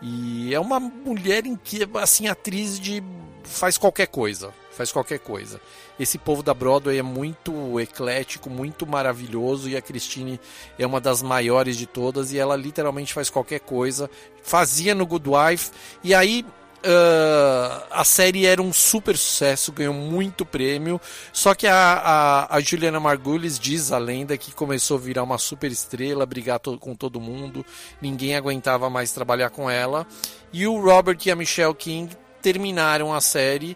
E 0.01 0.53
é 0.53 0.59
uma 0.59 0.79
mulher 0.79 1.45
em 1.45 1.55
que, 1.55 1.87
assim, 1.95 2.27
atriz 2.27 2.79
de. 2.79 3.03
faz 3.43 3.77
qualquer 3.77 4.07
coisa. 4.07 4.53
Faz 4.71 4.93
qualquer 4.93 5.19
coisa. 5.19 5.59
Esse 5.99 6.17
povo 6.17 6.41
da 6.41 6.53
Broadway 6.53 6.97
é 6.97 7.03
muito 7.03 7.77
eclético, 7.81 8.49
muito 8.49 8.87
maravilhoso. 8.87 9.67
E 9.67 9.75
a 9.75 9.81
Christine 9.81 10.39
é 10.77 10.87
uma 10.87 11.01
das 11.01 11.21
maiores 11.21 11.75
de 11.75 11.85
todas. 11.85 12.31
E 12.31 12.37
ela 12.37 12.55
literalmente 12.55 13.13
faz 13.13 13.29
qualquer 13.29 13.59
coisa. 13.59 14.09
Fazia 14.41 14.95
no 14.95 15.05
Good 15.05 15.27
Wife. 15.27 15.71
E 16.01 16.13
aí 16.15 16.45
Uh, 16.79 17.83
a 17.91 18.05
série 18.05 18.45
era 18.45 18.61
um 18.61 18.71
super 18.71 19.17
sucesso, 19.17 19.71
ganhou 19.71 19.93
muito 19.93 20.45
prêmio. 20.45 20.99
Só 21.33 21.53
que 21.53 21.67
a, 21.67 21.75
a, 21.75 22.55
a, 22.55 22.59
Juliana 22.61 22.99
Margulis 22.99 23.59
diz 23.59 23.91
a 23.91 23.97
lenda 23.97 24.37
que 24.37 24.53
começou 24.53 24.97
a 24.97 24.99
virar 25.01 25.23
uma 25.23 25.37
super 25.37 25.69
estrela, 25.71 26.25
brigar 26.25 26.59
to, 26.59 26.77
com 26.77 26.95
todo 26.95 27.19
mundo, 27.19 27.65
ninguém 28.01 28.35
aguentava 28.35 28.89
mais 28.89 29.11
trabalhar 29.11 29.49
com 29.49 29.69
ela. 29.69 30.07
E 30.53 30.65
o 30.65 30.79
Robert 30.79 31.17
e 31.25 31.31
a 31.31 31.35
Michelle 31.35 31.75
King 31.75 32.15
terminaram 32.41 33.13
a 33.13 33.19
série 33.19 33.75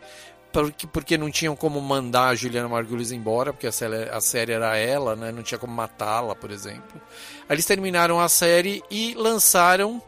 porque, 0.53 0.87
porque 0.87 1.17
não 1.17 1.31
tinham 1.31 1.55
como 1.55 1.81
mandar 1.81 2.27
a 2.27 2.35
Juliana 2.35 2.69
Margulis 2.69 3.11
embora, 3.11 3.51
porque 3.51 3.67
a 3.67 3.71
série, 3.71 4.09
a 4.09 4.21
série 4.21 4.53
era 4.53 4.77
ela, 4.77 5.15
né? 5.15 5.31
não 5.31 5.41
tinha 5.41 5.57
como 5.57 5.73
matá-la, 5.73 6.35
por 6.35 6.51
exemplo. 6.51 7.01
Eles 7.49 7.65
terminaram 7.65 8.19
a 8.19 8.29
série 8.29 8.83
e 8.89 9.15
lançaram 9.15 10.01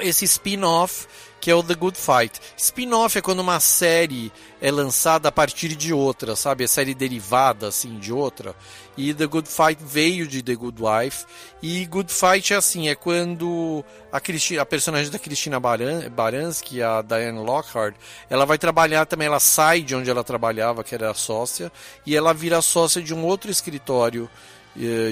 esse 0.00 0.26
spin-off 0.26 1.06
que 1.40 1.50
é 1.50 1.54
o 1.54 1.62
The 1.62 1.74
Good 1.74 1.98
Fight. 1.98 2.40
Spin-off 2.56 3.18
é 3.18 3.22
quando 3.22 3.40
uma 3.40 3.60
série 3.60 4.32
é 4.60 4.70
lançada 4.70 5.28
a 5.28 5.32
partir 5.32 5.76
de 5.76 5.92
outra, 5.92 6.34
sabe? 6.34 6.64
A 6.64 6.68
série 6.68 6.94
derivada, 6.94 7.68
assim, 7.68 7.98
de 7.98 8.12
outra. 8.12 8.54
E 8.96 9.14
The 9.14 9.26
Good 9.26 9.48
Fight 9.48 9.78
veio 9.80 10.26
de 10.26 10.42
The 10.42 10.54
Good 10.54 10.82
Wife. 10.82 11.24
E 11.62 11.86
Good 11.86 12.12
Fight 12.12 12.52
é 12.52 12.56
assim, 12.56 12.88
é 12.88 12.94
quando 12.94 13.84
a, 14.10 14.20
Cristina, 14.20 14.62
a 14.62 14.66
personagem 14.66 15.10
da 15.10 15.18
Cristina 15.18 15.60
Baran, 15.60 16.10
Baranski, 16.10 16.82
a 16.82 17.02
Diane 17.02 17.38
Lockhart, 17.38 17.94
ela 18.28 18.44
vai 18.44 18.58
trabalhar 18.58 19.06
também, 19.06 19.26
ela 19.26 19.40
sai 19.40 19.82
de 19.82 19.94
onde 19.94 20.10
ela 20.10 20.24
trabalhava, 20.24 20.82
que 20.82 20.94
era 20.94 21.14
sócia, 21.14 21.70
e 22.04 22.16
ela 22.16 22.34
vira 22.34 22.60
sócia 22.60 23.00
de 23.00 23.14
um 23.14 23.24
outro 23.24 23.50
escritório 23.50 24.28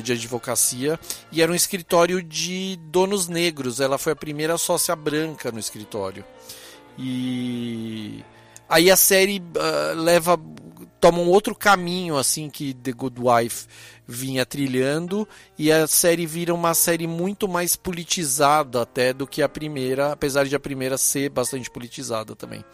de 0.02 0.12
advocacia 0.12 0.98
e 1.32 1.42
era 1.42 1.50
um 1.50 1.54
escritório 1.54 2.22
de 2.22 2.78
donos 2.82 3.28
negros. 3.28 3.80
Ela 3.80 3.98
foi 3.98 4.12
a 4.12 4.16
primeira 4.16 4.56
sócia 4.56 4.94
branca 4.94 5.50
no 5.50 5.58
escritório. 5.58 6.24
E 6.98 8.24
aí 8.68 8.90
a 8.90 8.96
série 8.96 9.38
uh, 9.40 10.00
leva 10.00 10.38
toma 11.00 11.18
um 11.18 11.28
outro 11.28 11.54
caminho 11.54 12.16
assim 12.16 12.48
que 12.48 12.72
The 12.74 12.92
Good 12.92 13.20
Wife 13.20 13.66
vinha 14.06 14.46
trilhando 14.46 15.28
e 15.58 15.70
a 15.70 15.86
série 15.86 16.26
vira 16.26 16.54
uma 16.54 16.74
série 16.74 17.06
muito 17.06 17.48
mais 17.48 17.76
politizada 17.76 18.82
até 18.82 19.12
do 19.12 19.26
que 19.26 19.42
a 19.42 19.48
primeira, 19.48 20.12
apesar 20.12 20.46
de 20.46 20.54
a 20.54 20.60
primeira 20.60 20.96
ser 20.96 21.28
bastante 21.28 21.70
politizada 21.70 22.34
também. 22.34 22.64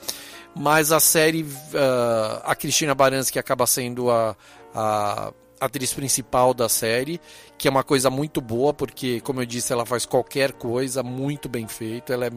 Mas 0.55 0.93
a 0.93 1.01
série, 1.01 1.43
uh, 1.43 2.43
a 2.45 2.55
Cristina 2.55 2.95
Baranski 2.95 3.39
acaba 3.39 3.67
sendo 3.67 4.11
a, 4.11 4.37
a 4.75 5.33
atriz 5.65 5.93
principal 5.93 6.53
da 6.53 6.69
série, 6.69 7.21
que 7.57 7.69
é 7.69 7.71
uma 7.71 7.85
coisa 7.85 8.11
muito 8.11 8.41
boa, 8.41 8.75
porque, 8.75 9.21
como 9.21 9.41
eu 9.41 9.47
disse, 9.47 9.73
ela 9.73 9.87
faz 9.87 10.05
qualquer 10.05 10.53
coisa 10.53 11.03
muito 11.03 11.49
bem 11.49 11.69
feito. 11.69 12.13
Ela 12.13 12.27
é 12.27 12.31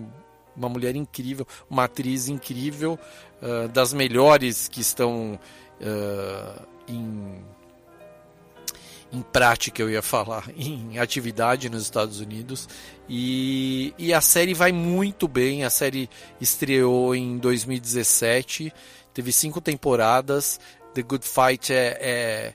uma 0.55 0.69
mulher 0.69 0.95
incrível, 0.95 1.45
uma 1.69 1.86
atriz 1.86 2.28
incrível, 2.28 2.99
uh, 3.41 3.67
das 3.69 3.93
melhores 3.93 4.67
que 4.67 4.82
estão 4.82 5.39
uh, 5.82 6.67
em 6.88 7.43
em 9.13 9.21
prática, 9.21 9.82
eu 9.82 9.89
ia 9.89 10.01
falar, 10.01 10.49
em 10.57 10.99
atividade 10.99 11.69
nos 11.69 11.84
Estados 11.84 12.19
Unidos. 12.19 12.67
E, 13.07 13.93
e 13.97 14.13
a 14.13 14.19
série 14.19 14.53
vai 14.53 14.71
muito 14.71 15.28
bem. 15.28 15.63
A 15.63 15.69
série 15.69 16.09
estreou 16.41 17.15
em 17.15 17.38
2017, 17.38 18.73
teve 19.13 19.32
cinco 19.32 19.61
temporadas. 19.61 20.59
The 20.93 21.01
Good 21.01 21.26
Fight 21.26 21.73
é, 21.73 21.97
é, 21.99 22.53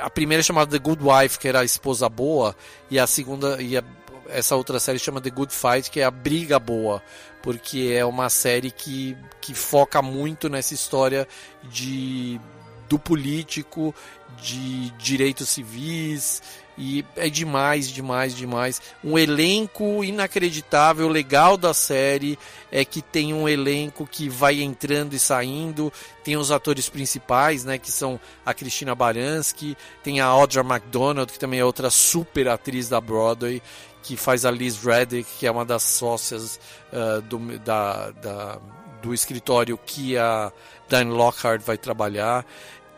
a 0.00 0.10
primeira 0.10 0.40
é 0.40 0.44
chamada 0.44 0.70
The 0.70 0.78
Good 0.78 1.02
Wife, 1.02 1.38
que 1.38 1.48
era 1.48 1.60
a 1.60 1.64
esposa 1.64 2.08
boa, 2.08 2.54
e 2.90 2.98
a 2.98 3.06
segunda 3.06 3.60
e 3.62 3.76
a, 3.76 3.84
essa 4.28 4.56
outra 4.56 4.78
série 4.78 4.98
chama 4.98 5.20
The 5.20 5.30
Good 5.30 5.54
Fight, 5.54 5.90
que 5.90 6.00
é 6.00 6.04
a 6.04 6.10
briga 6.10 6.58
boa, 6.58 7.02
porque 7.42 7.94
é 7.96 8.04
uma 8.04 8.28
série 8.28 8.70
que, 8.70 9.16
que 9.40 9.54
foca 9.54 10.02
muito 10.02 10.48
nessa 10.48 10.74
história 10.74 11.26
de 11.62 12.40
do 12.88 12.98
político 12.98 13.94
de 14.36 14.90
direitos 14.98 15.48
civis 15.48 16.42
e 16.76 17.04
é 17.16 17.28
demais, 17.28 17.88
demais, 17.88 18.34
demais. 18.34 18.82
Um 19.02 19.16
elenco 19.16 20.02
inacreditável, 20.02 21.08
legal 21.08 21.56
da 21.56 21.72
série 21.72 22.38
é 22.70 22.84
que 22.84 23.00
tem 23.00 23.32
um 23.32 23.48
elenco 23.48 24.06
que 24.06 24.28
vai 24.28 24.60
entrando 24.60 25.14
e 25.14 25.18
saindo. 25.18 25.92
Tem 26.24 26.36
os 26.36 26.50
atores 26.50 26.88
principais, 26.88 27.64
né, 27.64 27.78
que 27.78 27.92
são 27.92 28.18
a 28.44 28.52
Cristina 28.52 28.94
Baranski, 28.94 29.76
tem 30.02 30.20
a 30.20 30.26
Audra 30.26 30.62
McDonald, 30.62 31.32
que 31.32 31.38
também 31.38 31.60
é 31.60 31.64
outra 31.64 31.90
super 31.90 32.48
atriz 32.48 32.88
da 32.88 33.00
Broadway, 33.00 33.62
que 34.02 34.16
faz 34.16 34.44
a 34.44 34.50
Liz 34.50 34.82
Reddick, 34.82 35.28
que 35.38 35.46
é 35.46 35.50
uma 35.50 35.64
das 35.64 35.82
sócias 35.82 36.58
uh, 36.92 37.22
do, 37.22 37.58
da, 37.60 38.10
da, 38.10 38.58
do 39.00 39.14
escritório 39.14 39.78
que 39.78 40.18
a 40.18 40.52
Dan 40.88 41.10
Lockhart 41.10 41.62
vai 41.62 41.78
trabalhar. 41.78 42.44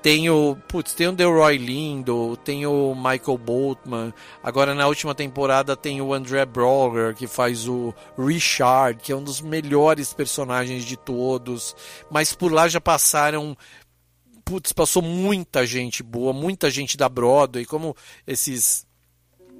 Tem 0.07 0.30
o, 0.30 0.57
putz, 0.68 0.94
tem 0.94 1.09
o 1.09 1.12
Delroy 1.12 1.57
Lindo, 1.59 2.36
tem 2.44 2.64
o 2.64 2.94
Michael 2.94 3.36
Boltman. 3.36 4.14
Agora 4.40 4.72
na 4.72 4.86
última 4.86 5.16
temporada 5.16 5.76
tem 5.76 6.00
o 6.00 6.14
André 6.14 6.44
Broger, 6.46 7.12
que 7.12 7.26
faz 7.26 7.66
o 7.66 7.92
Richard, 8.16 9.02
que 9.02 9.11
é 9.11 9.16
um 9.16 9.24
dos 9.24 9.40
melhores 9.40 10.12
personagens 10.12 10.84
de 10.84 10.96
todos. 10.96 11.74
Mas 12.09 12.32
por 12.32 12.52
lá 12.52 12.68
já 12.68 12.80
passaram 12.80 13.57
putz, 14.44 14.72
passou 14.72 15.02
muita 15.02 15.66
gente 15.66 16.04
boa, 16.04 16.32
muita 16.32 16.70
gente 16.70 16.96
da 16.96 17.09
Broadway, 17.09 17.64
como 17.64 17.96
esses 18.24 18.86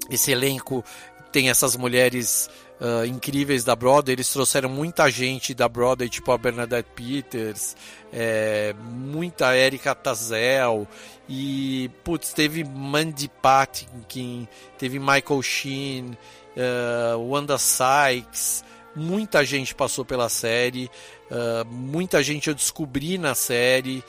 esse 0.09 0.31
elenco 0.31 0.85
tem 1.33 1.51
essas 1.51 1.75
mulheres 1.75 2.49
uh, 2.81 3.05
incríveis 3.07 3.65
da 3.65 3.75
Broadway, 3.75 4.15
eles 4.15 4.29
trouxeram 4.29 4.69
muita 4.69 5.11
gente 5.11 5.55
da 5.55 5.69
Broadway, 5.69 6.09
tipo 6.09 6.33
a 6.33 6.39
Bernadette 6.39 6.89
Peters, 6.95 7.77
é, 8.13 8.75
muita 8.81 9.57
Erika 9.57 9.95
Tazel, 9.95 10.87
e 11.29 11.91
putz, 12.05 12.33
teve 12.33 12.65
Mandy 12.65 13.29
Patinkin, 13.29 14.47
teve 14.79 14.99
Michael 14.99 15.43
Sheen, 15.43 16.17
uh, 16.57 17.19
Wanda 17.19 17.59
Sykes, 17.59 18.65
muita 18.95 19.45
gente 19.45 19.75
passou 19.75 20.05
pela 20.05 20.29
série, 20.29 20.91
uh, 21.31 21.67
muita 21.71 22.23
gente 22.23 22.49
eu 22.49 22.55
descobri 22.55 23.19
na 23.19 23.35
série, 23.35 24.03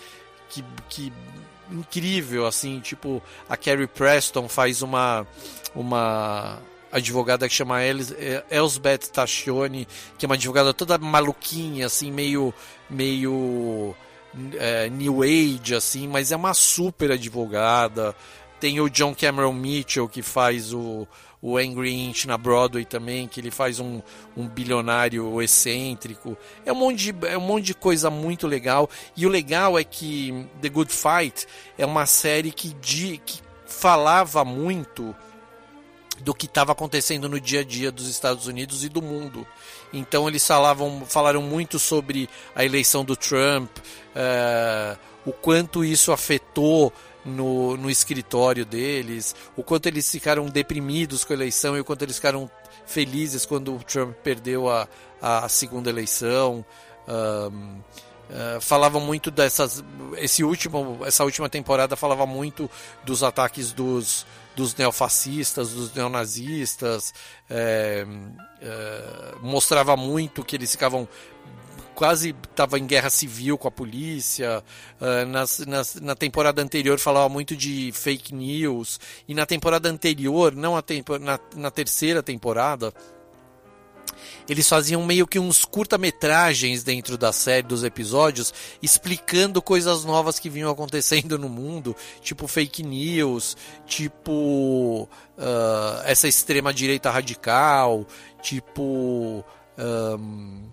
que, 0.50 0.64
que 0.88 1.12
incrível, 1.70 2.46
assim, 2.46 2.80
tipo, 2.80 3.22
a 3.50 3.58
Carrie 3.58 3.88
Preston 3.88 4.48
faz 4.48 4.82
uma 4.82 5.28
uma 5.76 6.60
advogada 6.98 7.48
que 7.48 7.54
chama 7.54 7.82
é, 7.84 8.44
Elsbeth 8.50 9.10
Tascioni, 9.12 9.88
que 10.18 10.26
é 10.26 10.28
uma 10.28 10.36
advogada 10.36 10.74
toda 10.74 10.98
maluquinha, 10.98 11.86
assim, 11.86 12.12
meio, 12.12 12.54
meio 12.90 13.96
é, 14.56 14.90
New 14.90 15.24
Age, 15.24 15.76
assim, 15.76 16.08
mas 16.08 16.32
é 16.32 16.36
uma 16.36 16.54
super 16.54 17.12
advogada. 17.12 18.16
Tem 18.60 18.80
o 18.80 18.90
John 18.90 19.14
Cameron 19.14 19.54
Mitchell, 19.54 20.08
que 20.08 20.22
faz 20.22 20.74
o, 20.74 21.08
o 21.42 21.58
Angry 21.58 21.94
Inch 21.94 22.26
na 22.26 22.38
Broadway 22.38 22.86
também, 22.86 23.28
que 23.28 23.40
ele 23.40 23.52
faz 23.52 23.80
um, 23.80 24.02
um 24.36 24.48
bilionário 24.48 25.42
excêntrico. 25.42 26.36
É 26.66 26.72
um, 26.72 26.76
monte 26.76 27.14
de, 27.14 27.28
é 27.28 27.38
um 27.38 27.42
monte 27.42 27.66
de 27.66 27.74
coisa 27.74 28.10
muito 28.10 28.48
legal. 28.48 28.90
E 29.16 29.26
o 29.26 29.30
legal 29.30 29.78
é 29.78 29.84
que 29.84 30.48
The 30.62 30.70
Good 30.70 30.92
Fight 30.92 31.48
é 31.78 31.86
uma 31.86 32.06
série 32.06 32.52
que, 32.52 32.74
de, 32.74 33.20
que 33.20 33.42
falava 33.66 34.44
muito 34.44 35.16
do 36.22 36.34
que 36.34 36.46
estava 36.46 36.72
acontecendo 36.72 37.30
no 37.30 37.40
dia 37.40 37.62
a 37.62 37.64
dia 37.64 37.92
dos 37.92 38.08
Estados 38.08 38.48
Unidos 38.48 38.84
e 38.84 38.90
do 38.90 39.02
mundo. 39.02 39.46
Então 39.94 40.28
eles 40.28 40.46
falavam, 40.46 41.04
falaram 41.06 41.42
muito 41.42 41.80
sobre 41.80 42.30
a 42.56 42.66
eleição 42.66 43.06
do 43.06 43.16
Trump, 43.16 43.70
uh, 43.78 44.98
o 45.26 45.32
quanto 45.32 45.84
isso 45.84 46.12
afetou 46.12 46.92
no, 47.24 47.76
no 47.78 47.90
escritório 47.90 48.66
deles, 48.66 49.36
o 49.56 49.64
quanto 49.64 49.88
eles 49.88 50.10
ficaram 50.10 50.46
deprimidos 50.46 51.24
com 51.24 51.34
a 51.34 51.36
eleição 51.36 51.76
e 51.76 51.80
o 51.82 51.86
quanto 51.86 52.04
eles 52.04 52.16
ficaram 52.16 52.50
felizes 52.86 53.46
quando 53.46 53.76
o 53.76 53.84
Trump 53.84 54.16
perdeu 54.24 54.70
a, 54.70 54.88
a 55.22 55.48
segunda 55.50 55.90
eleição. 55.90 56.66
Um, 57.08 57.80
Uh, 58.28 58.60
falavam 58.60 59.00
muito 59.00 59.32
dessas 59.32 59.82
esse 60.18 60.44
último 60.44 61.00
essa 61.06 61.24
última 61.24 61.48
temporada 61.48 61.96
falava 61.96 62.26
muito 62.26 62.70
dos 63.06 63.24
ataques 63.24 63.72
dos 63.72 64.26
dos 64.58 64.76
neofascistas, 64.76 65.70
dos 65.70 65.94
neonazistas, 65.94 67.14
é, 67.48 68.04
é, 68.60 69.36
mostrava 69.40 69.96
muito 69.96 70.44
que 70.44 70.56
eles 70.56 70.72
ficavam 70.72 71.08
quase 71.94 72.36
estava 72.50 72.78
em 72.78 72.86
guerra 72.86 73.10
civil 73.10 73.58
com 73.58 73.68
a 73.68 73.72
polícia. 73.72 74.64
Uh, 75.02 75.26
nas, 75.28 75.60
nas, 75.60 75.96
na 75.96 76.16
temporada 76.16 76.62
anterior 76.62 77.00
falava 77.00 77.28
muito 77.28 77.56
de 77.56 77.92
fake 77.92 78.36
news. 78.36 79.00
E 79.28 79.34
na 79.34 79.48
temporada 79.48 79.90
anterior, 79.90 80.56
não 80.56 80.76
a 80.76 80.82
tempo, 80.84 81.18
na, 81.18 81.40
na 81.56 81.72
terceira 81.72 82.22
temporada, 82.22 82.94
eles 84.48 84.68
faziam 84.68 85.06
meio 85.06 85.28
que 85.28 85.40
uns 85.40 85.66
curta-metragens 85.66 86.84
dentro 86.84 87.18
da 87.18 87.32
série, 87.32 87.68
dos 87.68 87.84
episódios, 87.84 88.54
explicando 88.82 89.62
coisas 89.62 90.04
novas 90.04 90.40
que 90.40 90.50
vinham 90.50 90.70
acontecendo 90.72 91.38
no 91.38 91.50
mundo, 91.50 91.96
tipo 92.22 92.48
fake 92.48 92.84
news, 92.84 93.56
tipo 93.86 95.08
uh, 95.38 96.02
essa 96.06 96.28
extrema-direita 96.28 97.10
radical, 97.10 98.06
tipo. 98.42 99.44
Um, 99.78 100.68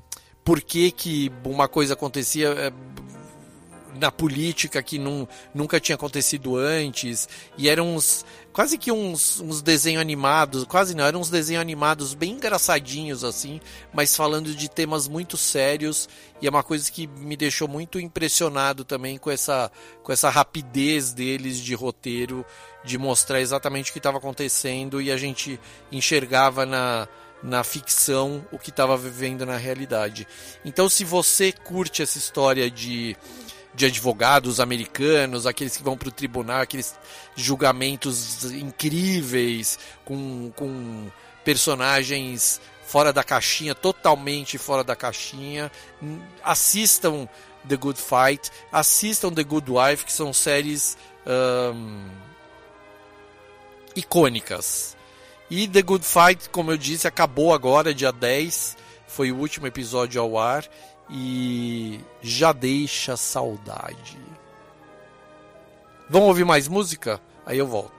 por 0.45 0.61
que, 0.61 0.91
que 0.91 1.33
uma 1.45 1.67
coisa 1.67 1.95
acontecia 1.95 2.49
eh, 2.51 2.73
na 3.95 4.11
política 4.11 4.83
que 4.83 4.99
não, 4.99 5.29
nunca 5.55 5.81
tinha 5.81 5.97
acontecido 5.97 6.57
antes. 6.57 7.29
E 7.57 7.69
eram 7.69 7.95
uns, 7.95 8.25
quase 8.53 8.77
que 8.77 8.91
uns, 8.91 9.41
uns 9.41 9.63
desenhos 9.63 10.01
animados, 10.01 10.65
quase 10.65 10.95
não, 10.95 11.05
eram 11.05 11.21
uns 11.21 11.31
desenhos 11.31 11.61
animados 11.61 12.15
bem 12.15 12.33
engraçadinhos 12.33 13.25
assim, 13.25 13.61
mas 13.93 14.17
falando 14.17 14.55
de 14.55 14.69
temas 14.69 15.09
muito 15.09 15.37
sérios. 15.37 16.09
E 16.41 16.47
é 16.47 16.51
uma 16.51 16.63
coisa 16.63 16.91
que 16.91 17.07
me 17.07 17.37
deixou 17.37 17.69
muito 17.69 17.99
impressionado 17.99 18.85
também 18.85 19.17
com 19.17 19.31
essa, 19.31 19.71
com 20.03 20.13
essa 20.13 20.29
rapidez 20.29 21.13
deles 21.13 21.59
de 21.59 21.75
roteiro, 21.75 22.45
de 22.85 22.99
mostrar 22.99 23.41
exatamente 23.41 23.91
o 23.91 23.93
que 23.93 23.99
estava 23.99 24.19
acontecendo 24.19 25.01
e 25.01 25.11
a 25.11 25.17
gente 25.17 25.59
enxergava 25.91 26.67
na 26.67 27.09
na 27.45 27.63
ficção 27.63 28.45
o 28.51 28.59
que 28.59 28.71
estava 28.71 28.97
vivendo 28.97 29.45
na 29.45 29.59
realidade. 29.59 30.27
Então, 30.65 30.89
se 30.89 31.05
você 31.05 31.53
curte 31.53 32.03
essa 32.03 32.17
história 32.17 32.71
de 32.71 33.15
de 33.75 33.87
advogados 33.87 34.61
americanos, 34.61 35.47
aqueles 35.47 35.77
que 35.77 35.83
vão 35.83 35.97
para 35.97 36.09
o 36.09 36.13
tribunal, 36.13 36.61
aqueles 36.61 36.95
julgamentos 37.35 38.45
incríveis, 38.45 39.79
com, 40.05 40.53
com 40.55 41.11
personagens 41.45 42.61
fora 42.87 43.13
da 43.13 43.25
caixinha, 43.25 43.75
totalmente 43.75 44.59
fora 44.59 44.85
da 44.85 44.95
caixinha. 44.95 45.71
Assistam 46.43 47.29
The 47.69 47.77
Good 47.77 48.01
Fight, 48.01 48.51
assistam 48.71 49.33
The 49.33 49.43
Good 49.43 49.71
Wife, 49.71 50.05
que 50.05 50.13
são 50.13 50.33
séries. 50.33 50.97
Um, 51.27 52.35
icônicas. 53.97 54.97
E 55.51 55.69
The 55.69 55.83
Good 55.83 56.05
Fight, 56.05 56.49
como 56.51 56.73
eu 56.73 56.77
disse, 56.77 57.07
acabou 57.07 57.53
agora, 57.53 57.95
dia 57.95 58.13
10. 58.13 58.77
Foi 59.07 59.31
o 59.31 59.37
último 59.37 59.67
episódio 59.67 60.21
ao 60.21 60.39
ar. 60.39 60.65
E 61.11 62.01
já 62.23 62.53
deixa 62.53 63.17
saudade. 63.17 64.19
Vamos 66.09 66.29
ouvir 66.29 66.45
mais 66.45 66.67
música? 66.69 67.21
Aí 67.45 67.59
eu 67.59 67.67
volto. 67.67 67.94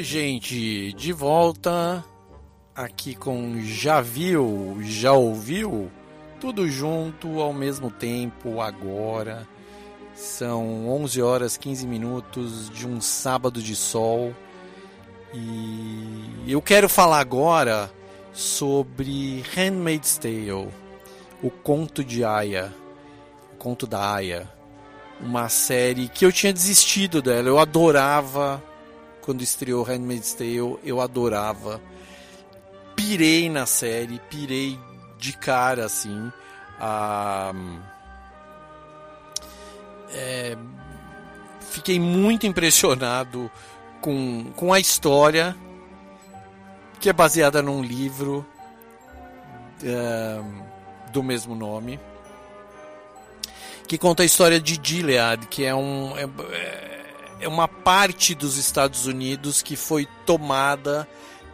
Oi, 0.00 0.04
gente, 0.04 0.94
de 0.94 1.12
volta 1.12 2.02
aqui 2.74 3.14
com 3.14 3.60
Já 3.60 4.00
Viu, 4.00 4.78
Já 4.80 5.12
Ouviu? 5.12 5.90
Tudo 6.40 6.66
junto 6.66 7.38
ao 7.38 7.52
mesmo 7.52 7.90
tempo, 7.90 8.62
agora. 8.62 9.46
São 10.14 10.88
11 10.88 11.20
horas 11.20 11.58
15 11.58 11.86
minutos 11.86 12.70
de 12.70 12.88
um 12.88 12.98
sábado 12.98 13.60
de 13.60 13.76
sol. 13.76 14.34
E 15.34 16.46
eu 16.48 16.62
quero 16.62 16.88
falar 16.88 17.20
agora 17.20 17.92
sobre 18.32 19.44
Handmaid's 19.54 20.16
Tale, 20.16 20.70
o 21.42 21.50
conto 21.50 22.02
de 22.02 22.24
Aya, 22.24 22.72
o 23.52 23.56
conto 23.56 23.86
da 23.86 24.14
Aya. 24.14 24.50
Uma 25.20 25.50
série 25.50 26.08
que 26.08 26.24
eu 26.24 26.32
tinha 26.32 26.54
desistido 26.54 27.20
dela, 27.20 27.48
eu 27.48 27.58
adorava 27.58 28.69
quando 29.30 29.42
estreou 29.42 29.84
Handmaid's 29.84 30.34
Tale, 30.34 30.76
eu 30.82 31.00
adorava. 31.00 31.80
Pirei 32.96 33.48
na 33.48 33.64
série, 33.64 34.20
pirei 34.28 34.76
de 35.18 35.32
cara 35.34 35.84
assim. 35.84 36.32
Ah, 36.80 37.52
é, 40.12 40.56
fiquei 41.60 42.00
muito 42.00 42.44
impressionado 42.44 43.48
com, 44.00 44.50
com 44.56 44.72
a 44.72 44.80
história, 44.80 45.56
que 46.98 47.08
é 47.08 47.12
baseada 47.12 47.62
num 47.62 47.84
livro 47.84 48.44
é, 49.84 50.42
do 51.12 51.22
mesmo 51.22 51.54
nome, 51.54 52.00
que 53.86 53.96
conta 53.96 54.24
a 54.24 54.26
história 54.26 54.60
de 54.60 54.80
Gilead, 54.82 55.46
que 55.46 55.64
é 55.64 55.72
um. 55.72 56.18
É, 56.18 56.89
é 57.40 57.48
uma 57.48 57.66
parte 57.66 58.34
dos 58.34 58.56
Estados 58.56 59.06
Unidos 59.06 59.62
que 59.62 59.76
foi 59.76 60.06
tomada 60.26 61.08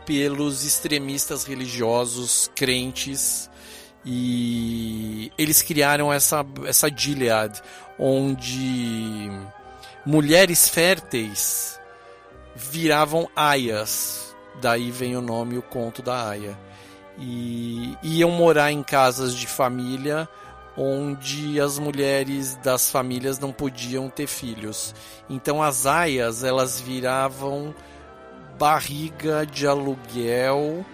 pelos 0.05 0.65
extremistas 0.65 1.45
religiosos 1.45 2.51
crentes 2.55 3.51
e 4.05 5.33
eles 5.37 5.63
criaram 5.63 6.13
essa 6.13 6.47
essa 6.65 6.89
Gilead 6.89 7.61
onde 7.99 9.31
mulheres 10.05 10.69
férteis 10.69 11.79
viravam 12.55 13.29
aias. 13.35 14.35
Daí 14.61 14.91
vem 14.91 15.17
o 15.17 15.21
nome 15.21 15.59
o 15.59 15.63
conto 15.63 16.03
da 16.03 16.29
aia. 16.29 16.59
E 17.19 17.97
iam 18.03 18.31
morar 18.31 18.73
em 18.73 18.83
casas 18.83 19.35
de 19.35 19.47
família 19.47 20.29
onde 20.77 21.61
as 21.61 21.79
mulheres 21.79 22.57
das 22.57 22.91
famílias 22.91 23.39
não 23.39 23.53
podiam 23.53 24.11
ter 24.11 24.27
filhos. 24.27 24.95
Então 25.29 25.63
as 25.63 25.87
aias 25.87 26.45
elas 26.45 26.81
viravam 26.81 27.75
barriga 28.59 29.47
de 29.47 29.67
aluguel, 29.67 30.85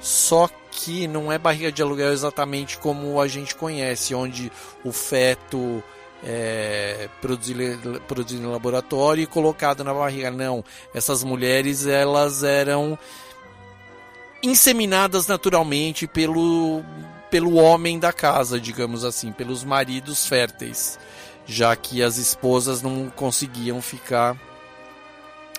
só 0.00 0.48
que 0.70 1.06
não 1.06 1.30
é 1.30 1.38
barriga 1.38 1.70
de 1.70 1.82
aluguel 1.82 2.12
exatamente 2.12 2.78
como 2.78 3.20
a 3.20 3.28
gente 3.28 3.54
conhece, 3.54 4.14
onde 4.14 4.50
o 4.84 4.92
feto 4.92 5.82
é 6.26 7.08
produzido, 7.20 8.00
produzido 8.08 8.42
em 8.42 8.50
laboratório 8.50 9.22
e 9.22 9.26
colocado 9.26 9.84
na 9.84 9.94
barriga. 9.94 10.30
Não, 10.30 10.64
essas 10.92 11.22
mulheres 11.22 11.86
elas 11.86 12.42
eram 12.42 12.98
inseminadas 14.42 15.26
naturalmente 15.26 16.06
pelo 16.06 16.82
pelo 17.34 17.54
homem 17.56 17.98
da 17.98 18.12
casa, 18.12 18.60
digamos 18.60 19.02
assim, 19.02 19.32
pelos 19.32 19.64
maridos 19.64 20.24
férteis, 20.24 21.00
já 21.44 21.74
que 21.74 22.00
as 22.00 22.16
esposas 22.16 22.80
não 22.80 23.10
conseguiam 23.10 23.82
ficar 23.82 24.38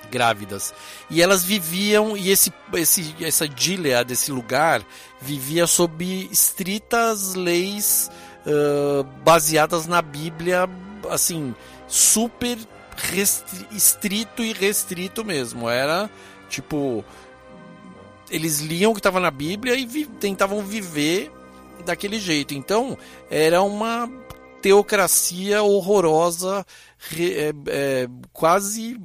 grávidas. 0.09 0.73
E 1.09 1.21
elas 1.21 1.43
viviam, 1.43 2.15
e 2.15 2.31
esse, 2.31 2.49
esse, 2.75 3.13
essa 3.19 3.45
Gilead, 3.53 4.07
desse 4.07 4.31
lugar, 4.31 4.85
vivia 5.19 5.67
sob 5.67 6.29
estritas 6.31 7.35
leis 7.35 8.09
uh, 8.45 9.03
baseadas 9.25 9.85
na 9.85 10.01
Bíblia, 10.01 10.69
assim, 11.11 11.53
super 11.89 12.57
estrito 13.69 14.41
e 14.41 14.53
restrito 14.53 15.25
mesmo. 15.25 15.69
Era 15.69 16.09
tipo. 16.47 17.03
Eles 18.31 18.61
liam 18.61 18.91
o 18.91 18.93
que 18.93 19.01
estava 19.01 19.19
na 19.19 19.29
Bíblia 19.29 19.75
e 19.75 19.85
vi 19.85 20.05
tentavam 20.05 20.63
viver 20.63 21.34
daquele 21.85 22.19
jeito. 22.19 22.53
Então, 22.53 22.97
era 23.29 23.61
uma 23.61 24.09
teocracia 24.61 25.61
horrorosa, 25.61 26.65
é, 27.17 27.53
é, 27.67 28.09
quase. 28.33 28.99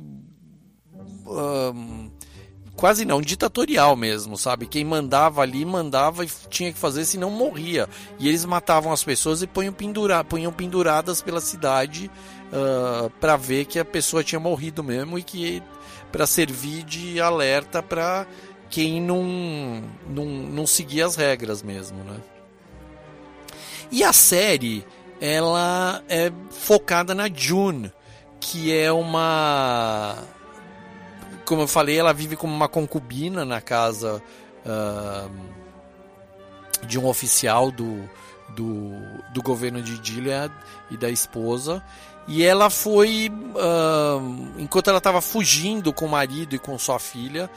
Um, 1.26 2.10
quase 2.74 3.04
não, 3.04 3.20
ditatorial 3.20 3.94
mesmo, 3.94 4.38
sabe? 4.38 4.66
Quem 4.66 4.86
mandava 4.86 5.42
ali 5.42 5.66
mandava 5.66 6.24
e 6.24 6.28
tinha 6.48 6.72
que 6.72 6.78
fazer, 6.78 7.04
senão 7.04 7.30
morria. 7.30 7.86
E 8.18 8.26
eles 8.26 8.46
matavam 8.46 8.90
as 8.90 9.04
pessoas 9.04 9.42
e 9.42 9.46
punham, 9.46 9.72
pendura, 9.72 10.24
punham 10.24 10.50
penduradas 10.50 11.20
pela 11.20 11.42
cidade 11.42 12.10
uh, 12.50 13.10
para 13.20 13.36
ver 13.36 13.66
que 13.66 13.78
a 13.78 13.84
pessoa 13.84 14.24
tinha 14.24 14.40
morrido 14.40 14.82
mesmo 14.82 15.18
e 15.18 15.22
que 15.22 15.62
para 16.10 16.26
servir 16.26 16.82
de 16.84 17.20
alerta 17.20 17.82
para 17.82 18.26
quem 18.70 18.98
não, 19.00 19.24
não, 20.08 20.24
não 20.24 20.66
seguia 20.66 21.04
as 21.04 21.16
regras 21.16 21.62
mesmo, 21.62 22.02
né? 22.02 22.16
E 23.90 24.04
a 24.04 24.12
série, 24.12 24.86
ela 25.20 26.02
é 26.08 26.32
focada 26.50 27.14
na 27.14 27.28
June, 27.28 27.92
que 28.40 28.76
é 28.76 28.90
uma 28.92 30.16
como 31.50 31.62
eu 31.62 31.66
falei, 31.66 31.98
ela 31.98 32.12
vive 32.12 32.36
como 32.36 32.54
uma 32.54 32.68
concubina 32.68 33.44
na 33.44 33.60
casa 33.60 34.22
uh, 34.64 35.30
de 36.86 36.96
um 36.96 37.08
oficial 37.08 37.72
do, 37.72 38.08
do, 38.50 38.92
do 39.34 39.42
governo 39.42 39.82
de 39.82 40.00
Gilead 40.00 40.54
e 40.92 40.96
da 40.96 41.10
esposa. 41.10 41.82
E 42.28 42.44
ela 42.44 42.70
foi, 42.70 43.32
uh, 43.32 44.60
enquanto 44.60 44.86
ela 44.90 44.98
estava 44.98 45.20
fugindo 45.20 45.92
com 45.92 46.06
o 46.06 46.08
marido 46.08 46.54
e 46.54 46.58
com 46.58 46.78
sua 46.78 47.00
filha, 47.00 47.50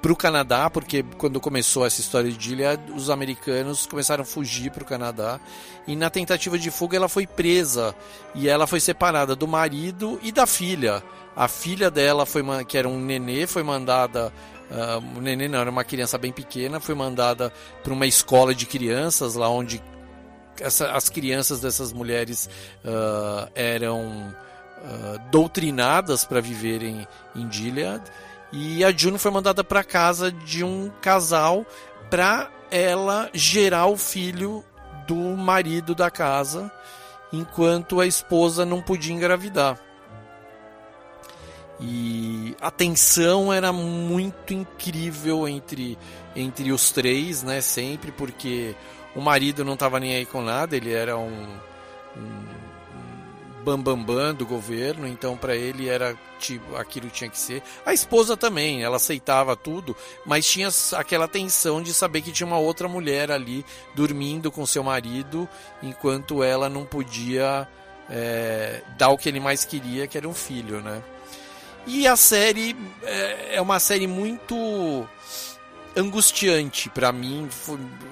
para 0.00 0.12
o 0.12 0.16
Canadá, 0.16 0.70
porque 0.70 1.04
quando 1.18 1.38
começou 1.40 1.84
essa 1.84 2.00
história 2.00 2.30
de 2.30 2.42
Gilead, 2.42 2.90
os 2.92 3.10
americanos 3.10 3.86
começaram 3.86 4.22
a 4.22 4.24
fugir 4.24 4.70
para 4.70 4.82
o 4.82 4.86
Canadá. 4.86 5.38
E 5.86 5.94
na 5.94 6.08
tentativa 6.08 6.58
de 6.58 6.70
fuga, 6.70 6.96
ela 6.96 7.08
foi 7.08 7.26
presa 7.26 7.94
e 8.34 8.48
ela 8.48 8.66
foi 8.66 8.80
separada 8.80 9.36
do 9.36 9.46
marido 9.46 10.18
e 10.22 10.32
da 10.32 10.46
filha. 10.46 11.02
A 11.36 11.48
filha 11.48 11.90
dela, 11.90 12.24
foi 12.24 12.42
que 12.64 12.78
era 12.78 12.88
um 12.88 12.98
nenê, 12.98 13.46
foi 13.46 13.62
mandada. 13.62 14.32
Uh, 14.70 15.18
o 15.18 15.20
nenê 15.20 15.48
não, 15.48 15.58
era 15.58 15.70
uma 15.70 15.84
criança 15.84 16.16
bem 16.16 16.32
pequena, 16.32 16.80
foi 16.80 16.94
mandada 16.94 17.52
para 17.82 17.92
uma 17.92 18.06
escola 18.06 18.54
de 18.54 18.66
crianças, 18.66 19.34
lá 19.34 19.48
onde 19.48 19.82
essa, 20.60 20.92
as 20.92 21.08
crianças 21.08 21.60
dessas 21.60 21.92
mulheres 21.92 22.48
uh, 22.84 23.50
eram 23.54 24.34
uh, 24.78 25.30
doutrinadas 25.30 26.24
para 26.24 26.40
viverem 26.40 27.06
em 27.34 27.50
Gilead. 27.50 28.02
E 28.52 28.84
a 28.84 28.90
Juno 28.90 29.18
foi 29.18 29.30
mandada 29.30 29.62
para 29.62 29.84
casa 29.84 30.32
de 30.32 30.64
um 30.64 30.90
casal 31.00 31.64
para 32.10 32.50
ela 32.70 33.30
gerar 33.32 33.86
o 33.86 33.96
filho 33.96 34.64
do 35.06 35.14
marido 35.14 35.94
da 35.94 36.10
casa, 36.10 36.70
enquanto 37.32 38.00
a 38.00 38.06
esposa 38.06 38.64
não 38.64 38.82
podia 38.82 39.14
engravidar. 39.14 39.78
E 41.80 42.54
a 42.60 42.70
tensão 42.70 43.52
era 43.52 43.72
muito 43.72 44.52
incrível 44.52 45.48
entre, 45.48 45.96
entre 46.36 46.72
os 46.72 46.90
três, 46.90 47.42
né? 47.42 47.60
Sempre, 47.60 48.12
porque 48.12 48.76
o 49.14 49.20
marido 49.20 49.64
não 49.64 49.74
estava 49.74 49.98
nem 49.98 50.14
aí 50.14 50.26
com 50.26 50.42
nada, 50.42 50.76
ele 50.76 50.92
era 50.92 51.16
um, 51.16 51.58
um 52.16 52.59
bambambam 53.64 54.04
bam, 54.04 54.16
bam 54.16 54.34
do 54.34 54.46
governo, 54.46 55.06
então 55.06 55.36
para 55.36 55.54
ele 55.54 55.88
era 55.88 56.16
tipo 56.38 56.76
aquilo 56.76 57.08
tinha 57.10 57.28
que 57.28 57.38
ser. 57.38 57.62
A 57.84 57.92
esposa 57.92 58.36
também, 58.36 58.82
ela 58.82 58.96
aceitava 58.96 59.54
tudo, 59.56 59.96
mas 60.24 60.46
tinha 60.46 60.68
aquela 60.96 61.28
tensão 61.28 61.82
de 61.82 61.92
saber 61.94 62.22
que 62.22 62.32
tinha 62.32 62.46
uma 62.46 62.58
outra 62.58 62.88
mulher 62.88 63.30
ali 63.30 63.64
dormindo 63.94 64.50
com 64.50 64.64
seu 64.66 64.82
marido, 64.82 65.48
enquanto 65.82 66.42
ela 66.42 66.68
não 66.68 66.84
podia 66.84 67.68
é, 68.08 68.82
dar 68.98 69.10
o 69.10 69.18
que 69.18 69.28
ele 69.28 69.40
mais 69.40 69.64
queria, 69.64 70.06
que 70.06 70.18
era 70.18 70.28
um 70.28 70.34
filho, 70.34 70.80
né? 70.80 71.02
E 71.86 72.06
a 72.06 72.16
série 72.16 72.76
é, 73.02 73.56
é 73.56 73.60
uma 73.60 73.78
série 73.78 74.06
muito 74.06 75.06
angustiante 75.96 76.88
para 76.90 77.12
mim. 77.12 77.48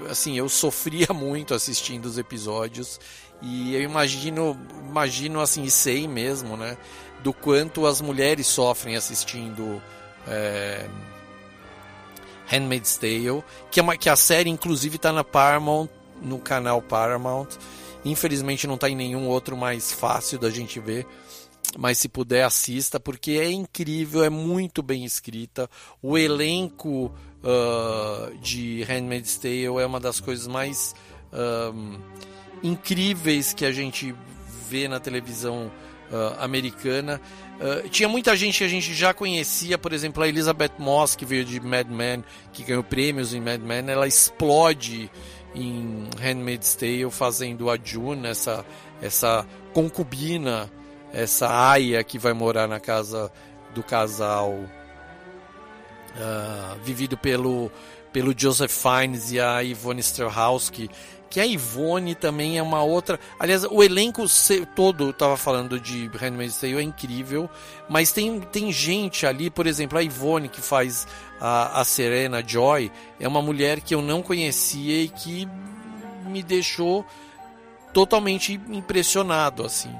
Assim, 0.08 0.36
eu 0.38 0.48
sofria 0.48 1.08
muito 1.14 1.54
assistindo 1.54 2.06
os 2.06 2.18
episódios 2.18 3.00
e 3.40 3.74
eu 3.74 3.82
imagino, 3.82 4.58
imagino 4.88 5.40
assim, 5.40 5.62
e 5.64 5.70
sei 5.70 6.08
mesmo, 6.08 6.56
né, 6.56 6.76
do 7.22 7.32
quanto 7.32 7.86
as 7.86 8.00
mulheres 8.00 8.46
sofrem 8.46 8.96
assistindo 8.96 9.82
é, 10.26 10.88
Handmaid's 12.46 12.96
Tale, 12.96 13.44
que, 13.70 13.80
é 13.80 13.82
uma, 13.82 13.96
que 13.96 14.08
a 14.08 14.16
série 14.16 14.50
inclusive 14.50 14.96
está 14.96 15.12
na 15.12 15.24
Paramount, 15.24 15.88
no 16.22 16.38
canal 16.38 16.82
Paramount. 16.82 17.48
Infelizmente 18.04 18.66
não 18.66 18.76
está 18.76 18.88
em 18.88 18.96
nenhum 18.96 19.28
outro 19.28 19.56
mais 19.56 19.92
fácil 19.92 20.38
da 20.38 20.50
gente 20.50 20.80
ver 20.80 21.06
mas 21.76 21.98
se 21.98 22.08
puder 22.08 22.44
assista 22.44 22.98
porque 22.98 23.32
é 23.32 23.50
incrível, 23.50 24.24
é 24.24 24.30
muito 24.30 24.82
bem 24.82 25.04
escrita. 25.04 25.68
O 26.00 26.16
elenco 26.16 27.12
uh, 27.42 28.38
de 28.38 28.82
Handmaid's 28.84 29.36
Tale 29.36 29.64
é 29.64 29.86
uma 29.86 30.00
das 30.00 30.20
coisas 30.20 30.46
mais 30.46 30.94
uh, 31.32 32.00
incríveis 32.62 33.52
que 33.52 33.64
a 33.64 33.72
gente 33.72 34.14
vê 34.68 34.88
na 34.88 35.00
televisão 35.00 35.70
uh, 36.10 36.42
americana. 36.42 37.20
tinha 37.90 38.08
muita 38.08 38.36
gente 38.36 38.58
que 38.58 38.64
a 38.64 38.68
gente 38.68 38.94
já 38.94 39.12
conhecia, 39.14 39.78
por 39.78 39.92
exemplo, 39.92 40.22
a 40.22 40.28
Elizabeth 40.28 40.72
Moss, 40.78 41.16
que 41.16 41.24
veio 41.24 41.44
de 41.44 41.58
Mad 41.58 41.88
Men, 41.88 42.24
que 42.52 42.62
ganhou 42.62 42.84
prêmios 42.84 43.34
em 43.34 43.40
Mad 43.40 43.60
Men, 43.60 43.88
ela 43.88 44.06
explode 44.06 45.10
em 45.54 46.08
Handmaid's 46.20 46.74
Tale 46.74 47.10
fazendo 47.10 47.70
a 47.70 47.78
June, 47.82 48.26
essa, 48.26 48.64
essa 49.00 49.46
concubina 49.72 50.70
essa 51.12 51.70
aia 51.70 52.02
que 52.04 52.18
vai 52.18 52.32
morar 52.32 52.66
na 52.68 52.80
casa 52.80 53.30
do 53.74 53.82
casal 53.82 54.50
uh, 54.50 54.68
vivido 56.82 57.16
pelo, 57.16 57.70
pelo 58.12 58.34
Joseph 58.36 58.70
Fiennes 58.72 59.32
e 59.32 59.40
a 59.40 59.60
Yvonne 59.62 60.00
Strelhaus, 60.00 60.70
que 61.30 61.40
a 61.40 61.46
Ivone 61.46 62.14
também 62.14 62.58
é 62.58 62.62
uma 62.62 62.82
outra. 62.82 63.20
Aliás, 63.38 63.64
o 63.64 63.82
elenco 63.82 64.24
todo, 64.74 65.10
estava 65.10 65.36
falando 65.36 65.78
de 65.78 66.08
Handmaid's 66.08 66.58
Tale, 66.58 66.76
é 66.76 66.82
incrível, 66.82 67.50
mas 67.88 68.12
tem, 68.12 68.40
tem 68.40 68.72
gente 68.72 69.26
ali, 69.26 69.50
por 69.50 69.66
exemplo, 69.66 69.98
a 69.98 70.02
Ivone 70.02 70.48
que 70.48 70.60
faz 70.60 71.06
a, 71.40 71.80
a 71.80 71.84
Serena 71.84 72.42
Joy, 72.46 72.90
é 73.20 73.28
uma 73.28 73.42
mulher 73.42 73.80
que 73.80 73.94
eu 73.94 74.02
não 74.02 74.22
conhecia 74.22 75.02
e 75.02 75.08
que 75.08 75.48
me 76.26 76.42
deixou 76.42 77.04
totalmente 77.92 78.60
impressionado, 78.68 79.64
assim. 79.64 79.94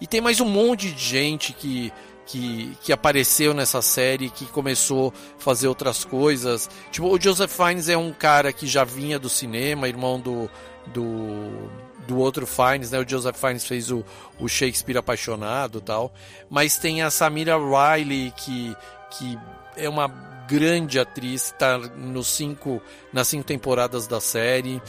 E 0.00 0.06
tem 0.06 0.20
mais 0.20 0.40
um 0.40 0.48
monte 0.48 0.90
de 0.92 1.02
gente 1.02 1.52
que, 1.52 1.92
que, 2.26 2.76
que 2.82 2.92
apareceu 2.92 3.54
nessa 3.54 3.80
série, 3.80 4.28
que 4.28 4.44
começou 4.46 5.14
a 5.38 5.40
fazer 5.40 5.68
outras 5.68 6.04
coisas. 6.04 6.68
Tipo, 6.90 7.06
o 7.06 7.20
Joseph 7.20 7.50
Fiennes 7.50 7.88
é 7.88 7.96
um 7.96 8.12
cara 8.12 8.52
que 8.52 8.66
já 8.66 8.84
vinha 8.84 9.18
do 9.18 9.28
cinema, 9.28 9.88
irmão 9.88 10.20
do, 10.20 10.50
do, 10.88 11.70
do 12.06 12.18
outro 12.18 12.46
Fiennes, 12.46 12.90
né? 12.90 12.98
O 12.98 13.08
Joseph 13.08 13.36
Fiennes 13.36 13.64
fez 13.64 13.90
o, 13.90 14.04
o 14.40 14.48
Shakespeare 14.48 14.98
apaixonado 14.98 15.80
tal. 15.80 16.12
Mas 16.50 16.76
tem 16.76 17.00
a 17.02 17.10
Samira 17.10 17.56
Riley, 17.56 18.32
que, 18.36 18.76
que 19.12 19.38
é 19.76 19.88
uma 19.88 20.08
grande 20.48 20.98
atriz, 20.98 21.46
está 21.46 21.78
nos 21.78 22.26
cinco, 22.28 22.82
nas 23.12 23.28
cinco 23.28 23.44
temporadas 23.44 24.06
da 24.06 24.20
série 24.20 24.82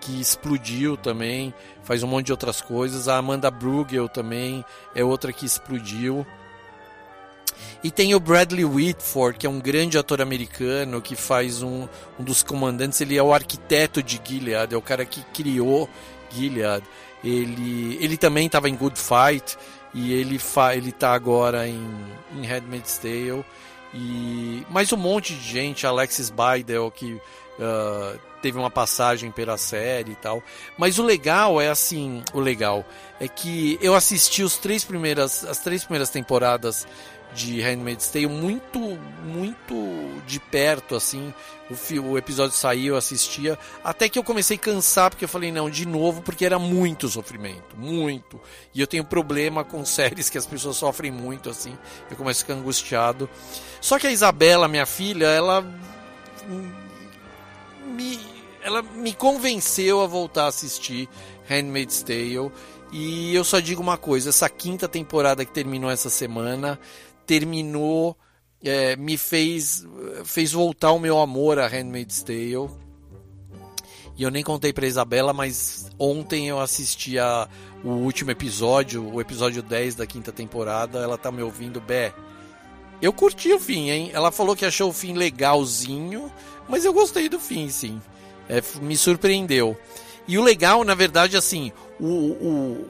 que 0.00 0.20
explodiu 0.20 0.98
também, 0.98 1.54
faz 1.82 2.02
um 2.02 2.06
monte 2.06 2.26
de 2.26 2.32
outras 2.32 2.60
coisas. 2.60 3.08
A 3.08 3.16
Amanda 3.16 3.50
Brugel 3.50 4.06
também 4.06 4.62
é 4.94 5.02
outra 5.02 5.32
que 5.32 5.46
explodiu. 5.46 6.26
E 7.84 7.90
tem 7.90 8.14
o 8.14 8.18
Bradley 8.18 8.64
Whitford, 8.64 9.38
que 9.38 9.46
é 9.46 9.50
um 9.50 9.60
grande 9.60 9.98
ator 9.98 10.22
americano 10.22 11.02
que 11.02 11.14
faz 11.14 11.62
um, 11.62 11.86
um 12.18 12.24
dos 12.24 12.42
comandantes. 12.42 12.98
Ele 13.02 13.14
é 13.14 13.22
o 13.22 13.34
arquiteto 13.34 14.02
de 14.02 14.18
Gilead, 14.24 14.74
é 14.74 14.78
o 14.78 14.80
cara 14.80 15.04
que 15.04 15.20
criou 15.34 15.86
Gilead. 16.30 16.82
Ele, 17.22 17.98
ele 18.00 18.16
também 18.16 18.46
estava 18.46 18.70
em 18.70 18.74
Good 18.74 18.98
Fight 18.98 19.58
e 19.92 20.14
ele 20.14 20.38
fa, 20.38 20.74
ele 20.74 20.88
está 20.88 21.12
agora 21.12 21.68
em, 21.68 21.86
em 22.34 22.46
Handmaid's 22.46 22.96
Tale. 22.96 23.44
E 23.92 24.66
mais 24.70 24.90
um 24.90 24.96
monte 24.96 25.34
de 25.34 25.42
gente, 25.42 25.86
Alexis 25.86 26.30
Bydel, 26.30 26.90
que 26.90 27.12
uh, 27.12 28.18
teve 28.40 28.58
uma 28.58 28.70
passagem 28.70 29.30
pela 29.30 29.56
série 29.56 30.12
e 30.12 30.16
tal. 30.16 30.42
Mas 30.76 30.98
o 30.98 31.02
legal 31.02 31.60
é 31.60 31.68
assim, 31.68 32.22
o 32.32 32.40
legal 32.40 32.84
é 33.20 33.28
que 33.28 33.78
eu 33.80 33.94
assisti 33.94 34.42
os 34.42 34.56
três 34.56 34.84
primeiras, 34.84 35.44
as 35.44 35.60
três 35.60 35.84
primeiras 35.84 36.10
temporadas 36.10 36.86
de 37.34 37.60
Handmaid's 37.60 38.08
Tale 38.08 38.28
muito, 38.28 38.78
muito 39.24 39.74
de 40.26 40.38
perto, 40.38 40.94
assim. 40.94 41.34
O, 41.68 42.10
o 42.10 42.18
episódio 42.18 42.56
saiu, 42.56 42.94
eu 42.94 42.96
assistia, 42.96 43.58
até 43.82 44.08
que 44.08 44.18
eu 44.18 44.22
comecei 44.22 44.56
a 44.56 44.60
cansar, 44.60 45.10
porque 45.10 45.24
eu 45.24 45.28
falei, 45.28 45.50
não, 45.50 45.68
de 45.68 45.86
novo, 45.86 46.22
porque 46.22 46.44
era 46.44 46.58
muito 46.58 47.08
sofrimento, 47.08 47.76
muito. 47.76 48.40
E 48.72 48.80
eu 48.80 48.86
tenho 48.86 49.04
problema 49.04 49.64
com 49.64 49.84
séries 49.86 50.30
que 50.30 50.38
as 50.38 50.46
pessoas 50.46 50.76
sofrem 50.76 51.10
muito, 51.10 51.50
assim. 51.50 51.76
Eu 52.10 52.16
começo 52.16 52.40
a 52.40 52.46
ficar 52.46 52.54
angustiado. 52.54 53.28
Só 53.80 53.98
que 53.98 54.06
a 54.06 54.12
Isabela, 54.12 54.68
minha 54.68 54.86
filha, 54.86 55.26
ela 55.26 55.62
me, 57.86 58.20
ela 58.62 58.82
me 58.82 59.12
convenceu 59.12 60.00
a 60.00 60.06
voltar 60.06 60.44
a 60.44 60.48
assistir 60.48 61.08
Handmaid's 61.48 62.02
Tale. 62.02 62.52
E 62.92 63.34
eu 63.34 63.42
só 63.42 63.58
digo 63.58 63.82
uma 63.82 63.96
coisa: 63.96 64.28
essa 64.28 64.48
quinta 64.48 64.88
temporada 64.88 65.44
que 65.44 65.50
terminou 65.52 65.90
essa 65.90 66.08
semana 66.08 66.78
terminou, 67.26 68.16
é, 68.62 68.96
me 68.96 69.16
fez, 69.16 69.86
fez 70.24 70.52
voltar 70.52 70.92
o 70.92 70.98
meu 70.98 71.18
amor 71.18 71.58
a 71.58 71.66
Handmaid's 71.66 72.22
Tale. 72.22 72.70
E 74.16 74.22
eu 74.22 74.30
nem 74.30 74.44
contei 74.44 74.72
pra 74.72 74.86
Isabela, 74.86 75.32
mas 75.32 75.90
ontem 75.98 76.48
eu 76.48 76.60
assisti 76.60 77.18
a, 77.18 77.48
o 77.82 77.88
último 77.88 78.30
episódio, 78.30 79.12
o 79.12 79.20
episódio 79.20 79.62
10 79.62 79.96
da 79.96 80.06
quinta 80.06 80.30
temporada. 80.30 81.00
Ela 81.00 81.18
tá 81.18 81.32
me 81.32 81.42
ouvindo, 81.42 81.80
Bé. 81.80 82.14
Eu 83.02 83.12
curti 83.12 83.52
o 83.52 83.58
fim, 83.58 83.90
hein? 83.90 84.10
Ela 84.12 84.30
falou 84.30 84.54
que 84.54 84.64
achou 84.64 84.88
o 84.88 84.92
fim 84.92 85.14
legalzinho, 85.14 86.32
mas 86.68 86.84
eu 86.84 86.92
gostei 86.92 87.28
do 87.28 87.40
fim, 87.40 87.68
sim. 87.68 88.00
É, 88.48 88.62
me 88.80 88.96
surpreendeu. 88.96 89.76
E 90.26 90.38
o 90.38 90.42
legal, 90.42 90.84
na 90.84 90.94
verdade, 90.94 91.36
assim, 91.36 91.72
o, 92.00 92.06
o, 92.06 92.88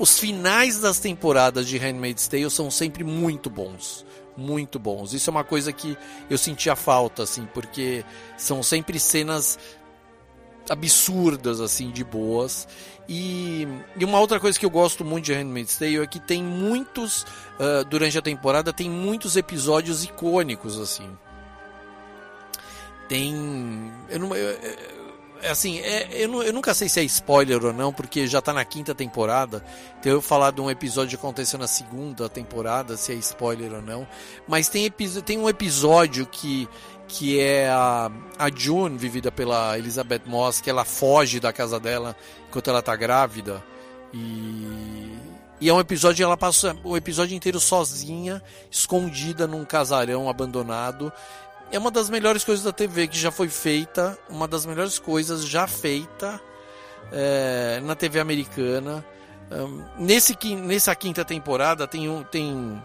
os 0.00 0.18
finais 0.18 0.80
das 0.80 0.98
temporadas 0.98 1.68
de 1.68 1.76
Handmaid's 1.76 2.26
Tale 2.26 2.50
são 2.50 2.70
sempre 2.70 3.04
muito 3.04 3.50
bons. 3.50 4.06
Muito 4.34 4.78
bons. 4.78 5.12
Isso 5.12 5.28
é 5.28 5.32
uma 5.32 5.44
coisa 5.44 5.74
que 5.74 5.96
eu 6.30 6.38
sentia 6.38 6.74
falta, 6.74 7.24
assim, 7.24 7.46
porque 7.52 8.02
são 8.38 8.62
sempre 8.62 8.98
cenas 8.98 9.58
absurdas, 10.70 11.60
assim, 11.60 11.90
de 11.90 12.02
boas. 12.02 12.66
E, 13.06 13.68
e, 13.94 14.04
uma 14.04 14.18
outra 14.18 14.40
coisa 14.40 14.58
que 14.58 14.64
eu 14.64 14.70
gosto 14.70 15.04
muito 15.04 15.26
de 15.26 15.34
Handmaid's 15.34 15.76
Tale 15.76 15.98
é 15.98 16.06
que 16.06 16.18
tem 16.18 16.42
muitos, 16.42 17.24
uh, 17.58 17.84
durante 17.90 18.16
a 18.16 18.22
temporada, 18.22 18.72
tem 18.72 18.88
muitos 18.88 19.36
episódios 19.36 20.02
icônicos, 20.02 20.78
assim. 20.78 21.10
Tem. 23.06 23.92
Eu 24.08 24.18
não, 24.18 24.34
eu, 24.34 24.48
é 24.48 24.99
assim, 25.48 25.78
é, 25.80 26.08
eu, 26.12 26.42
eu, 26.42 26.52
nunca 26.52 26.74
sei 26.74 26.88
se 26.88 27.00
é 27.00 27.02
spoiler 27.04 27.64
ou 27.64 27.72
não, 27.72 27.92
porque 27.92 28.26
já 28.26 28.40
tá 28.40 28.52
na 28.52 28.64
quinta 28.64 28.94
temporada. 28.94 29.64
Então 29.98 30.12
eu 30.12 30.22
falar 30.22 30.50
de 30.50 30.60
um 30.60 30.70
episódio 30.70 31.18
que 31.18 31.24
aconteceu 31.24 31.58
na 31.58 31.66
segunda 31.66 32.28
temporada, 32.28 32.96
se 32.96 33.12
é 33.12 33.14
spoiler 33.16 33.72
ou 33.72 33.82
não. 33.82 34.06
Mas 34.46 34.68
tem, 34.68 34.90
tem 34.90 35.38
um 35.38 35.48
episódio 35.48 36.26
que, 36.26 36.68
que 37.08 37.40
é 37.40 37.68
a, 37.68 38.10
a 38.38 38.50
June, 38.54 38.98
vivida 38.98 39.32
pela 39.32 39.78
Elizabeth 39.78 40.22
Moss, 40.26 40.60
que 40.60 40.68
ela 40.68 40.84
foge 40.84 41.40
da 41.40 41.52
casa 41.52 41.80
dela 41.80 42.16
enquanto 42.48 42.68
ela 42.68 42.82
tá 42.82 42.94
grávida. 42.94 43.62
E, 44.12 45.16
e 45.60 45.68
é 45.68 45.72
um 45.72 45.80
episódio 45.80 46.24
ela 46.24 46.36
passa 46.36 46.76
o 46.82 46.96
episódio 46.96 47.36
inteiro 47.36 47.60
sozinha, 47.60 48.42
escondida 48.70 49.46
num 49.46 49.64
casarão 49.64 50.28
abandonado 50.28 51.12
é 51.72 51.78
uma 51.78 51.90
das 51.90 52.10
melhores 52.10 52.44
coisas 52.44 52.64
da 52.64 52.72
TV 52.72 53.06
que 53.06 53.18
já 53.18 53.30
foi 53.30 53.48
feita, 53.48 54.18
uma 54.28 54.48
das 54.48 54.66
melhores 54.66 54.98
coisas 54.98 55.46
já 55.46 55.66
feita 55.66 56.40
é, 57.12 57.80
na 57.82 57.94
TV 57.94 58.20
americana. 58.20 59.04
Um, 59.50 59.84
nesse, 60.04 60.36
nessa 60.54 60.94
quinta 60.94 61.24
temporada 61.24 61.86
tem, 61.86 62.08
um, 62.08 62.22
tem 62.22 62.82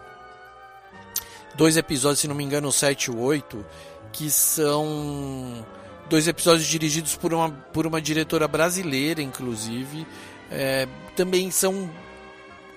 dois 1.56 1.78
episódios, 1.78 2.20
se 2.20 2.28
não 2.28 2.36
me 2.36 2.44
engano, 2.44 2.72
7 2.72 3.06
e 3.06 3.16
8, 3.16 3.66
que 4.12 4.30
são 4.30 5.66
dois 6.10 6.28
episódios 6.28 6.68
dirigidos 6.68 7.16
por 7.16 7.34
uma, 7.34 7.52
por 7.52 7.86
uma 7.88 8.02
diretora 8.02 8.48
brasileira, 8.48 9.22
inclusive. 9.22 10.06
É, 10.52 10.88
também 11.16 11.50
são 11.50 11.90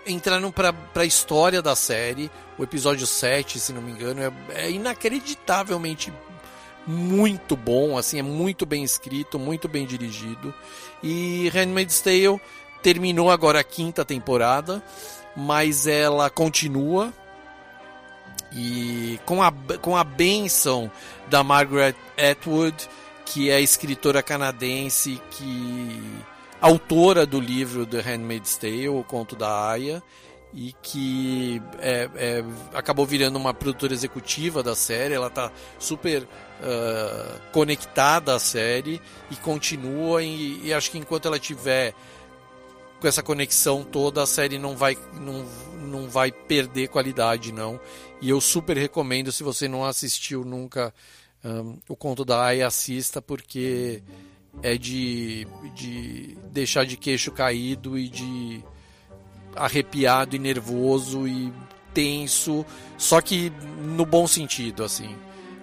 entraram 0.09 0.51
para 0.51 0.75
a 0.97 1.05
história 1.05 1.63
da 1.63 1.77
série. 1.77 2.31
O 2.59 2.65
episódio 2.65 3.07
7, 3.07 3.61
se 3.61 3.73
não 3.73 3.83
me 3.83 3.93
engano, 3.93 4.21
é, 4.23 4.33
é, 4.65 4.71
inacreditavelmente 4.71 6.13
muito 6.87 7.55
bom, 7.55 7.99
assim, 7.99 8.19
é 8.19 8.23
muito 8.23 8.65
bem 8.65 8.83
escrito, 8.83 9.39
muito 9.39 9.69
bem 9.69 9.87
dirigido. 9.87 10.55
E 11.03 11.51
Handmaid's 11.51 12.01
Tale 12.01 12.41
terminou 12.83 13.31
agora 13.31 13.61
a 13.61 13.65
quinta 13.65 14.05
temporada, 14.05 14.83
mas 15.37 15.87
ela 15.87 16.31
continua. 16.31 17.13
E 18.53 19.21
com 19.27 19.43
a, 19.43 19.53
com 19.83 19.95
a 19.95 20.03
benção 20.03 20.91
da 21.29 21.45
Margaret 21.45 21.95
Atwood, 22.17 22.89
que 23.27 23.51
é 23.51 23.61
escritora 23.61 24.23
canadense 24.23 25.21
que 25.31 26.03
autora 26.61 27.25
do 27.25 27.41
livro 27.41 27.87
The 27.87 28.01
Handmaid's 28.01 28.57
Tale, 28.57 28.89
o 28.89 29.05
conto 29.05 29.37
da 29.37 29.71
Aya, 29.71 30.03
e 30.55 30.75
que 30.83 31.63
é, 31.79 32.09
é, 32.17 32.45
acabou 32.73 33.07
virando 33.07 33.37
uma 33.37 33.53
produtora 33.53 33.93
executiva 33.93 34.63
da 34.63 34.75
série. 34.75 35.15
Ela 35.15 35.27
está 35.29 35.53
super 35.79 36.23
uh, 36.23 37.41
conectada 37.53 38.35
à 38.35 38.39
série 38.39 39.01
e 39.31 39.37
continua. 39.37 40.23
E, 40.23 40.67
e, 40.67 40.73
acho 40.73 40.91
que 40.91 40.99
enquanto 40.99 41.27
ela 41.27 41.39
tiver 41.39 41.95
com 43.01 43.07
essa 43.07 43.23
conexão 43.23 43.85
toda, 43.85 44.23
a 44.23 44.27
série 44.27 44.59
não 44.59 44.77
vai, 44.77 44.97
não, 45.21 45.47
não 45.83 46.09
vai 46.09 46.33
perder 46.33 46.89
qualidade, 46.89 47.53
não. 47.53 47.79
E 48.21 48.31
eu 48.31 48.41
super 48.41 48.77
recomendo, 48.77 49.31
se 49.31 49.43
você 49.45 49.69
não 49.69 49.85
assistiu 49.85 50.45
nunca 50.45 50.93
um, 51.45 51.79
o 51.89 51.95
conto 51.95 52.25
da 52.25 52.43
Aya, 52.43 52.67
assista, 52.67 53.23
porque 53.23 54.03
é 54.63 54.77
de, 54.77 55.47
de 55.75 56.37
deixar 56.51 56.85
de 56.85 56.97
queixo 56.97 57.31
caído 57.31 57.99
e 57.99 58.09
de 58.09 58.65
arrepiado 59.57 60.37
e 60.37 60.39
nervoso 60.39 61.27
e 61.27 61.53
tenso, 61.93 62.65
só 62.97 63.21
que 63.21 63.53
no 63.97 64.05
bom 64.05 64.27
sentido, 64.27 64.85
assim. 64.85 65.17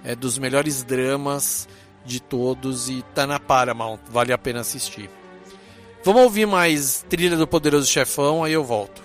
É 0.03 0.15
dos 0.15 0.37
melhores 0.37 0.83
dramas 0.83 1.67
de 2.05 2.19
todos 2.19 2.89
e 2.89 3.03
tá 3.15 3.25
na 3.25 3.39
Paramount, 3.39 3.99
vale 4.09 4.31
a 4.31 4.37
pena 4.37 4.59
assistir. 4.59 5.09
Vamos 6.03 6.21
ouvir 6.21 6.45
mais 6.45 7.03
Trilha 7.09 7.35
do 7.35 7.47
Poderoso 7.47 7.87
Chefão, 7.87 8.43
aí 8.43 8.53
eu 8.53 8.63
volto. 8.63 9.05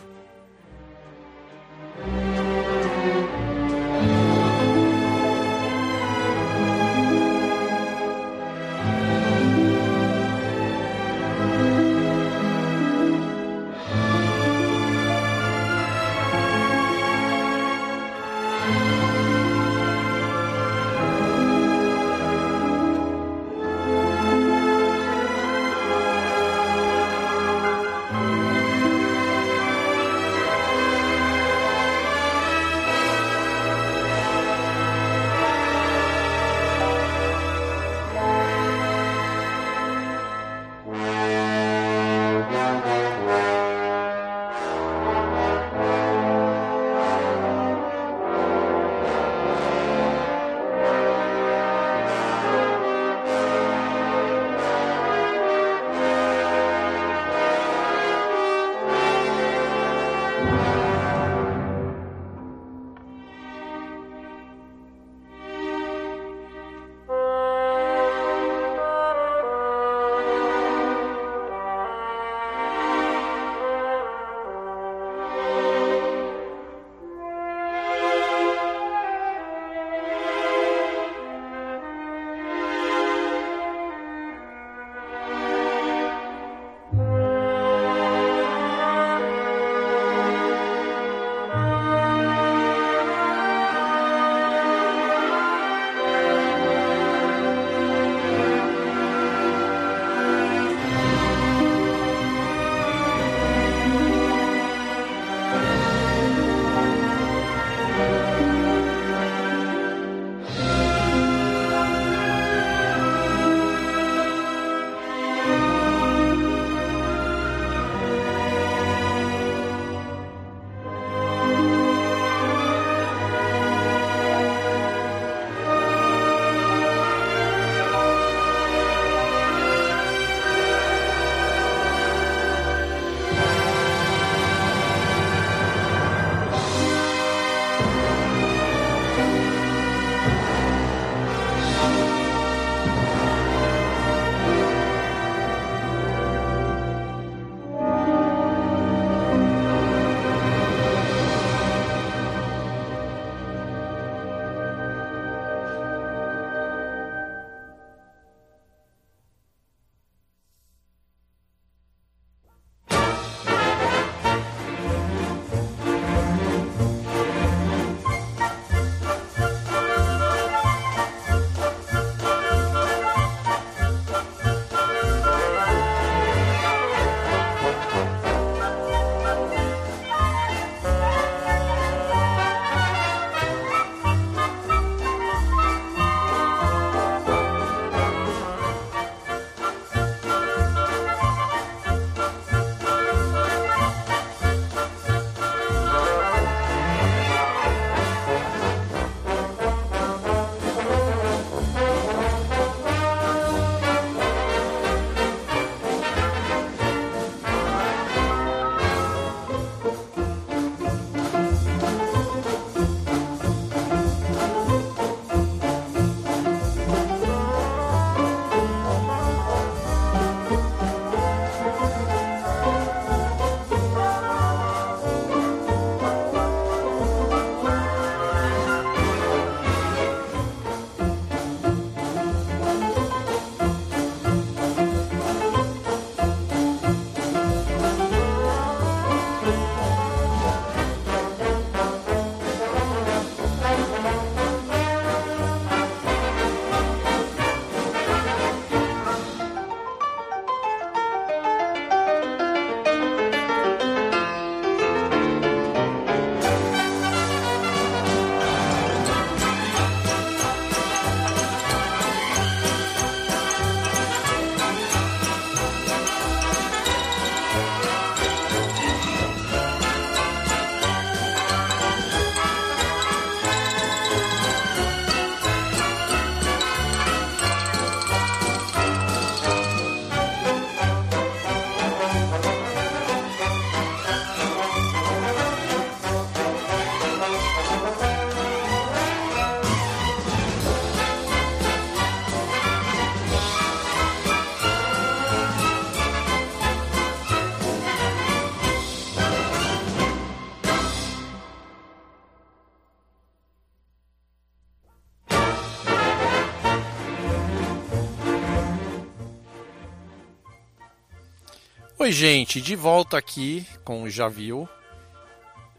Oi, 312.11 312.15
gente, 312.15 312.61
de 312.61 312.75
volta 312.75 313.17
aqui 313.17 313.65
com 313.85 314.03
o 314.03 314.11
Já 314.11 314.27
Viu. 314.27 314.69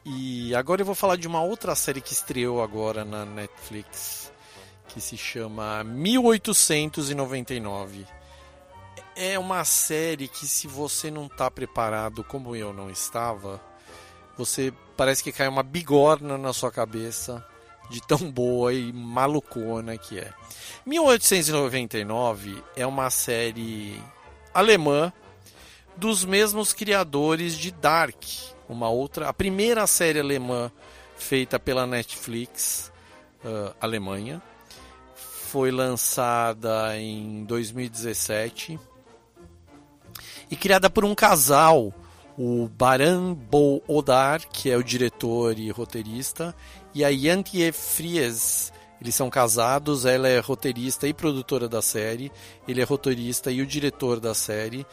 E 0.06 0.56
agora 0.56 0.80
eu 0.80 0.86
vou 0.86 0.96
falar 0.96 1.18
de 1.18 1.28
uma 1.28 1.44
outra 1.44 1.76
série 1.76 2.00
que 2.00 2.14
estreou 2.14 2.64
agora 2.64 3.04
na 3.04 3.26
Netflix, 3.26 4.32
que 4.88 5.02
se 5.02 5.18
chama 5.18 5.84
1899. 5.84 8.08
É 9.14 9.38
uma 9.38 9.66
série 9.66 10.30
que 10.30 10.48
se 10.48 10.70
você 10.70 11.12
não 11.12 11.26
está 11.26 11.52
preparado 11.52 12.24
como 12.24 12.56
eu 12.56 12.72
não 12.72 12.90
estava, 12.90 13.60
você 14.38 14.74
parece 14.96 15.22
que 15.22 15.34
cai 15.34 15.50
uma 15.50 15.64
bigorna 15.64 16.38
na 16.38 16.54
sua 16.54 16.72
cabeça 16.72 17.46
de 17.90 18.02
tão 18.08 18.32
boa 18.32 18.74
e 18.74 18.94
malucona 18.94 19.98
que 19.98 20.18
é. 20.18 20.34
1899 20.86 22.64
é 22.78 22.88
uma 22.88 23.10
série 23.10 24.02
alemã 24.54 25.12
dos 26.02 26.26
mesmos 26.26 26.74
criadores 26.74 27.56
de 27.56 27.70
Dark, 27.70 28.24
uma 28.68 28.90
outra, 28.90 29.30
a 29.30 29.34
primeira 29.34 29.86
série 29.86 30.20
alemã 30.20 30.72
feita 31.16 31.60
pela 31.60 31.86
Netflix, 31.86 32.92
uh, 33.46 33.72
Alemanha, 33.80 34.42
foi 35.14 35.70
lançada 35.70 36.98
em 36.98 37.44
2017 37.44 38.80
e 40.50 40.56
criada 40.56 40.90
por 40.90 41.06
um 41.06 41.14
casal, 41.14 41.94
o 42.36 42.68
Baran 42.68 43.36
Bo 43.36 43.84
Odar, 43.88 44.42
que 44.50 44.72
é 44.72 44.78
o 44.78 44.84
diretor 44.84 45.60
e 45.60 45.70
roteirista, 45.70 46.56
e 46.96 47.06
a 47.06 47.12
Jantje 47.12 47.72
Fries. 47.72 48.74
Eles 49.02 49.16
são 49.16 49.30
casados, 49.30 50.06
ela 50.06 50.28
é 50.28 50.40
roteirista 50.40 51.08
e 51.08 51.14
produtora 51.14 51.68
da 51.68 51.82
série, 51.82 52.32
ele 52.68 52.82
é 52.82 52.84
roteirista 52.84 53.52
e 53.52 53.60
o 53.60 53.66
diretor 53.66 54.20
da 54.20 54.36
série. 54.36 54.86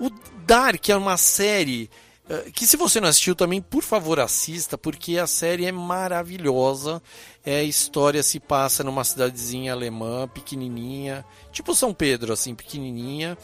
O 0.00 0.08
Dark 0.46 0.88
é 0.88 0.96
uma 0.96 1.16
série 1.16 1.90
eh, 2.28 2.50
que 2.52 2.66
se 2.66 2.76
você 2.76 3.00
não 3.00 3.08
assistiu 3.08 3.34
também, 3.34 3.60
por 3.60 3.82
favor 3.82 4.18
assista, 4.20 4.76
porque 4.76 5.18
a 5.18 5.26
série 5.26 5.66
é 5.66 5.72
maravilhosa. 5.72 7.02
É, 7.44 7.58
a 7.58 7.64
história 7.64 8.22
se 8.22 8.40
passa 8.40 8.82
numa 8.82 9.04
cidadezinha 9.04 9.72
alemã, 9.72 10.28
pequenininha, 10.28 11.24
tipo 11.52 11.74
São 11.74 11.94
Pedro, 11.94 12.32
assim, 12.32 12.54
pequenininha. 12.54 13.36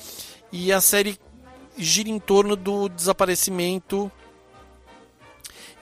E 0.52 0.72
a 0.72 0.80
série 0.80 1.18
gira 1.76 2.08
em 2.08 2.18
torno 2.18 2.56
do 2.56 2.88
desaparecimento 2.88 4.10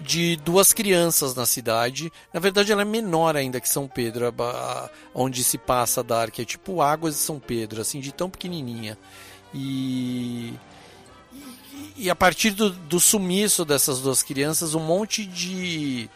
de 0.01 0.37
duas 0.37 0.73
crianças 0.73 1.35
na 1.35 1.45
cidade. 1.45 2.11
Na 2.33 2.41
verdade, 2.41 2.73
ela 2.73 2.83
é 2.83 2.85
menor 2.85 3.37
ainda 3.37 3.61
que 3.61 3.69
São 3.69 3.87
Pedro, 3.87 4.35
onde 5.15 5.45
se 5.45 5.59
passa 5.59 6.03
Dark. 6.03 6.39
É 6.39 6.45
tipo 6.45 6.81
Águas 6.81 7.15
de 7.15 7.21
São 7.21 7.39
Pedro, 7.39 7.81
assim, 7.81 8.01
de 8.01 8.13
tão 8.13 8.31
pequenininha. 8.31 8.99
E, 9.53 10.55
e, 11.97 12.09
a 12.09 12.17
partir 12.17 12.53
do, 12.53 12.71
do 12.71 12.99
sumiço 12.99 13.65
dessas 13.65 14.01
duas 14.01 14.23
crianças, 14.23 14.75
um 14.75 14.81
monte 14.81 15.27
de 15.27 16.09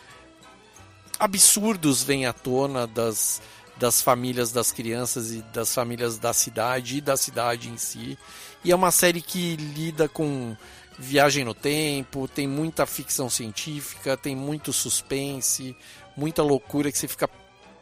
absurdos 1.19 2.03
vem 2.03 2.27
à 2.27 2.33
tona 2.33 2.87
das, 2.87 3.43
das 3.77 4.01
famílias 4.01 4.53
das 4.53 4.73
crianças 4.73 5.33
e 5.33 5.43
das 5.53 5.75
famílias 5.75 6.19
da 6.19 6.33
cidade 6.33 6.99
e 6.99 7.01
da 7.01 7.17
cidade 7.17 7.69
em 7.69 7.77
si. 7.77 8.19
E 8.65 8.73
é 8.73 8.77
uma 8.77 8.91
série 8.91 9.21
que 9.21 9.57
lida 9.57 10.09
com 10.09 10.57
viagem 10.99 11.45
no 11.45 11.55
tempo, 11.55 12.29
tem 12.29 12.47
muita 12.47 12.87
ficção 12.87 13.29
científica, 13.29 14.17
tem 14.17 14.35
muito 14.37 14.73
suspense, 14.73 15.77
muita 16.17 16.43
loucura 16.43 16.91
que 16.91 16.99
você 16.99 17.09
fica 17.09 17.29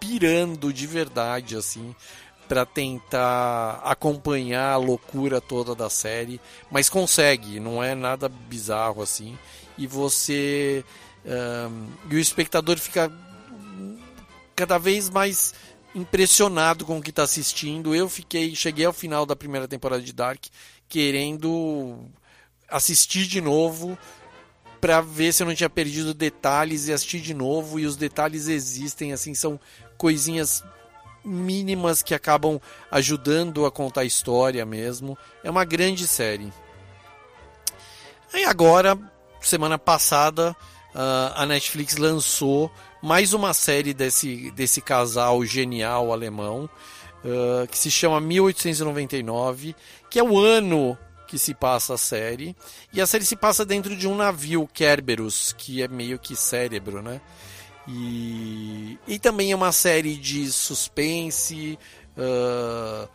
pirando 0.01 0.73
de 0.73 0.87
verdade 0.87 1.57
assim 1.57 1.95
para 2.49 2.67
tentar 2.67 3.81
acompanhar 3.85 4.73
a 4.73 4.77
loucura 4.77 5.41
toda 5.41 5.75
da 5.75 5.89
série, 5.89 6.41
mas 6.71 6.89
consegue, 6.89 7.59
não 7.61 7.83
é 7.83 7.95
nada 7.95 8.29
bizarro 8.29 9.01
assim. 9.01 9.39
E 9.79 9.87
você 9.87 10.85
um, 11.25 11.89
e 12.11 12.17
o 12.17 12.19
espectador 12.19 12.79
fica 12.79 13.11
cada 14.55 14.79
vez 14.79 15.09
mais 15.09 15.55
impressionado 15.95 16.85
com 16.85 16.99
o 16.99 17.03
que 17.03 17.11
está 17.11 17.23
assistindo. 17.23 17.95
Eu 17.95 18.09
fiquei, 18.09 18.55
cheguei 18.55 18.85
ao 18.85 18.93
final 18.93 19.25
da 19.25 19.37
primeira 19.37 19.69
temporada 19.69 20.03
de 20.03 20.13
Dark 20.13 20.45
querendo 20.89 22.07
assistir 22.73 23.27
de 23.27 23.41
novo 23.41 23.97
para 24.81 25.01
ver 25.01 25.33
se 25.33 25.43
eu 25.43 25.47
não 25.47 25.55
tinha 25.55 25.71
perdido 25.71 26.13
detalhes 26.13 26.89
e 26.89 26.93
assistir 26.93 27.21
de 27.21 27.35
novo 27.35 27.79
e 27.79 27.87
os 27.87 27.95
detalhes 27.95 28.49
existem 28.49 29.13
assim 29.13 29.35
são 29.35 29.61
coisinhas 29.97 30.65
mínimas 31.25 32.03
que 32.03 32.15
acabam 32.15 32.61
ajudando 32.91 33.65
a 33.65 33.71
contar 33.71 34.01
a 34.01 34.05
história 34.05 34.67
mesmo. 34.67 35.17
É 35.45 35.51
uma 35.51 35.65
grande 35.65 36.07
série. 36.09 36.53
E 38.35 38.45
agora 38.45 38.99
semana 39.41 39.79
passada 39.79 40.57
a 40.95 41.47
Netflix 41.47 41.97
lançou 41.97 42.71
mais 43.03 43.33
uma 43.33 43.55
série 43.55 43.95
desse, 43.95 44.51
desse 44.53 44.81
casal 44.81 45.45
genial 45.45 46.13
alemão 46.13 46.69
uh, 47.25 47.67
que 47.67 47.79
se 47.79 47.91
chama 47.91 48.21
1899 48.21 49.75
que 50.11 50.19
é 50.19 50.23
o 50.23 50.39
ano 50.39 50.97
que 51.33 51.39
se 51.39 51.55
passa 51.55 51.95
a 51.95 51.97
série. 51.97 52.55
E 52.93 53.01
a 53.01 53.07
série 53.07 53.25
se 53.25 53.35
passa 53.35 53.65
dentro 53.65 53.97
de 53.97 54.07
um 54.07 54.15
navio, 54.15 54.69
Kerberos, 54.71 55.55
que 55.57 55.81
é 55.81 55.89
meio 55.89 56.19
que 56.19 56.37
cérebro, 56.37 57.01
né? 57.01 57.23
E, 57.89 58.99
e 59.09 59.19
também 59.19 59.51
é 59.51 59.57
uma 59.57 59.73
série 59.73 60.15
de 60.15 60.53
suspense, 60.53 61.79
uh, 62.19 63.09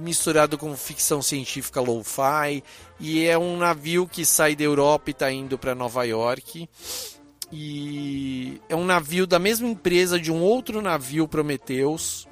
misturado 0.00 0.58
com 0.58 0.76
ficção 0.76 1.22
científica 1.22 1.80
low-fi. 1.80 2.64
E 2.98 3.24
é 3.24 3.38
um 3.38 3.56
navio 3.56 4.08
que 4.08 4.24
sai 4.24 4.56
da 4.56 4.64
Europa 4.64 5.10
e 5.10 5.12
está 5.12 5.30
indo 5.30 5.56
para 5.56 5.76
Nova 5.76 6.02
York. 6.02 6.68
E 7.52 8.60
é 8.68 8.74
um 8.74 8.84
navio 8.84 9.28
da 9.28 9.38
mesma 9.38 9.68
empresa 9.68 10.18
de 10.18 10.32
um 10.32 10.42
outro 10.42 10.82
navio 10.82 11.28
Prometheus. 11.28 12.26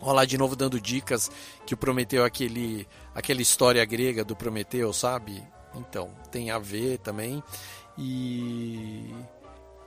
Olha 0.00 0.14
lá 0.14 0.24
de 0.24 0.38
novo 0.38 0.56
dando 0.56 0.80
dicas 0.80 1.30
que 1.66 1.74
o 1.74 1.76
Prometeu 1.76 2.24
é 2.24 2.26
aquele 2.26 2.88
aquela 3.14 3.42
história 3.42 3.84
grega 3.84 4.24
do 4.24 4.36
Prometeu, 4.36 4.92
sabe? 4.92 5.42
Então, 5.74 6.10
tem 6.30 6.50
a 6.50 6.58
ver 6.58 6.98
também. 6.98 7.42
E 7.98 9.14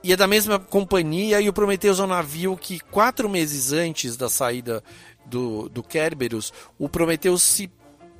e 0.04 0.12
é 0.12 0.16
da 0.16 0.26
mesma 0.26 0.58
companhia 0.58 1.40
e 1.40 1.48
o 1.48 1.52
Prometheus 1.52 1.98
é 1.98 2.02
um 2.02 2.06
navio 2.06 2.58
que 2.58 2.78
quatro 2.78 3.26
meses 3.26 3.72
antes 3.72 4.18
da 4.18 4.28
saída 4.28 4.84
do, 5.24 5.66
do 5.70 5.82
Kerberos, 5.82 6.52
o 6.78 6.90
Prometheus 6.90 7.42
se 7.42 7.72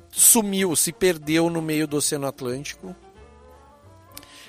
sumiu, 0.09 0.75
se 0.75 0.91
perdeu 0.91 1.47
no 1.47 1.61
meio 1.61 1.87
do 1.87 1.97
Oceano 1.97 2.25
Atlântico, 2.25 2.95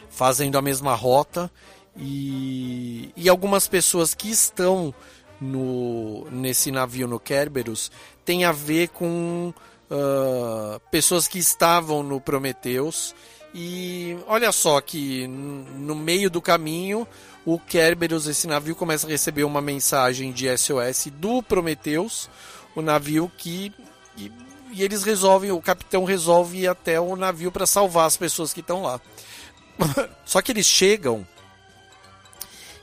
fazendo 0.09 0.57
a 0.57 0.63
mesma 0.63 0.95
rota 0.95 1.53
e, 1.95 3.13
e 3.15 3.29
algumas 3.29 3.69
pessoas 3.69 4.15
que 4.15 4.31
estão 4.31 4.95
no, 5.39 6.27
nesse 6.31 6.71
navio 6.71 7.07
no 7.07 7.21
Kerberos 7.21 7.93
tem 8.25 8.47
a 8.47 8.53
ver 8.53 8.89
com 8.89 9.53
uh, 9.91 10.81
pessoas 10.91 11.27
que 11.29 11.39
estavam 11.39 12.03
no 12.03 12.21
Prometheus. 12.21 13.15
E 13.55 14.19
olha 14.27 14.53
só 14.53 14.81
que 14.81 15.27
no 15.27 15.95
meio 15.95 16.29
do 16.29 16.43
caminho 16.43 17.07
o 17.45 17.59
Kerberos, 17.59 18.27
esse 18.27 18.47
navio, 18.47 18.75
começa 18.75 19.07
a 19.07 19.11
receber 19.11 19.45
uma 19.45 19.61
mensagem 19.61 20.33
de 20.33 20.47
SOS 20.59 21.07
do 21.13 21.43
Prometheus, 21.43 22.29
o 22.75 22.83
navio 22.83 23.31
que. 23.39 23.73
E, 24.19 24.33
e 24.73 24.83
eles 24.83 25.05
resolvem, 25.05 25.53
o 25.53 25.63
capitão 25.63 26.05
resolve 26.05 26.59
ir 26.59 26.69
até 26.69 27.01
o 27.01 27.15
navio 27.15 27.53
para 27.53 27.65
salvar 27.65 28.07
as 28.07 28.17
pessoas 28.17 28.53
que 28.53 28.61
estão 28.61 28.83
lá. 28.83 29.01
Só 30.27 30.43
que 30.43 30.51
eles 30.51 30.67
chegam 30.67 31.27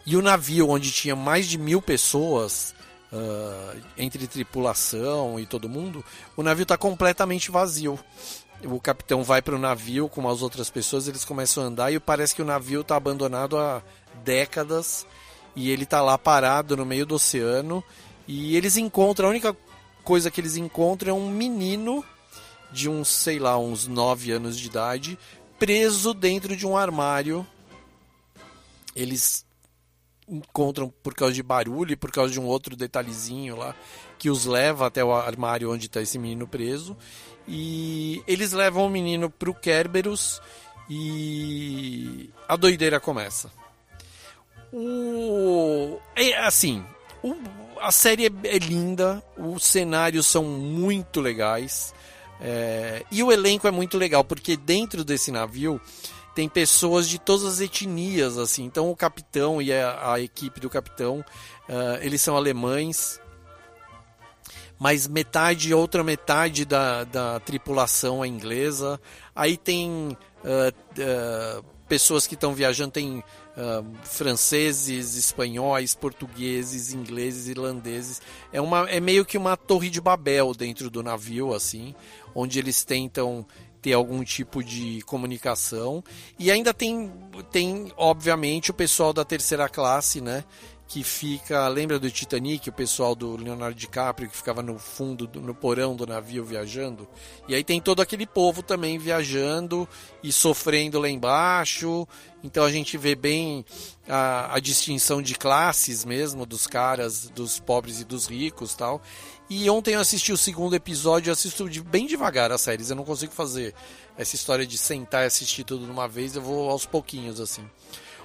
e 0.05 0.17
o 0.17 0.21
navio, 0.21 0.69
onde 0.69 0.91
tinha 0.91 1.15
mais 1.15 1.47
de 1.47 1.57
mil 1.57 1.81
pessoas, 1.81 2.73
uh, 3.13 3.81
entre 3.97 4.27
tripulação 4.27 5.39
e 5.39 5.45
todo 5.45 5.69
mundo, 5.69 6.03
o 6.35 6.43
navio 6.43 6.63
está 6.63 6.77
completamente 6.77 7.51
vazio. 7.51 7.97
O 8.63 8.79
capitão 8.79 9.23
vai 9.23 9.41
para 9.41 9.55
o 9.55 9.59
navio 9.59 10.09
com 10.09 10.27
as 10.27 10.41
outras 10.41 10.69
pessoas, 10.69 11.07
eles 11.07 11.25
começam 11.25 11.63
a 11.63 11.67
andar 11.67 11.91
e 11.91 11.99
parece 11.99 12.33
que 12.33 12.41
o 12.41 12.45
navio 12.45 12.81
está 12.81 12.95
abandonado 12.95 13.57
há 13.57 13.81
décadas 14.23 15.05
e 15.55 15.69
ele 15.69 15.83
está 15.83 16.01
lá 16.01 16.17
parado 16.17 16.75
no 16.75 16.85
meio 16.85 17.05
do 17.05 17.15
oceano 17.15 17.83
e 18.27 18.55
eles 18.55 18.77
encontram, 18.77 19.27
a 19.27 19.31
única 19.31 19.55
coisa 20.03 20.31
que 20.31 20.39
eles 20.39 20.55
encontram 20.55 21.11
é 21.11 21.19
um 21.19 21.29
menino 21.29 22.03
de 22.71 22.89
uns, 22.89 23.09
sei 23.09 23.37
lá, 23.37 23.57
uns 23.57 23.85
9 23.87 24.31
anos 24.31 24.57
de 24.57 24.67
idade, 24.67 25.19
preso 25.59 26.13
dentro 26.13 26.55
de 26.55 26.65
um 26.65 26.75
armário. 26.75 27.45
Eles 28.95 29.45
encontram 30.33 30.91
por 31.03 31.13
causa 31.13 31.33
de 31.33 31.43
barulho 31.43 31.93
e 31.93 31.95
por 31.95 32.11
causa 32.11 32.33
de 32.33 32.39
um 32.39 32.45
outro 32.45 32.75
detalhezinho 32.75 33.55
lá 33.55 33.75
que 34.17 34.29
os 34.29 34.45
leva 34.45 34.87
até 34.87 35.03
o 35.03 35.13
armário 35.13 35.71
onde 35.71 35.85
está 35.85 36.01
esse 36.01 36.17
menino 36.17 36.47
preso. 36.47 36.97
E 37.47 38.23
eles 38.25 38.53
levam 38.53 38.85
o 38.85 38.89
menino 38.89 39.29
para 39.29 39.49
o 39.49 39.53
Kerberos 39.53 40.41
e 40.89 42.29
a 42.47 42.55
doideira 42.55 42.99
começa. 42.99 43.51
O 44.71 45.99
é 46.15 46.37
assim, 46.39 46.83
o... 47.21 47.35
a 47.79 47.91
série 47.91 48.25
é, 48.25 48.31
é 48.45 48.57
linda, 48.57 49.21
os 49.37 49.65
cenários 49.65 50.25
são 50.25 50.43
muito 50.43 51.21
legais. 51.21 51.93
É, 52.41 53.05
e 53.11 53.21
o 53.23 53.31
elenco 53.31 53.67
é 53.67 53.71
muito 53.71 53.97
legal, 53.97 54.23
porque 54.23 54.57
dentro 54.57 55.03
desse 55.03 55.31
navio 55.31 55.79
tem 56.33 56.49
pessoas 56.49 57.07
de 57.07 57.19
todas 57.19 57.45
as 57.45 57.61
etnias, 57.61 58.37
assim. 58.37 58.63
Então 58.63 58.89
o 58.89 58.95
capitão 58.95 59.61
e 59.61 59.71
a, 59.71 60.13
a 60.13 60.19
equipe 60.19 60.59
do 60.59 60.69
capitão, 60.69 61.19
uh, 61.69 62.01
eles 62.01 62.21
são 62.21 62.35
alemães, 62.35 63.21
mas 64.79 65.07
metade, 65.07 65.73
outra 65.73 66.03
metade 66.03 66.65
da, 66.65 67.03
da 67.03 67.39
tripulação 67.39 68.23
é 68.23 68.27
inglesa. 68.27 68.99
Aí 69.35 69.55
tem 69.55 70.17
uh, 70.43 71.59
uh, 71.59 71.63
pessoas 71.87 72.25
que 72.25 72.33
estão 72.33 72.53
viajando, 72.53 72.91
tem 72.91 73.23
franceses, 74.03 75.15
espanhóis, 75.15 75.93
portugueses, 75.93 76.91
ingleses, 76.91 77.47
irlandeses. 77.47 78.19
É, 78.51 78.59
uma, 78.59 78.89
é 78.89 78.99
meio 78.99 79.23
que 79.23 79.37
uma 79.37 79.55
torre 79.55 79.91
de 79.91 80.01
Babel 80.01 80.55
dentro 80.55 80.89
do 80.89 81.03
navio, 81.03 81.53
assim, 81.53 81.93
onde 82.33 82.57
eles 82.57 82.83
tentam 82.83 83.45
ter 83.83 83.91
algum 83.91 84.23
tipo 84.23 84.63
de 84.63 85.01
comunicação. 85.01 86.01
E 86.39 86.49
ainda 86.49 86.73
tem, 86.73 87.11
tem 87.51 87.91
obviamente, 87.97 88.71
o 88.71 88.73
pessoal 88.73 89.11
da 89.11 89.25
terceira 89.25 89.67
classe, 89.67 90.21
né? 90.21 90.45
que 90.93 91.03
fica. 91.03 91.67
Lembra 91.67 91.97
do 91.97 92.11
Titanic, 92.11 92.69
o 92.69 92.73
pessoal 92.73 93.15
do 93.15 93.35
Leonardo 93.35 93.75
DiCaprio 93.75 94.29
que 94.29 94.37
ficava 94.37 94.61
no 94.61 94.77
fundo, 94.77 95.27
no 95.41 95.55
porão 95.55 95.95
do 95.95 96.05
navio 96.05 96.45
viajando? 96.45 97.07
E 97.47 97.55
aí 97.55 97.63
tem 97.63 97.81
todo 97.81 98.01
aquele 98.01 98.27
povo 98.27 98.61
também 98.61 98.99
viajando 98.99 99.87
e 100.21 100.31
sofrendo 100.31 100.99
lá 100.99 101.09
embaixo. 101.09 102.07
Então 102.43 102.63
a 102.63 102.71
gente 102.71 102.95
vê 102.95 103.15
bem 103.15 103.65
a, 104.07 104.55
a 104.55 104.59
distinção 104.59 105.19
de 105.19 105.33
classes 105.33 106.05
mesmo, 106.05 106.45
dos 106.45 106.67
caras, 106.67 107.27
dos 107.29 107.59
pobres 107.59 108.01
e 108.01 108.05
dos 108.05 108.27
ricos 108.27 108.75
tal. 108.75 109.01
E 109.55 109.69
ontem 109.69 109.93
eu 109.93 109.99
assisti 109.99 110.33
o 110.33 110.37
segundo 110.37 110.75
episódio, 110.75 111.29
eu 111.29 111.33
assisto 111.33 111.69
de, 111.69 111.79
bem 111.79 112.07
devagar 112.07 112.51
as 112.51 112.61
séries, 112.61 112.89
eu 112.89 112.95
não 112.95 113.03
consigo 113.03 113.31
fazer 113.31 113.75
essa 114.17 114.33
história 114.33 114.65
de 114.65 114.79
sentar 114.79 115.21
e 115.21 115.25
assistir 115.27 115.63
tudo 115.63 115.85
de 115.85 115.91
uma 115.91 116.07
vez, 116.07 116.35
eu 116.35 116.41
vou 116.41 116.71
aos 116.71 116.87
pouquinhos 116.87 117.39
assim. 117.39 117.63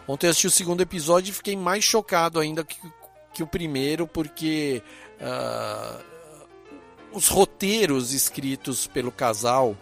Ontem 0.09 0.27
eu 0.27 0.31
assisti 0.31 0.47
o 0.47 0.51
segundo 0.51 0.81
episódio 0.81 1.31
e 1.31 1.35
fiquei 1.35 1.55
mais 1.55 1.85
chocado 1.85 2.41
ainda 2.41 2.65
que, 2.65 2.81
que 3.35 3.43
o 3.43 3.47
primeiro, 3.47 4.09
porque 4.09 4.83
uh, 5.21 6.03
os 7.13 7.29
roteiros 7.29 8.15
escritos 8.15 8.87
pelo 8.87 9.13
casal 9.13 9.77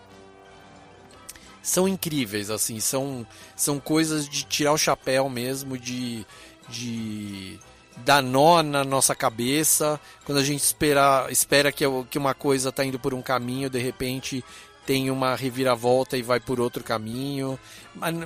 são 1.63 1.87
incríveis, 1.87 2.51
assim, 2.51 2.81
são, 2.81 3.25
são 3.55 3.79
coisas 3.79 4.29
de 4.29 4.43
tirar 4.43 4.73
o 4.73 4.79
chapéu 4.79 5.31
mesmo, 5.31 5.79
de, 5.79 6.27
de 6.69 7.57
dar 7.99 8.23
nó 8.23 8.63
na 8.63 8.85
nossa 8.85 9.15
cabeça, 9.15 10.01
quando 10.25 10.39
a 10.39 10.45
gente 10.45 10.61
espera, 10.61 11.27
espera 11.31 11.73
que, 11.73 11.85
que 12.11 12.19
uma 12.19 12.35
coisa 12.35 12.69
está 12.69 12.85
indo 12.85 12.99
por 12.99 13.15
um 13.15 13.23
caminho, 13.23 13.71
de 13.71 13.79
repente 13.79 14.45
tem 14.87 15.11
uma 15.11 15.35
reviravolta 15.35 16.17
e 16.17 16.23
vai 16.23 16.39
por 16.39 16.61
outro 16.61 16.85
caminho. 16.85 17.59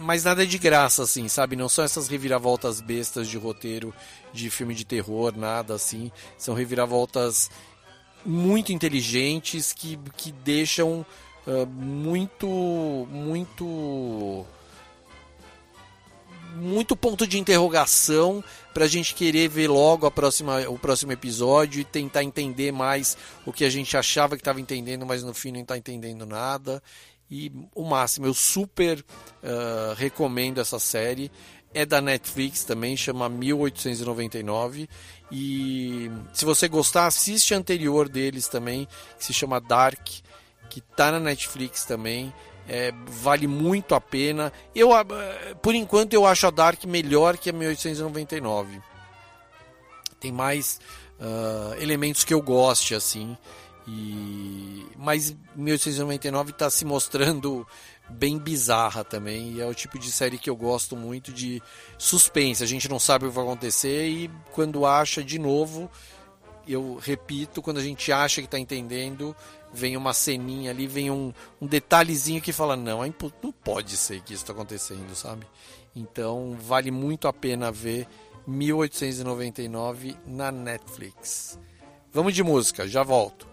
Mas 0.02 0.24
nada 0.24 0.46
de 0.46 0.58
graça, 0.58 1.02
assim, 1.02 1.26
sabe? 1.26 1.56
Não 1.56 1.68
são 1.68 1.82
essas 1.82 2.06
reviravoltas 2.06 2.80
bestas 2.82 3.28
de 3.28 3.38
roteiro 3.38 3.94
de 4.32 4.50
filme 4.50 4.74
de 4.74 4.84
terror, 4.84 5.32
nada 5.34 5.74
assim. 5.74 6.12
São 6.36 6.54
reviravoltas 6.54 7.50
muito 8.24 8.72
inteligentes 8.72 9.72
que, 9.72 9.98
que 10.16 10.30
deixam 10.30 11.06
uh, 11.46 11.66
muito. 11.66 12.46
muito 13.10 14.44
muito 16.56 16.96
ponto 16.96 17.26
de 17.26 17.38
interrogação 17.38 18.42
para 18.72 18.84
a 18.84 18.88
gente 18.88 19.14
querer 19.14 19.48
ver 19.48 19.68
logo 19.68 20.06
a 20.06 20.10
próxima, 20.10 20.68
o 20.68 20.78
próximo 20.78 21.12
episódio 21.12 21.80
e 21.80 21.84
tentar 21.84 22.22
entender 22.22 22.72
mais 22.72 23.16
o 23.44 23.52
que 23.52 23.64
a 23.64 23.70
gente 23.70 23.96
achava 23.96 24.36
que 24.36 24.40
estava 24.40 24.60
entendendo, 24.60 25.06
mas 25.06 25.22
no 25.22 25.34
fim 25.34 25.52
não 25.52 25.60
está 25.60 25.76
entendendo 25.76 26.26
nada. 26.26 26.82
E 27.30 27.52
o 27.74 27.84
máximo, 27.84 28.26
eu 28.26 28.34
super 28.34 28.98
uh, 28.98 29.94
recomendo 29.96 30.60
essa 30.60 30.78
série. 30.78 31.30
É 31.72 31.86
da 31.86 32.00
Netflix 32.00 32.64
também, 32.64 32.96
chama 32.96 33.28
1899. 33.28 34.88
E 35.30 36.10
se 36.32 36.44
você 36.44 36.66
gostar, 36.66 37.06
assiste 37.06 37.54
a 37.54 37.56
anterior 37.56 38.08
deles 38.08 38.48
também, 38.48 38.88
que 39.16 39.24
se 39.24 39.32
chama 39.32 39.60
Dark, 39.60 40.04
que 40.68 40.80
está 40.80 41.12
na 41.12 41.20
Netflix 41.20 41.84
também. 41.84 42.32
É, 42.68 42.92
vale 43.06 43.46
muito 43.46 43.94
a 43.94 44.00
pena. 44.00 44.52
Eu, 44.74 44.90
por 45.60 45.74
enquanto, 45.74 46.14
eu 46.14 46.26
acho 46.26 46.46
a 46.46 46.50
Dark 46.50 46.84
melhor 46.84 47.36
que 47.36 47.50
a 47.50 47.52
1899. 47.52 48.80
Tem 50.20 50.30
mais 50.30 50.80
uh, 51.18 51.74
elementos 51.80 52.24
que 52.24 52.34
eu 52.34 52.42
goste, 52.42 52.94
assim. 52.94 53.36
E... 53.88 54.86
Mas 54.96 55.34
1899 55.56 56.50
está 56.50 56.70
se 56.70 56.84
mostrando 56.84 57.66
bem 58.10 58.38
bizarra 58.38 59.04
também. 59.04 59.52
E 59.52 59.60
é 59.60 59.66
o 59.66 59.74
tipo 59.74 59.98
de 59.98 60.10
série 60.10 60.38
que 60.38 60.50
eu 60.50 60.56
gosto 60.56 60.96
muito 60.96 61.32
de 61.32 61.62
suspense. 61.98 62.62
A 62.62 62.66
gente 62.66 62.88
não 62.88 62.98
sabe 62.98 63.24
o 63.24 63.28
que 63.28 63.34
vai 63.34 63.44
acontecer 63.44 64.08
e 64.08 64.30
quando 64.52 64.84
acha 64.84 65.22
de 65.22 65.38
novo, 65.38 65.90
eu 66.66 67.00
repito, 67.00 67.62
quando 67.62 67.78
a 67.78 67.82
gente 67.82 68.12
acha 68.12 68.40
que 68.40 68.46
está 68.46 68.58
entendendo, 68.58 69.34
vem 69.72 69.96
uma 69.96 70.12
ceninha 70.12 70.70
ali, 70.70 70.86
vem 70.86 71.10
um, 71.10 71.32
um 71.60 71.66
detalhezinho 71.66 72.40
que 72.40 72.52
fala: 72.52 72.76
não, 72.76 73.04
é 73.04 73.12
não 73.42 73.52
pode 73.52 73.96
ser 73.96 74.20
que 74.20 74.34
isso 74.34 74.42
está 74.42 74.52
acontecendo, 74.52 75.14
sabe? 75.14 75.46
Então 75.94 76.56
vale 76.60 76.90
muito 76.90 77.26
a 77.28 77.32
pena 77.32 77.70
ver 77.70 78.06
1899 78.46 80.16
na 80.26 80.50
Netflix. 80.50 81.58
Vamos 82.12 82.34
de 82.34 82.42
música, 82.42 82.88
já 82.88 83.02
volto. 83.02 83.48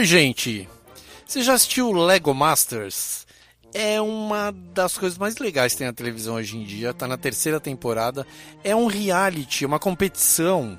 Oi, 0.00 0.06
gente. 0.06 0.66
Você 1.26 1.42
já 1.42 1.52
assistiu 1.52 1.92
Lego 1.92 2.32
Masters? 2.32 3.26
É 3.74 4.00
uma 4.00 4.50
das 4.72 4.96
coisas 4.96 5.18
mais 5.18 5.36
legais 5.36 5.72
que 5.72 5.78
tem 5.80 5.86
na 5.88 5.92
televisão 5.92 6.36
hoje 6.36 6.56
em 6.56 6.64
dia. 6.64 6.94
Tá 6.94 7.06
na 7.06 7.18
terceira 7.18 7.60
temporada. 7.60 8.26
É 8.64 8.74
um 8.74 8.86
reality, 8.86 9.66
uma 9.66 9.78
competição 9.78 10.78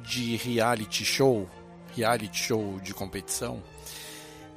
de 0.00 0.36
reality 0.36 1.02
show, 1.02 1.48
reality 1.96 2.44
show 2.44 2.78
de 2.82 2.92
competição, 2.92 3.62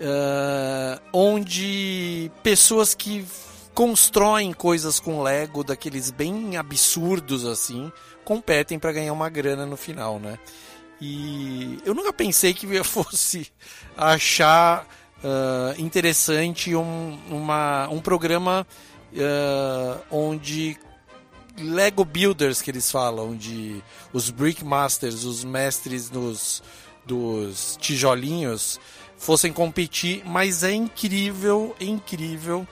uh, 0.02 1.02
onde 1.14 2.30
pessoas 2.44 2.94
que 2.94 3.26
constroem 3.74 4.52
coisas 4.52 5.00
com 5.00 5.24
Lego, 5.24 5.64
daqueles 5.64 6.12
bem 6.12 6.58
absurdos 6.58 7.46
assim, 7.46 7.90
competem 8.26 8.78
para 8.78 8.92
ganhar 8.92 9.14
uma 9.14 9.30
grana 9.30 9.66
no 9.66 9.78
final, 9.78 10.20
né? 10.20 10.38
E 11.00 11.80
eu 11.86 11.94
nunca 11.94 12.14
pensei 12.14 12.54
que 12.54 12.66
eu 12.66 12.84
fosse 12.86 13.48
achar 13.98 14.88
uh, 15.24 15.82
interessante 15.82 16.76
um, 16.76 17.20
uma, 17.30 17.88
um 17.90 18.00
programa 18.00 18.66
uh, 19.14 20.02
onde 20.10 20.78
Lego 21.58 22.04
Builders 22.04 22.62
que 22.62 22.72
eles 22.72 22.92
falam, 22.92 23.36
de 23.36 23.82
os 24.12 24.30
Brick 24.30 24.64
Masters, 24.64 25.24
os 25.24 25.44
mestres 25.44 26.12
nos, 26.12 26.62
dos 27.06 27.78
tijolinhos, 27.80 28.80
fossem 29.18 29.54
competir, 29.54 30.24
mas 30.26 30.64
é 30.64 30.72
incrível, 30.74 31.76
incrível. 31.80 32.68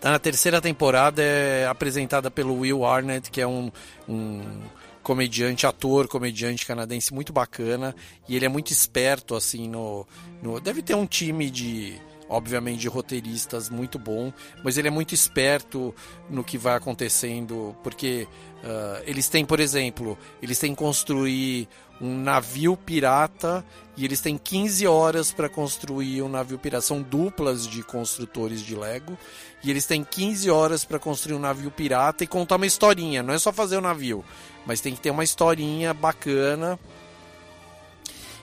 Tá 0.00 0.10
na 0.10 0.18
terceira 0.18 0.60
temporada, 0.60 1.22
é 1.22 1.66
apresentada 1.66 2.30
pelo 2.30 2.58
Will 2.58 2.84
Arnett, 2.84 3.30
que 3.30 3.40
é 3.40 3.46
um, 3.46 3.72
um 4.06 4.60
comediante, 5.04 5.66
ator, 5.66 6.08
comediante 6.08 6.66
canadense 6.66 7.14
muito 7.14 7.32
bacana. 7.32 7.94
E 8.28 8.34
ele 8.34 8.46
é 8.46 8.48
muito 8.48 8.72
esperto, 8.72 9.36
assim, 9.36 9.68
no. 9.68 10.04
no 10.42 10.58
deve 10.58 10.82
ter 10.82 10.96
um 10.96 11.06
time 11.06 11.48
de 11.48 12.00
obviamente 12.26 12.80
de 12.80 12.88
roteiristas 12.88 13.68
muito 13.68 13.98
bom, 13.98 14.32
mas 14.64 14.78
ele 14.78 14.88
é 14.88 14.90
muito 14.90 15.14
esperto 15.14 15.94
no 16.28 16.42
que 16.42 16.56
vai 16.56 16.74
acontecendo, 16.74 17.76
porque 17.82 18.26
uh, 18.62 19.02
eles 19.04 19.28
têm, 19.28 19.44
por 19.44 19.60
exemplo, 19.60 20.18
eles 20.42 20.58
têm 20.58 20.72
que 20.72 20.78
construir 20.78 21.68
um 22.00 22.16
navio 22.18 22.76
pirata 22.76 23.64
e 23.96 24.04
eles 24.04 24.20
têm 24.20 24.36
15 24.36 24.86
horas 24.86 25.32
para 25.32 25.48
construir 25.48 26.22
um 26.22 26.28
navio 26.28 26.58
pirata. 26.58 26.82
São 26.82 27.00
duplas 27.00 27.66
de 27.66 27.82
construtores 27.82 28.60
de 28.60 28.74
Lego 28.74 29.16
e 29.62 29.70
eles 29.70 29.86
têm 29.86 30.04
15 30.04 30.50
horas 30.50 30.84
para 30.84 30.98
construir 30.98 31.36
um 31.36 31.40
navio 31.40 31.70
pirata 31.70 32.24
e 32.24 32.26
contar 32.26 32.56
uma 32.56 32.66
historinha. 32.66 33.22
Não 33.22 33.34
é 33.34 33.38
só 33.38 33.52
fazer 33.52 33.76
o 33.76 33.80
navio, 33.80 34.24
mas 34.66 34.80
tem 34.80 34.94
que 34.94 35.00
ter 35.00 35.10
uma 35.10 35.24
historinha 35.24 35.94
bacana 35.94 36.78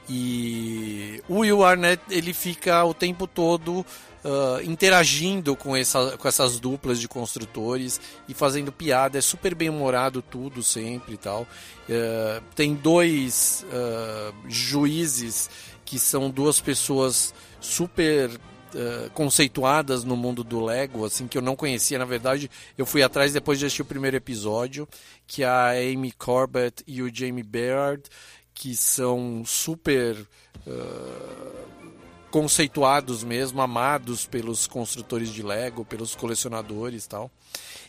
e 0.10 1.24
o 1.30 1.40
Will 1.40 1.64
Arnett 1.64 2.02
ele 2.10 2.34
fica 2.34 2.84
o 2.84 2.94
tempo 2.94 3.28
todo 3.28 3.86
uh, 4.24 4.62
interagindo 4.64 5.56
com, 5.56 5.76
essa, 5.76 6.18
com 6.18 6.28
essas 6.28 6.60
duplas 6.60 7.00
de 7.00 7.08
construtores 7.08 8.00
e 8.28 8.34
fazendo 8.34 8.72
piada. 8.72 9.18
É 9.18 9.22
super 9.22 9.56
bem 9.56 9.70
humorado 9.70 10.22
tudo 10.22 10.64
sempre 10.64 11.16
e 11.16 11.18
tal. 11.18 11.44
Uh, 11.44 12.42
tem 12.56 12.74
dois 12.74 13.66
uh, 13.68 14.34
juízes 14.48 15.50
que 15.86 16.00
são 16.00 16.30
duas 16.30 16.60
pessoas 16.60 17.34
super 17.60 18.30
Uh, 18.74 19.10
conceituadas 19.10 20.06
no 20.06 20.16
mundo 20.16 20.46
do 20.46 20.64
Lego, 20.64 21.04
assim, 21.04 21.28
que 21.28 21.38
eu 21.38 21.42
não 21.42 21.58
conhecia, 21.58 22.00
na 22.00 22.06
verdade, 22.06 22.50
eu 22.78 22.86
fui 22.86 23.04
atrás 23.04 23.34
depois 23.34 23.60
de 23.60 23.66
assistir 23.66 23.82
o 23.82 23.86
primeiro 23.86 24.16
episódio, 24.16 24.88
que 25.28 25.44
é 25.44 25.46
a 25.46 25.72
Amy 25.72 26.14
Corbett 26.14 26.82
e 26.88 27.02
o 27.02 27.14
Jamie 27.14 27.44
Baird, 27.44 28.04
que 28.54 28.74
são 28.74 29.44
super 29.46 30.16
uh, 30.66 31.71
conceituados 32.32 33.24
mesmo, 33.24 33.62
amados 33.62 34.26
pelos 34.26 34.66
construtores 34.66 35.30
de 35.30 35.44
Lego, 35.44 35.86
pelos 35.86 36.16
colecionadores 36.16 37.06
tal. 37.06 37.30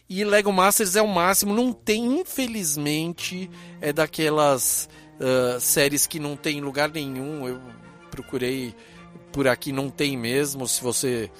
E 0.08 0.24
Lego 0.24 0.52
Masters 0.52 0.96
é 0.96 1.00
o 1.00 1.08
máximo, 1.08 1.54
não 1.54 1.72
tem, 1.72 2.20
infelizmente, 2.20 3.48
é 3.80 3.92
daquelas 3.92 4.88
uh, 5.18 5.60
séries 5.60 6.06
que 6.06 6.18
não 6.18 6.36
tem 6.36 6.60
lugar 6.60 6.90
nenhum. 6.90 7.48
Eu 7.48 7.60
procurei 8.10 8.74
por 9.32 9.48
aqui, 9.48 9.72
não 9.72 9.88
tem 9.88 10.16
mesmo. 10.16 10.66
Se 10.68 10.82
você 10.82 11.30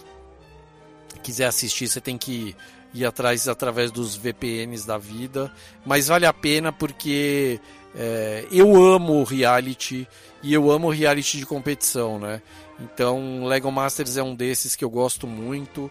quiser 1.23 1.47
assistir, 1.47 1.89
você 1.89 2.01
tem 2.01 2.17
que 2.17 2.57
ir 2.95 3.05
atrás 3.05 3.49
através 3.49 3.91
dos 3.91 4.17
VPNs 4.17 4.87
da 4.87 4.97
vida. 4.97 5.53
Mas 5.85 6.09
vale 6.09 6.25
a 6.25 6.33
pena 6.33 6.73
porque 6.73 7.61
é, 7.95 8.47
eu 8.51 8.83
amo 8.83 9.23
reality 9.25 10.09
e 10.43 10.53
eu 10.55 10.71
amo 10.71 10.91
reality 10.91 11.39
de 11.39 11.47
competição, 11.47 12.19
né? 12.19 12.41
Então, 12.83 13.45
Lego 13.45 13.71
Masters 13.71 14.17
é 14.17 14.23
um 14.23 14.35
desses 14.35 14.75
que 14.75 14.85
eu 14.85 14.91
gosto 14.91 15.27
muito. 15.27 15.91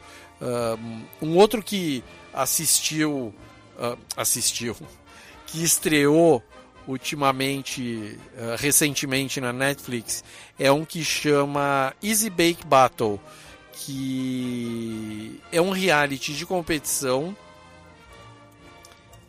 um 1.21 1.37
outro 1.37 1.63
que 1.63 2.03
assistiu, 2.33 3.33
uh, 3.77 3.97
assistiu, 4.17 4.75
que 5.47 5.63
estreou 5.63 6.43
ultimamente, 6.87 8.17
uh, 8.33 8.55
recentemente 8.57 9.39
na 9.39 9.53
Netflix, 9.53 10.23
é 10.59 10.71
um 10.71 10.83
que 10.83 11.03
chama 11.03 11.93
Easy 12.03 12.29
Bake 12.29 12.65
Battle, 12.65 13.19
que 13.73 15.39
é 15.51 15.61
um 15.61 15.69
reality 15.71 16.33
de 16.33 16.45
competição 16.45 17.35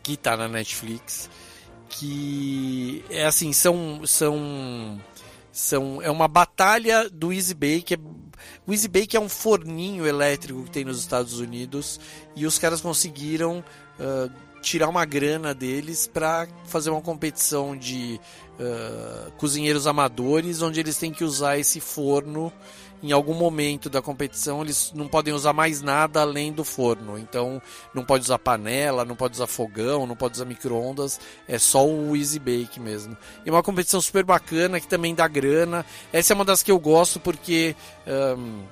que 0.01 0.13
está 0.13 0.35
na 0.35 0.47
Netflix 0.47 1.29
que 1.97 3.05
é 3.09 3.25
assim, 3.25 3.53
são 3.53 4.01
são 4.05 4.99
são 5.53 6.01
é 6.01 6.09
uma 6.09 6.27
batalha 6.27 7.07
do 7.07 7.31
Easy 7.31 7.53
Bake. 7.53 7.95
O 8.65 8.73
Easy 8.73 8.87
Bake 8.87 9.15
é 9.15 9.19
um 9.19 9.29
forninho 9.29 10.05
elétrico 10.05 10.63
que 10.63 10.71
tem 10.71 10.83
nos 10.83 10.99
Estados 10.99 11.39
Unidos 11.39 11.99
e 12.35 12.47
os 12.47 12.57
caras 12.57 12.81
conseguiram 12.81 13.63
uh, 13.99 14.31
tirar 14.61 14.89
uma 14.89 15.05
grana 15.05 15.53
deles 15.53 16.07
para 16.07 16.47
fazer 16.65 16.89
uma 16.89 17.01
competição 17.01 17.77
de 17.77 18.19
uh, 18.59 19.31
cozinheiros 19.33 19.85
amadores, 19.85 20.63
onde 20.63 20.79
eles 20.79 20.97
têm 20.97 21.11
que 21.11 21.23
usar 21.23 21.59
esse 21.59 21.79
forno 21.79 22.51
em 23.03 23.11
algum 23.11 23.33
momento 23.33 23.89
da 23.89 24.01
competição 24.01 24.61
eles 24.61 24.93
não 24.95 25.09
podem 25.09 25.33
usar 25.33 25.51
mais 25.51 25.81
nada 25.81 26.21
além 26.21 26.53
do 26.53 26.63
forno. 26.63 27.19
Então 27.19 27.61
não 27.93 28.05
pode 28.05 28.23
usar 28.23 28.39
panela, 28.39 29.03
não 29.03 29.15
pode 29.15 29.33
usar 29.35 29.45
fogão, 29.45 30.07
não 30.07 30.15
pode 30.15 30.35
usar 30.35 30.45
micro-ondas, 30.45 31.19
é 31.45 31.59
só 31.59 31.85
o 31.85 32.15
Easy 32.15 32.39
Bake 32.39 32.79
mesmo. 32.79 33.17
E 33.45 33.49
uma 33.49 33.61
competição 33.61 33.99
super 33.99 34.23
bacana 34.23 34.79
que 34.79 34.87
também 34.87 35.13
dá 35.13 35.27
grana. 35.27 35.85
Essa 36.13 36.31
é 36.31 36.35
uma 36.35 36.45
das 36.45 36.63
que 36.63 36.71
eu 36.71 36.79
gosto 36.79 37.19
porque. 37.19 37.75
Um, 38.07 38.63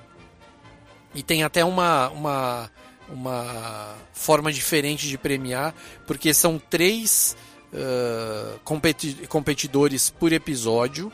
e 1.14 1.22
tem 1.22 1.42
até 1.42 1.62
uma, 1.62 2.08
uma, 2.08 2.70
uma 3.06 3.94
forma 4.14 4.50
diferente 4.50 5.06
de 5.06 5.18
premiar, 5.18 5.74
porque 6.06 6.32
são 6.32 6.58
três 6.58 7.36
uh, 7.70 8.58
competi 8.64 9.26
competidores 9.28 10.08
por 10.08 10.32
episódio 10.32 11.12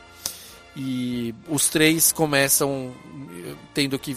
e 0.81 1.35
os 1.49 1.67
três 1.67 2.13
começam 2.13 2.95
eh, 3.31 3.55
tendo 3.73 3.99
que 3.99 4.15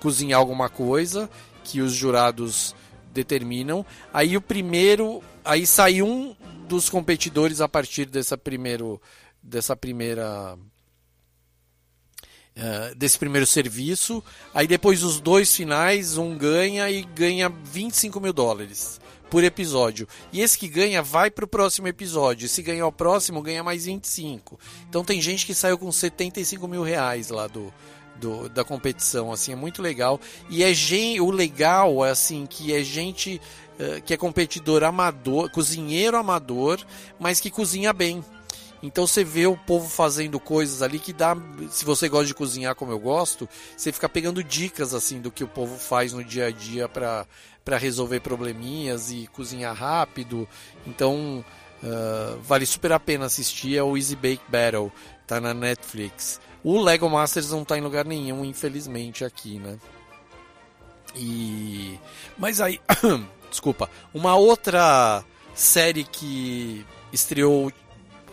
cozinhar 0.00 0.40
alguma 0.40 0.68
coisa 0.68 1.30
que 1.62 1.80
os 1.80 1.92
jurados 1.92 2.74
determinam. 3.12 3.86
Aí 4.12 4.36
o 4.36 4.40
primeiro, 4.40 5.22
aí 5.44 5.64
sai 5.64 6.02
um 6.02 6.34
dos 6.66 6.90
competidores 6.90 7.60
a 7.60 7.68
partir 7.68 8.06
dessa 8.06 8.36
primeiro, 8.36 9.00
dessa 9.40 9.76
primeira 9.76 10.58
Uh, 12.54 12.94
desse 12.94 13.18
primeiro 13.18 13.46
serviço. 13.46 14.22
Aí 14.52 14.66
depois 14.66 15.02
os 15.02 15.18
dois 15.18 15.56
finais, 15.56 16.18
um 16.18 16.36
ganha 16.36 16.90
e 16.90 17.02
ganha 17.02 17.48
25 17.48 18.20
mil 18.20 18.34
dólares 18.34 19.00
por 19.32 19.42
episódio. 19.42 20.06
E 20.30 20.42
esse 20.42 20.58
que 20.58 20.68
ganha 20.68 21.02
vai 21.02 21.30
para 21.30 21.46
o 21.46 21.48
próximo 21.48 21.88
episódio. 21.88 22.46
Se 22.50 22.60
ganhar 22.60 22.86
o 22.86 22.92
próximo, 22.92 23.40
ganha 23.40 23.64
mais 23.64 23.86
25. 23.86 24.60
Então 24.86 25.02
tem 25.02 25.22
gente 25.22 25.46
que 25.46 25.54
saiu 25.54 25.78
com 25.78 25.90
75 25.90 26.68
mil 26.68 26.82
reais 26.82 27.30
lá 27.30 27.46
do, 27.46 27.72
do, 28.16 28.50
da 28.50 28.62
competição, 28.62 29.32
assim, 29.32 29.50
é 29.50 29.56
muito 29.56 29.80
legal. 29.80 30.20
E 30.50 30.62
é 30.62 30.74
gente, 30.74 31.18
o 31.22 31.30
legal 31.30 32.04
é 32.04 32.10
assim 32.10 32.44
que 32.44 32.74
é 32.74 32.84
gente 32.84 33.40
uh, 33.80 34.02
que 34.02 34.12
é 34.12 34.18
competidor 34.18 34.84
amador, 34.84 35.50
cozinheiro 35.50 36.18
amador, 36.18 36.78
mas 37.18 37.40
que 37.40 37.50
cozinha 37.50 37.90
bem. 37.94 38.22
Então 38.82 39.06
você 39.06 39.22
vê 39.22 39.46
o 39.46 39.56
povo 39.56 39.88
fazendo 39.88 40.40
coisas 40.40 40.82
ali 40.82 40.98
que 40.98 41.12
dá, 41.12 41.36
se 41.70 41.84
você 41.84 42.08
gosta 42.08 42.26
de 42.26 42.34
cozinhar 42.34 42.74
como 42.74 42.90
eu 42.90 42.98
gosto, 42.98 43.48
você 43.76 43.92
fica 43.92 44.08
pegando 44.08 44.42
dicas 44.42 44.92
assim 44.92 45.20
do 45.20 45.30
que 45.30 45.44
o 45.44 45.48
povo 45.48 45.78
faz 45.78 46.12
no 46.12 46.24
dia 46.24 46.46
a 46.46 46.50
dia 46.50 46.88
para 46.88 47.24
para 47.64 47.78
resolver 47.78 48.20
probleminhas 48.20 49.10
e 49.10 49.26
cozinhar 49.28 49.74
rápido. 49.74 50.48
Então 50.86 51.44
uh, 51.82 52.40
vale 52.42 52.66
super 52.66 52.92
a 52.92 53.00
pena 53.00 53.26
assistir 53.26 53.76
é 53.76 53.82
o 53.82 53.96
Easy 53.96 54.16
Bake 54.16 54.42
Battle, 54.48 54.92
tá 55.26 55.40
na 55.40 55.54
Netflix. 55.54 56.40
O 56.64 56.80
Lego 56.80 57.08
Masters 57.08 57.50
não 57.50 57.64
tá 57.64 57.76
em 57.76 57.80
lugar 57.80 58.04
nenhum, 58.04 58.44
infelizmente 58.44 59.24
aqui, 59.24 59.58
né? 59.58 59.78
E 61.14 61.98
mas 62.38 62.60
aí, 62.60 62.80
desculpa, 63.50 63.90
uma 64.14 64.36
outra 64.36 65.24
série 65.54 66.04
que 66.04 66.86
estreou 67.12 67.70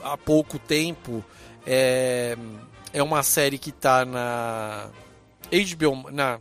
há 0.04 0.16
pouco 0.16 0.58
tempo 0.58 1.24
é 1.66 2.38
é 2.94 3.04
uma 3.04 3.22
série 3.24 3.58
que 3.58 3.72
tá 3.72 4.06
na 4.06 4.90
HBO, 5.52 6.12
na 6.12 6.40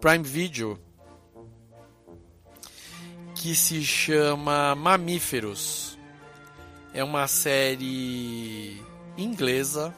Prime 0.00 0.24
Video, 0.24 0.78
que 3.46 3.54
se 3.54 3.80
chama 3.84 4.74
Mamíferos. 4.74 5.96
É 6.92 7.04
uma 7.04 7.28
série 7.28 8.82
inglesa 9.16 9.94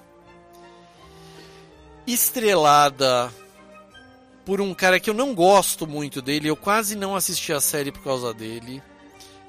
estrelada 2.07 3.33
por 4.45 4.61
um 4.61 4.75
cara 4.75 5.01
que 5.01 5.09
eu 5.09 5.15
não 5.15 5.35
gosto 5.35 5.87
muito 5.87 6.21
dele, 6.21 6.49
eu 6.49 6.57
quase 6.57 6.95
não 6.95 7.17
assisti 7.17 7.51
a 7.51 7.59
série 7.59 7.91
por 7.91 8.05
causa 8.05 8.35
dele. 8.35 8.83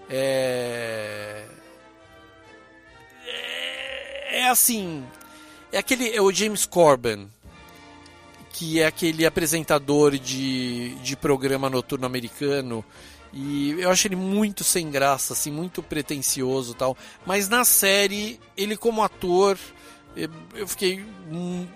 É. 0.09 1.45
É, 3.27 4.39
é 4.39 4.49
assim. 4.49 5.03
É 5.73 5.77
aquele. 5.77 6.09
É 6.15 6.21
o 6.21 6.31
James 6.31 6.65
Corbin, 6.65 7.29
que 8.53 8.79
é 8.79 8.85
aquele 8.85 9.25
apresentador 9.25 10.17
de, 10.17 10.95
de 11.03 11.17
programa 11.17 11.69
noturno 11.69 12.05
americano. 12.05 12.85
E 13.31 13.75
eu 13.79 13.89
acho 13.89 14.07
ele 14.07 14.15
muito 14.15 14.63
sem 14.63 14.89
graça, 14.89 15.33
assim, 15.33 15.51
muito 15.51 15.83
pretencioso 15.83 16.73
tal. 16.73 16.97
Mas 17.25 17.47
na 17.47 17.63
série, 17.63 18.39
ele 18.57 18.75
como 18.75 19.03
ator, 19.03 19.57
eu 20.53 20.67
fiquei 20.67 21.05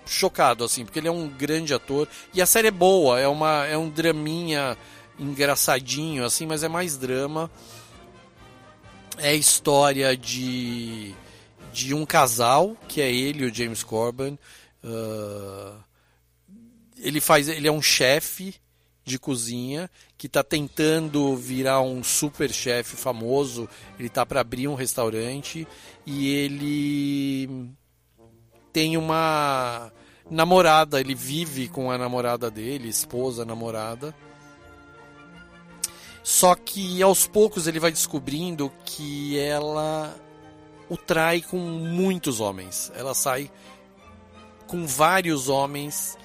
chocado, 0.04 0.64
assim, 0.64 0.84
porque 0.84 0.98
ele 0.98 1.08
é 1.08 1.12
um 1.12 1.28
grande 1.28 1.72
ator. 1.72 2.08
E 2.32 2.42
a 2.42 2.46
série 2.46 2.68
é 2.68 2.72
boa, 2.72 3.20
é, 3.20 3.28
uma, 3.28 3.66
é 3.66 3.78
um 3.78 3.88
draminha 3.88 4.76
engraçadinho, 5.18 6.24
assim, 6.24 6.46
mas 6.46 6.62
é 6.62 6.68
mais 6.68 6.96
drama. 6.96 7.50
É 9.18 9.34
história 9.34 10.16
de, 10.16 11.14
de 11.72 11.94
um 11.94 12.04
casal, 12.04 12.76
que 12.88 13.00
é 13.00 13.12
ele, 13.12 13.46
o 13.46 13.54
James 13.54 13.84
Corbin. 13.84 14.36
Uh, 14.82 15.78
ele 16.98 17.20
faz, 17.20 17.48
ele 17.48 17.68
é 17.68 17.72
um 17.72 17.80
chefe 17.80 18.54
de 19.04 19.18
cozinha 19.18 19.90
que 20.16 20.26
está 20.26 20.42
tentando 20.42 21.36
virar 21.36 21.80
um 21.82 22.02
super 22.02 22.50
chefe 22.50 22.96
famoso. 22.96 23.68
Ele 23.98 24.08
está 24.08 24.24
para 24.24 24.40
abrir 24.40 24.66
um 24.66 24.74
restaurante 24.74 25.68
e 26.06 26.28
ele 26.34 27.70
tem 28.72 28.96
uma 28.96 29.92
namorada, 30.30 31.00
ele 31.00 31.14
vive 31.14 31.68
com 31.68 31.90
a 31.90 31.98
namorada 31.98 32.50
dele, 32.50 32.88
esposa, 32.88 33.44
namorada. 33.44 34.14
Só 36.22 36.54
que 36.54 37.02
aos 37.02 37.26
poucos 37.26 37.66
ele 37.66 37.78
vai 37.78 37.92
descobrindo 37.92 38.72
que 38.86 39.38
ela 39.38 40.16
o 40.88 40.96
trai 40.96 41.42
com 41.42 41.58
muitos 41.58 42.40
homens. 42.40 42.90
Ela 42.96 43.14
sai 43.14 43.50
com 44.66 44.86
vários 44.86 45.48
homens 45.48 46.16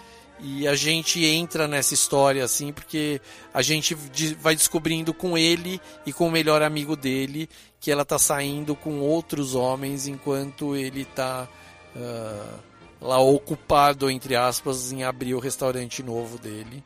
e 0.41 0.67
a 0.67 0.75
gente 0.75 1.23
entra 1.25 1.67
nessa 1.67 1.93
história 1.93 2.43
assim 2.43 2.71
porque 2.71 3.19
a 3.53 3.61
gente 3.61 3.93
vai 4.39 4.55
descobrindo 4.55 5.13
com 5.13 5.37
ele 5.37 5.81
e 6.05 6.13
com 6.13 6.27
o 6.27 6.31
melhor 6.31 6.61
amigo 6.61 6.95
dele 6.95 7.49
que 7.79 7.91
ela 7.91 8.05
tá 8.05 8.17
saindo 8.17 8.75
com 8.75 8.99
outros 8.99 9.55
homens 9.55 10.07
enquanto 10.07 10.75
ele 10.75 11.05
tá 11.05 11.47
uh, 11.95 12.59
lá 13.01 13.19
ocupado, 13.19 14.09
entre 14.09 14.35
aspas, 14.35 14.91
em 14.91 15.03
abrir 15.03 15.33
o 15.33 15.39
restaurante 15.39 16.03
novo 16.03 16.37
dele. 16.37 16.83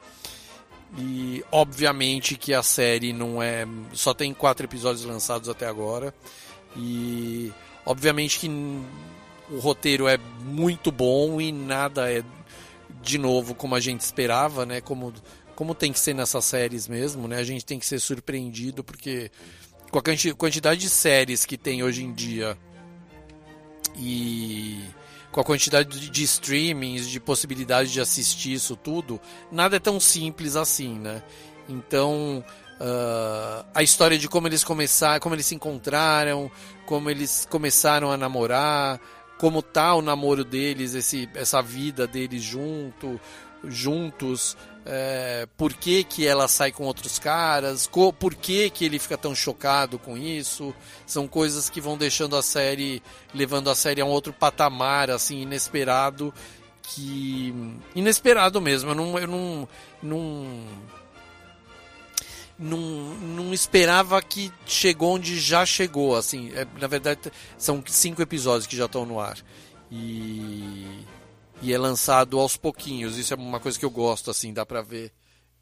E 0.98 1.44
obviamente 1.52 2.38
que 2.38 2.54
a 2.54 2.62
série 2.62 3.12
não 3.12 3.42
é. 3.42 3.66
Só 3.94 4.14
tem 4.14 4.34
quatro 4.34 4.66
episódios 4.66 5.06
lançados 5.06 5.50
até 5.50 5.66
agora. 5.66 6.14
E 6.76 7.52
obviamente 7.84 8.40
que 8.40 8.48
o 9.50 9.60
roteiro 9.60 10.08
é 10.08 10.18
muito 10.42 10.92
bom 10.92 11.42
e 11.42 11.52
nada 11.52 12.12
é 12.12 12.24
de 13.04 13.18
novo 13.18 13.54
como 13.54 13.76
a 13.76 13.80
gente 13.80 14.02
esperava, 14.02 14.66
né? 14.66 14.82
Como, 14.82 15.14
como 15.56 15.76
tem 15.76 15.92
que 15.92 16.00
ser 16.00 16.16
nessas 16.16 16.46
séries 16.46 16.88
mesmo, 16.88 17.28
né? 17.28 17.38
A 17.38 17.44
gente 17.44 17.66
tem 17.66 17.78
que 17.78 17.86
ser 17.86 18.00
surpreendido 18.00 18.84
porque 18.84 19.30
com 19.92 20.00
a 20.00 20.36
quantidade 20.36 20.80
de 20.80 20.90
séries 20.90 21.46
que 21.46 21.58
tem 21.58 21.84
hoje 21.84 22.04
em 22.04 22.12
dia 22.12 22.58
e 23.96 24.82
com 25.32 25.42
a 25.42 25.44
quantidade 25.44 26.10
de 26.10 26.24
streamings, 26.24 27.10
de 27.10 27.20
possibilidade 27.20 27.92
de 27.92 28.00
assistir 28.00 28.54
isso 28.54 28.76
tudo, 28.76 29.20
nada 29.52 29.76
é 29.76 29.80
tão 29.80 30.00
simples 30.00 30.56
assim, 30.56 30.98
né? 30.98 31.22
Então, 31.68 32.44
uh, 32.80 33.66
a 33.74 33.82
história 33.82 34.18
de 34.18 34.28
como 34.28 34.48
eles 34.48 34.64
começaram, 34.64 35.20
como 35.20 35.36
eles 35.36 35.46
se 35.46 35.56
encontraram, 35.56 36.52
como 36.86 37.10
eles 37.10 37.48
começaram 37.50 38.12
a 38.12 38.18
namorar, 38.18 39.00
como 39.38 39.62
tá 39.62 39.94
o 39.96 40.02
namoro 40.02 40.44
deles, 40.44 40.94
esse, 40.94 41.30
essa 41.34 41.62
vida 41.62 42.08
deles 42.08 42.42
junto, 42.42 43.20
juntos, 43.64 44.58
é, 44.86 45.48
por 45.58 45.74
que, 45.74 46.04
que 46.04 46.28
ela 46.28 46.48
sai 46.48 46.72
com 46.72 46.84
outros 46.84 47.18
caras, 47.18 47.90
por 48.20 48.36
que, 48.36 48.70
que 48.70 48.86
ele 48.86 49.00
fica 49.00 49.18
tão 49.18 49.34
chocado 49.34 49.98
com 49.98 50.18
isso. 50.18 50.74
São 51.06 51.28
coisas 51.28 51.70
que 51.70 51.80
vão 51.80 51.98
deixando 51.98 52.36
a 52.36 52.42
série, 52.42 53.02
levando 53.34 53.70
a 53.70 53.76
série 53.76 54.02
a 54.02 54.06
um 54.06 54.10
outro 54.10 54.34
patamar, 54.34 55.10
assim, 55.10 55.42
inesperado. 55.42 56.34
Que. 56.82 57.54
Inesperado 57.96 58.60
mesmo. 58.60 58.92
Eu 58.92 58.96
não. 58.96 59.20
Eu 59.20 59.28
não, 59.28 59.68
não 60.02 60.68
não, 62.58 62.80
não 63.16 63.54
esperava 63.54 64.22
que 64.22 64.52
chegou 64.66 65.16
onde 65.16 65.40
já 65.40 65.66
chegou, 65.66 66.16
assim, 66.16 66.52
é, 66.54 66.66
na 66.80 66.88
verdade 66.88 67.32
são 67.58 67.84
cinco 67.88 68.22
episódios 68.22 68.68
que 68.68 68.78
já 68.78 68.86
estão 68.86 69.06
no 69.06 69.20
ar 69.20 69.38
e 69.92 71.06
e 71.64 71.74
é 71.74 71.78
lançado 71.78 72.38
aos 72.38 72.58
pouquinhos. 72.58 73.18
Isso 73.18 73.34
é 73.34 73.38
uma 73.38 73.60
coisa 73.60 73.80
que 73.80 73.86
eu 73.86 73.90
gosto, 73.90 74.30
assim, 74.30 74.54
dá 74.54 74.66
pra 74.66 74.82
ver 74.82 75.14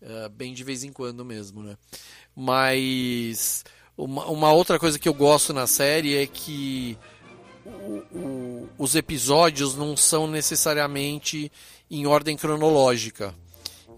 uh, 0.02 0.28
bem 0.30 0.52
de 0.52 0.64
vez 0.64 0.84
em 0.84 0.92
quando 0.92 1.24
mesmo, 1.24 1.62
né? 1.62 1.78
Mas 2.36 3.64
uma, 3.96 4.26
uma, 4.26 4.52
outra 4.52 4.80
coisa 4.80 4.98
que 4.98 5.08
eu 5.08 5.14
gosto 5.14 5.54
na 5.54 5.68
série 5.68 6.18
é 6.18 6.26
que 6.26 6.98
o, 7.64 8.18
o, 8.18 8.70
os 8.80 8.96
episódios 8.96 9.76
não 9.76 9.96
são 9.96 10.26
necessariamente 10.26 11.52
em 11.90 12.08
ordem 12.08 12.36
cronológica. 12.36 13.36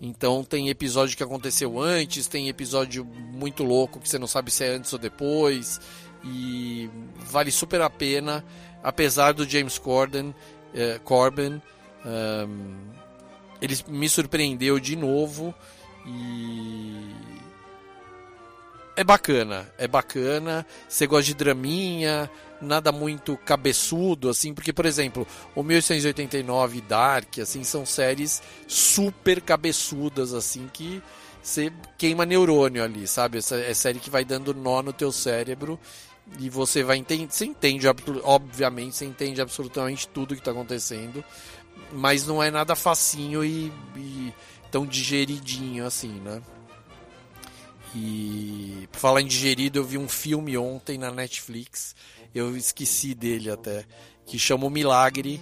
Então 0.01 0.43
tem 0.43 0.69
episódio 0.69 1.15
que 1.15 1.23
aconteceu 1.23 1.79
antes, 1.79 2.27
tem 2.27 2.49
episódio 2.49 3.05
muito 3.05 3.63
louco 3.63 3.99
que 3.99 4.09
você 4.09 4.19
não 4.19 4.27
sabe 4.27 4.51
se 4.51 4.63
é 4.63 4.69
antes 4.69 4.91
ou 4.91 4.99
depois. 4.99 5.79
E 6.23 6.89
vale 7.17 7.51
super 7.51 7.81
a 7.81 7.89
pena, 7.89 8.43
apesar 8.81 9.33
do 9.33 9.47
James 9.47 9.77
Corden, 9.77 10.33
eh, 10.73 10.99
Corbin 11.03 11.61
um, 12.05 12.75
ele 13.61 13.77
me 13.87 14.09
surpreendeu 14.09 14.79
de 14.79 14.95
novo 14.95 15.55
e 16.05 17.15
é 18.95 19.03
bacana, 19.03 19.71
é 19.77 19.87
bacana. 19.87 20.65
Você 20.87 21.07
gosta 21.07 21.25
de 21.25 21.33
draminha, 21.33 22.29
nada 22.63 22.91
muito 22.91 23.37
cabeçudo 23.37 24.29
assim, 24.29 24.53
porque 24.53 24.73
por 24.73 24.85
exemplo, 24.85 25.27
o 25.53 25.61
1889 25.61 26.77
e 26.77 26.81
Dark, 26.81 27.39
assim, 27.39 27.63
são 27.63 27.85
séries 27.85 28.41
super 28.67 29.41
cabeçudas 29.41 30.33
assim 30.33 30.69
que 30.71 31.01
você 31.41 31.73
queima 31.97 32.25
neurônio 32.25 32.81
ali, 32.81 33.05
sabe? 33.05 33.37
Essa 33.37 33.57
é 33.57 33.73
série 33.73 33.99
que 33.99 34.09
vai 34.09 34.23
dando 34.23 34.53
nó 34.53 34.81
no 34.81 34.93
teu 34.93 35.11
cérebro 35.11 35.77
e 36.39 36.49
você 36.49 36.83
vai 36.83 36.97
entender, 36.97 37.27
você 37.29 37.45
entende 37.45 37.85
obviamente, 38.23 38.95
você 38.95 39.05
entende 39.05 39.41
absolutamente 39.41 40.07
tudo 40.07 40.35
que 40.35 40.41
está 40.41 40.51
acontecendo, 40.51 41.23
mas 41.91 42.25
não 42.25 42.41
é 42.41 42.49
nada 42.49 42.75
facinho 42.75 43.43
e, 43.43 43.71
e 43.97 44.33
tão 44.71 44.85
digeridinho 44.85 45.85
assim, 45.85 46.13
né? 46.21 46.41
E 47.95 48.87
por 48.91 48.99
falar 48.99 49.21
em 49.21 49.27
digerido, 49.27 49.79
eu 49.79 49.83
vi 49.83 49.97
um 49.97 50.09
filme 50.09 50.57
ontem 50.57 50.97
na 50.97 51.11
Netflix, 51.11 51.95
eu 52.33 52.57
esqueci 52.57 53.13
dele 53.13 53.51
até, 53.51 53.85
que 54.25 54.39
chama 54.39 54.65
O 54.65 54.69
Milagre, 54.69 55.39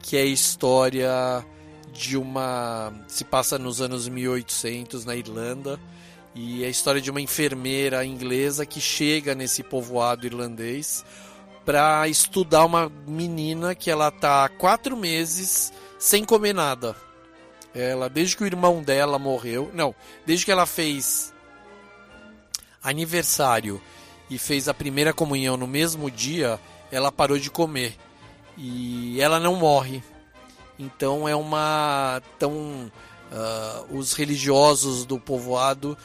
que 0.00 0.16
é 0.16 0.22
a 0.22 0.26
história 0.26 1.44
de 1.92 2.16
uma. 2.16 2.92
se 3.06 3.24
passa 3.24 3.58
nos 3.58 3.80
anos 3.80 4.08
1800 4.08 5.04
na 5.04 5.14
Irlanda, 5.14 5.78
e 6.34 6.64
é 6.64 6.68
a 6.68 6.70
história 6.70 7.00
de 7.00 7.10
uma 7.10 7.20
enfermeira 7.20 8.04
inglesa 8.04 8.64
que 8.64 8.80
chega 8.80 9.34
nesse 9.34 9.62
povoado 9.62 10.26
irlandês 10.26 11.04
para 11.66 12.08
estudar 12.08 12.64
uma 12.64 12.90
menina 13.06 13.74
que 13.74 13.90
ela 13.90 14.10
tá 14.10 14.44
há 14.44 14.48
quatro 14.48 14.96
meses 14.96 15.72
sem 15.98 16.24
comer 16.24 16.54
nada. 16.54 16.96
Ela, 17.74 18.08
desde 18.08 18.36
que 18.36 18.42
o 18.42 18.46
irmão 18.46 18.82
dela 18.82 19.18
morreu, 19.18 19.70
não, 19.74 19.94
desde 20.24 20.44
que 20.44 20.50
ela 20.50 20.66
fez 20.66 21.32
aniversário 22.82 23.80
e 24.28 24.38
fez 24.38 24.68
a 24.68 24.74
primeira 24.74 25.12
comunhão 25.12 25.56
no 25.56 25.66
mesmo 25.66 26.10
dia, 26.10 26.58
ela 26.90 27.10
parou 27.10 27.38
de 27.38 27.50
comer. 27.50 27.96
E 28.56 29.20
ela 29.20 29.40
não 29.40 29.56
morre. 29.56 30.02
Então 30.78 31.28
é 31.28 31.34
uma. 31.34 32.22
Tão, 32.38 32.90
uh, 33.32 33.96
os 33.96 34.12
religiosos 34.12 35.04
do 35.04 35.18
povoado 35.18 35.96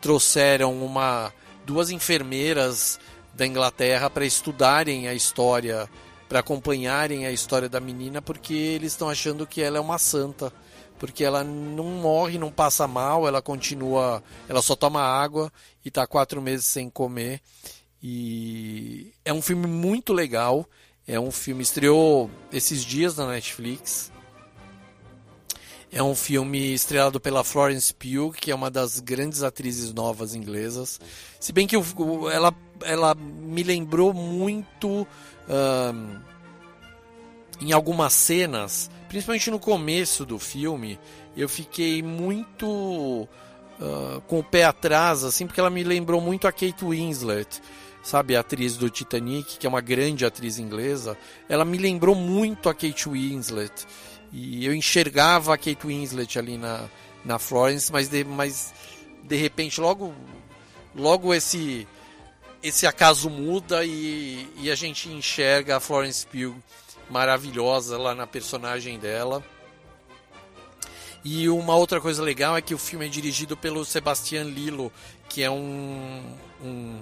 trouxeram 0.00 0.84
uma 0.84 1.32
duas 1.64 1.90
enfermeiras 1.90 3.00
da 3.34 3.46
Inglaterra 3.46 4.08
para 4.08 4.24
estudarem 4.24 5.08
a 5.08 5.14
história 5.14 5.88
para 6.28 6.40
acompanharem 6.40 7.26
a 7.26 7.30
história 7.30 7.68
da 7.68 7.80
menina 7.80 8.20
porque 8.20 8.54
eles 8.54 8.92
estão 8.92 9.08
achando 9.08 9.46
que 9.46 9.60
ela 9.60 9.78
é 9.78 9.80
uma 9.80 9.98
santa 9.98 10.52
porque 10.98 11.24
ela 11.24 11.44
não 11.44 11.84
morre, 11.84 12.38
não 12.38 12.50
passa 12.50 12.86
mal, 12.86 13.26
ela 13.26 13.42
continua, 13.42 14.22
ela 14.48 14.62
só 14.62 14.74
toma 14.74 15.00
água 15.00 15.52
e 15.84 15.88
está 15.88 16.06
quatro 16.06 16.40
meses 16.40 16.66
sem 16.66 16.88
comer. 16.88 17.40
E 18.02 19.12
é 19.24 19.32
um 19.32 19.42
filme 19.42 19.66
muito 19.66 20.12
legal. 20.12 20.68
É 21.06 21.18
um 21.20 21.30
filme 21.30 21.62
estreou 21.62 22.30
esses 22.52 22.84
dias 22.84 23.16
na 23.16 23.28
Netflix. 23.28 24.10
É 25.90 26.02
um 26.02 26.14
filme 26.14 26.74
estrelado 26.74 27.20
pela 27.20 27.44
Florence 27.44 27.94
Pugh, 27.94 28.32
que 28.32 28.50
é 28.50 28.54
uma 28.54 28.70
das 28.70 28.98
grandes 29.00 29.42
atrizes 29.42 29.92
novas 29.94 30.34
inglesas. 30.34 31.00
Se 31.38 31.52
bem 31.52 31.66
que 31.66 31.76
ela, 31.76 32.54
ela 32.82 33.14
me 33.14 33.62
lembrou 33.62 34.12
muito 34.12 35.06
em 37.60 37.72
algumas 37.72 38.12
cenas 38.12 38.90
principalmente 39.08 39.50
no 39.50 39.58
começo 39.58 40.24
do 40.24 40.38
filme, 40.38 40.98
eu 41.36 41.48
fiquei 41.48 42.02
muito 42.02 42.66
uh, 42.66 44.20
com 44.26 44.40
o 44.40 44.44
pé 44.44 44.64
atrás, 44.64 45.24
assim, 45.24 45.46
porque 45.46 45.60
ela 45.60 45.70
me 45.70 45.82
lembrou 45.82 46.20
muito 46.20 46.46
a 46.46 46.52
Kate 46.52 46.84
Winslet, 46.84 47.62
sabe, 48.02 48.36
a 48.36 48.40
atriz 48.40 48.76
do 48.76 48.90
Titanic, 48.90 49.58
que 49.58 49.66
é 49.66 49.70
uma 49.70 49.80
grande 49.80 50.24
atriz 50.24 50.58
inglesa. 50.58 51.16
Ela 51.48 51.64
me 51.64 51.78
lembrou 51.78 52.14
muito 52.14 52.68
a 52.68 52.74
Kate 52.74 53.08
Winslet. 53.08 53.72
E 54.32 54.66
eu 54.66 54.74
enxergava 54.74 55.54
a 55.54 55.58
Kate 55.58 55.86
Winslet 55.86 56.38
ali 56.38 56.58
na, 56.58 56.84
na 57.24 57.38
Florence, 57.38 57.90
mas 57.92 58.08
de, 58.08 58.24
mas 58.24 58.74
de 59.22 59.36
repente 59.36 59.80
logo 59.80 60.12
logo 60.94 61.32
esse 61.32 61.86
esse 62.62 62.86
acaso 62.86 63.30
muda 63.30 63.84
e, 63.84 64.48
e 64.56 64.70
a 64.70 64.74
gente 64.74 65.08
enxerga 65.08 65.76
a 65.76 65.80
Florence 65.80 66.26
Pugh 66.26 66.56
maravilhosa 67.10 67.96
lá 67.96 68.14
na 68.14 68.26
personagem 68.26 68.98
dela. 68.98 69.42
E 71.24 71.48
uma 71.48 71.74
outra 71.74 72.00
coisa 72.00 72.22
legal 72.22 72.56
é 72.56 72.62
que 72.62 72.72
o 72.72 72.78
filme 72.78 73.06
é 73.06 73.08
dirigido 73.08 73.56
pelo 73.56 73.84
Sebastián 73.84 74.44
Lilo, 74.44 74.92
que 75.28 75.42
é 75.42 75.50
um, 75.50 76.22
um 76.62 77.00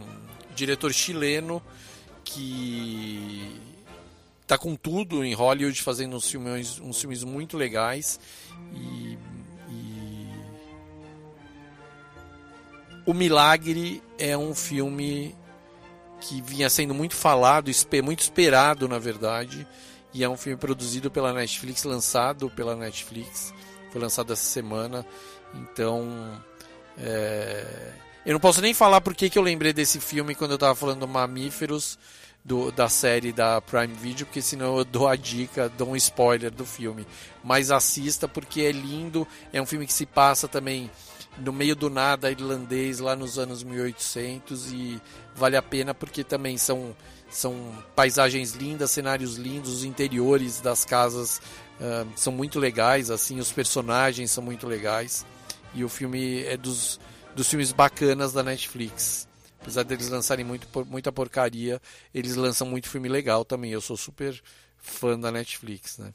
diretor 0.55 0.93
chileno 0.95 1.63
que 2.25 3.61
tá 4.47 4.57
com 4.57 4.75
tudo 4.77 5.23
em 5.23 5.35
Hollywood 5.35 5.83
fazendo 5.83 6.17
uns 6.17 6.31
filmes, 6.31 6.81
uns 6.81 7.01
filmes 7.01 7.23
muito 7.23 7.57
legais 7.57 8.19
e, 8.75 9.19
e... 9.71 10.29
O 13.05 13.13
Milagre 13.13 14.03
é 14.19 14.37
um 14.39 14.55
filme 14.55 15.35
que 16.23 16.41
vinha 16.41 16.71
sendo 16.71 16.95
muito 16.95 17.15
falado, 17.15 17.71
muito 18.03 18.21
esperado 18.21 18.89
na 18.89 18.99
verdade 18.99 19.67
e 20.15 20.23
é 20.23 20.29
um 20.29 20.37
filme 20.37 20.57
produzido 20.57 21.11
pela 21.11 21.33
Netflix, 21.33 21.83
lançado 21.83 22.49
pela 22.49 22.77
Netflix. 22.77 23.53
Foi 23.91 24.01
lançado 24.01 24.33
essa 24.33 24.45
semana. 24.45 25.05
Então. 25.53 26.41
É... 26.97 27.93
Eu 28.25 28.33
não 28.33 28.41
posso 28.41 28.63
nem 28.63 28.73
falar 28.73 29.03
porque 29.03 29.29
que 29.29 29.39
eu 29.39 29.43
lembrei 29.43 29.73
desse 29.73 30.01
filme 30.01 30.35
quando 30.35 30.53
eu 30.53 30.57
estava 30.57 30.75
falando 30.75 31.01
do 31.01 31.09
Mamíferos, 31.09 31.99
do, 32.43 32.73
da 32.73 32.89
série 32.89 33.33
da 33.33 33.61
Prime 33.61 33.93
Video, 33.93 34.25
porque 34.25 34.41
senão 34.41 34.79
eu 34.79 34.85
dou 34.85 35.07
a 35.07 35.15
dica, 35.15 35.69
dou 35.69 35.91
um 35.91 35.97
spoiler 35.97 36.51
do 36.51 36.65
filme. 36.65 37.07
Mas 37.43 37.71
assista 37.71 38.27
porque 38.27 38.63
é 38.63 38.73
lindo. 38.73 39.29
É 39.53 39.61
um 39.61 39.67
filme 39.67 39.87
que 39.87 39.93
se 39.93 40.07
passa 40.07 40.49
também 40.49 40.91
no 41.39 41.53
meio 41.53 41.75
do 41.75 41.91
nada 41.91 42.31
irlandês, 42.31 42.99
lá 42.99 43.17
nos 43.17 43.39
anos 43.39 43.63
1800. 43.63 44.73
E 44.73 45.01
vale 45.35 45.57
a 45.57 45.63
pena 45.63 45.95
porque 45.95 46.23
também 46.25 46.57
são 46.59 46.95
são 47.35 47.85
paisagens 47.97 48.53
lindas, 48.53 48.93
cenários 48.93 49.37
lindos, 49.37 49.79
os 49.79 49.85
interiores 49.85 50.61
das 50.61 50.85
casas 50.85 51.39
uh, 51.81 52.09
são 52.15 52.33
muito 52.33 52.61
legais, 52.61 53.11
assim, 53.11 53.41
os 53.41 53.51
personagens 53.51 54.31
são 54.31 54.43
muito 54.43 54.69
legais. 54.69 55.27
E 55.75 55.83
o 55.83 55.89
filme 55.89 56.45
é 56.45 56.57
dos, 56.57 57.01
dos 57.35 57.49
filmes 57.49 57.73
bacanas 57.73 58.33
da 58.33 58.43
Netflix. 58.43 59.27
Apesar 59.61 59.83
deles 59.83 60.09
lançarem 60.09 60.45
muito, 60.45 60.69
muita 60.87 61.11
porcaria, 61.11 61.83
eles 62.15 62.37
lançam 62.37 62.67
muito 62.67 62.89
filme 62.89 63.09
legal 63.09 63.45
também. 63.45 63.73
Eu 63.73 63.81
sou 63.81 63.97
super 63.97 64.41
fã 64.79 65.19
da 65.19 65.33
Netflix, 65.33 65.99
né? 65.99 66.13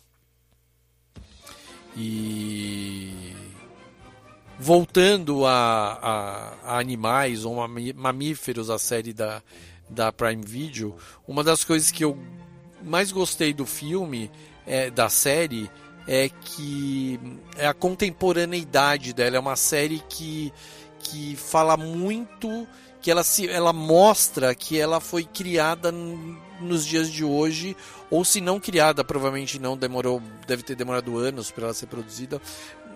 E 1.98 3.36
voltando 4.60 5.46
a, 5.46 5.54
a, 5.54 6.74
a 6.76 6.80
animais 6.80 7.46
ou 7.46 7.56
mamíferos, 7.96 8.70
a 8.70 8.78
série 8.78 9.14
da 9.14 9.42
da 9.90 10.12
Prime 10.12 10.44
Video, 10.46 10.96
uma 11.28 11.44
das 11.44 11.64
coisas 11.64 11.90
que 11.92 12.06
eu 12.06 12.18
mais 12.84 13.12
gostei 13.12 13.54
do 13.54 13.66
filme, 13.66 14.32
é, 14.66 14.90
da 14.90 15.10
série, 15.10 15.70
é 16.08 16.30
que 16.30 17.20
é 17.58 17.68
a 17.68 17.74
contemporaneidade 17.74 19.14
dela. 19.14 19.36
É 19.36 19.40
uma 19.40 19.56
série 19.56 20.02
que, 20.08 20.54
que 21.00 21.36
fala 21.36 21.76
muito, 21.76 22.68
que 23.02 23.10
ela, 23.10 23.24
se, 23.24 23.48
ela 23.50 23.74
mostra 23.74 24.54
que 24.54 24.80
ela 24.80 25.00
foi 25.00 25.24
criada 25.24 25.92
nos 25.92 26.86
dias 26.86 27.10
de 27.10 27.24
hoje, 27.24 27.76
ou 28.10 28.24
se 28.24 28.42
não 28.42 28.60
criada, 28.60 29.04
provavelmente 29.04 29.60
não 29.60 29.78
demorou, 29.78 30.22
deve 30.48 30.64
ter 30.64 30.76
demorado 30.76 31.18
anos 31.18 31.52
para 31.52 31.66
ela 31.66 31.74
ser 31.74 31.88
produzida, 31.88 32.42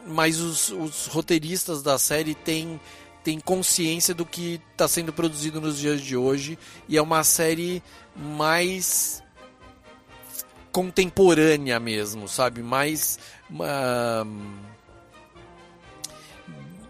mas 0.05 0.39
os, 0.39 0.69
os 0.69 1.07
roteiristas 1.07 1.81
da 1.81 1.97
série 1.97 2.35
têm 2.35 2.80
tem 3.23 3.39
consciência 3.39 4.13
do 4.13 4.25
que 4.25 4.59
está 4.73 4.85
sendo 4.85 5.13
produzido 5.13 5.61
nos 5.61 5.77
dias 5.77 6.01
de 6.01 6.17
hoje 6.17 6.59
e 6.89 6.97
é 6.97 7.01
uma 7.01 7.23
série 7.23 7.81
mais 8.13 9.23
contemporânea 10.73 11.80
mesmo, 11.80 12.27
sabe? 12.27 12.61
Mais. 12.61 13.17
Uh, 13.49 14.27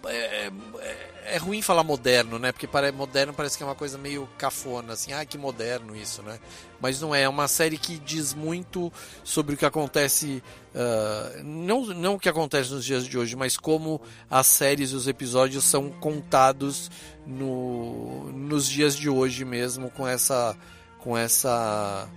é, 0.06 0.52
é, 0.80 1.12
é 1.34 1.38
ruim 1.38 1.64
falar 1.64 1.84
moderno, 1.84 2.38
né? 2.38 2.51
Porque 2.51 2.68
para 2.68 2.91
moderno 2.91 3.34
parece 3.34 3.57
que 3.57 3.64
é 3.64 3.65
uma 3.65 3.73
coisa 3.73 3.97
meio 3.97 4.30
cafona, 4.38 4.93
assim, 4.93 5.14
ah, 5.14 5.26
que 5.26 5.35
moderno 5.35 5.95
isso, 5.95 6.22
né? 6.22 6.39
Mas 6.80 7.01
não 7.01 7.14
é, 7.14 7.23
é 7.23 7.30
uma 7.30 7.47
série 7.47 7.76
que 7.76 7.97
diz 7.97 8.35
muito 8.35 8.93
sobre 9.23 9.55
o 9.55 9.57
que 9.57 9.65
acontece, 9.65 10.43
uh, 10.76 11.43
não, 11.43 11.88
não 11.88 12.15
o 12.15 12.19
que 12.19 12.30
acontece 12.30 12.72
nos 12.72 12.85
dias 12.85 13.07
de 13.07 13.18
hoje, 13.18 13.35
mas 13.35 13.57
como 13.57 13.99
as 14.30 14.45
séries 14.45 14.91
e 14.91 14.95
os 14.95 15.07
episódios 15.07 15.64
são 15.64 15.89
contados 15.89 16.91
no, 17.26 18.31
nos 18.31 18.69
dias 18.69 18.95
de 18.95 19.10
hoje 19.10 19.43
mesmo, 19.43 19.89
com 19.89 20.07
essa, 20.07 20.55
com 20.99 21.18
essa 21.18 22.07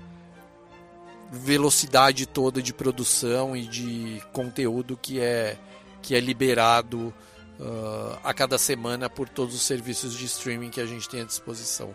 velocidade 1.33 2.27
toda 2.27 2.61
de 2.61 2.75
produção 2.75 3.57
e 3.57 3.63
de 3.67 4.23
conteúdo 4.31 4.95
que 4.95 5.19
é, 5.21 5.57
que 6.03 6.15
é 6.15 6.21
liberado 6.21 7.15
uh, 7.61 8.19
a 8.23 8.33
cada 8.35 8.59
semana 8.59 9.09
por 9.09 9.29
todos 9.29 9.55
os 9.55 9.63
serviços 9.63 10.15
de 10.15 10.25
streaming 10.27 10.71
que 10.71 10.81
a 10.81 10.87
gente 10.87 11.09
tem 11.09 11.23
à 11.23 11.25
disposição. 11.25 11.95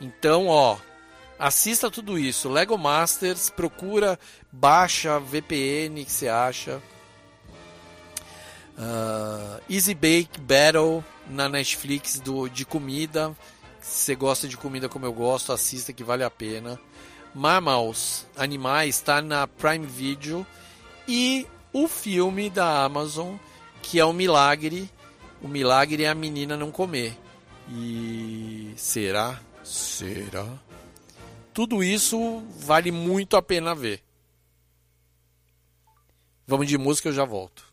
Então, 0.00 0.46
ó, 0.46 0.78
assista 1.38 1.90
tudo 1.90 2.18
isso. 2.18 2.48
Lego 2.48 2.76
Masters, 2.76 3.50
procura, 3.50 4.18
baixa 4.50 5.18
VPN 5.18 6.04
que 6.04 6.12
você 6.12 6.28
acha. 6.28 6.82
Uh, 8.78 9.60
Easy 9.68 9.94
Bake 9.94 10.40
Battle 10.40 11.04
na 11.28 11.48
Netflix 11.48 12.20
do, 12.20 12.48
de 12.48 12.64
comida. 12.64 13.34
Se 13.80 14.04
você 14.04 14.14
gosta 14.14 14.46
de 14.46 14.56
comida 14.56 14.88
como 14.88 15.06
eu 15.06 15.12
gosto, 15.12 15.52
assista 15.52 15.92
que 15.92 16.04
vale 16.04 16.22
a 16.22 16.30
pena. 16.30 16.78
Mammals, 17.34 18.26
Animais, 18.36 18.96
está 18.96 19.20
na 19.20 19.46
Prime 19.46 19.86
Video. 19.86 20.46
E 21.06 21.46
o 21.72 21.88
filme 21.88 22.50
da 22.50 22.84
Amazon 22.84 23.36
que 23.88 23.98
é 23.98 24.04
o 24.04 24.12
milagre. 24.12 24.90
O 25.40 25.48
milagre 25.48 26.04
é 26.04 26.08
a 26.08 26.14
menina 26.14 26.56
não 26.56 26.70
comer. 26.70 27.16
E 27.70 28.72
será? 28.76 29.40
Será? 29.64 30.46
Tudo 31.54 31.82
isso 31.82 32.42
vale 32.58 32.90
muito 32.92 33.36
a 33.36 33.42
pena 33.42 33.74
ver. 33.74 34.02
Vamos 36.46 36.66
de 36.66 36.76
música, 36.76 37.08
eu 37.08 37.12
já 37.12 37.24
volto. 37.24 37.67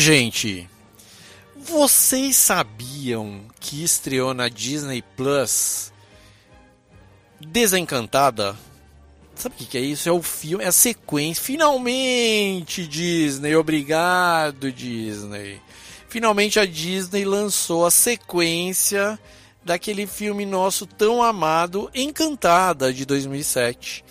Gente. 0.00 0.68
Vocês 1.54 2.34
sabiam 2.36 3.42
que 3.60 3.84
estreou 3.84 4.32
na 4.32 4.48
Disney 4.48 5.04
Plus 5.16 5.92
Desencantada? 7.38 8.56
Sabe 9.34 9.54
o 9.54 9.66
que, 9.66 9.78
é 9.78 9.80
isso? 9.80 10.08
É 10.08 10.12
o 10.12 10.22
filme, 10.22 10.64
é 10.64 10.68
a 10.68 10.72
sequência. 10.72 11.42
Finalmente, 11.42 12.86
Disney, 12.86 13.54
obrigado, 13.54 14.72
Disney. 14.72 15.60
Finalmente 16.08 16.58
a 16.58 16.66
Disney 16.66 17.24
lançou 17.24 17.86
a 17.86 17.90
sequência 17.90 19.18
daquele 19.62 20.06
filme 20.06 20.44
nosso 20.44 20.86
tão 20.86 21.22
amado, 21.22 21.90
Encantada, 21.94 22.92
de 22.92 23.04
2007. 23.04 24.04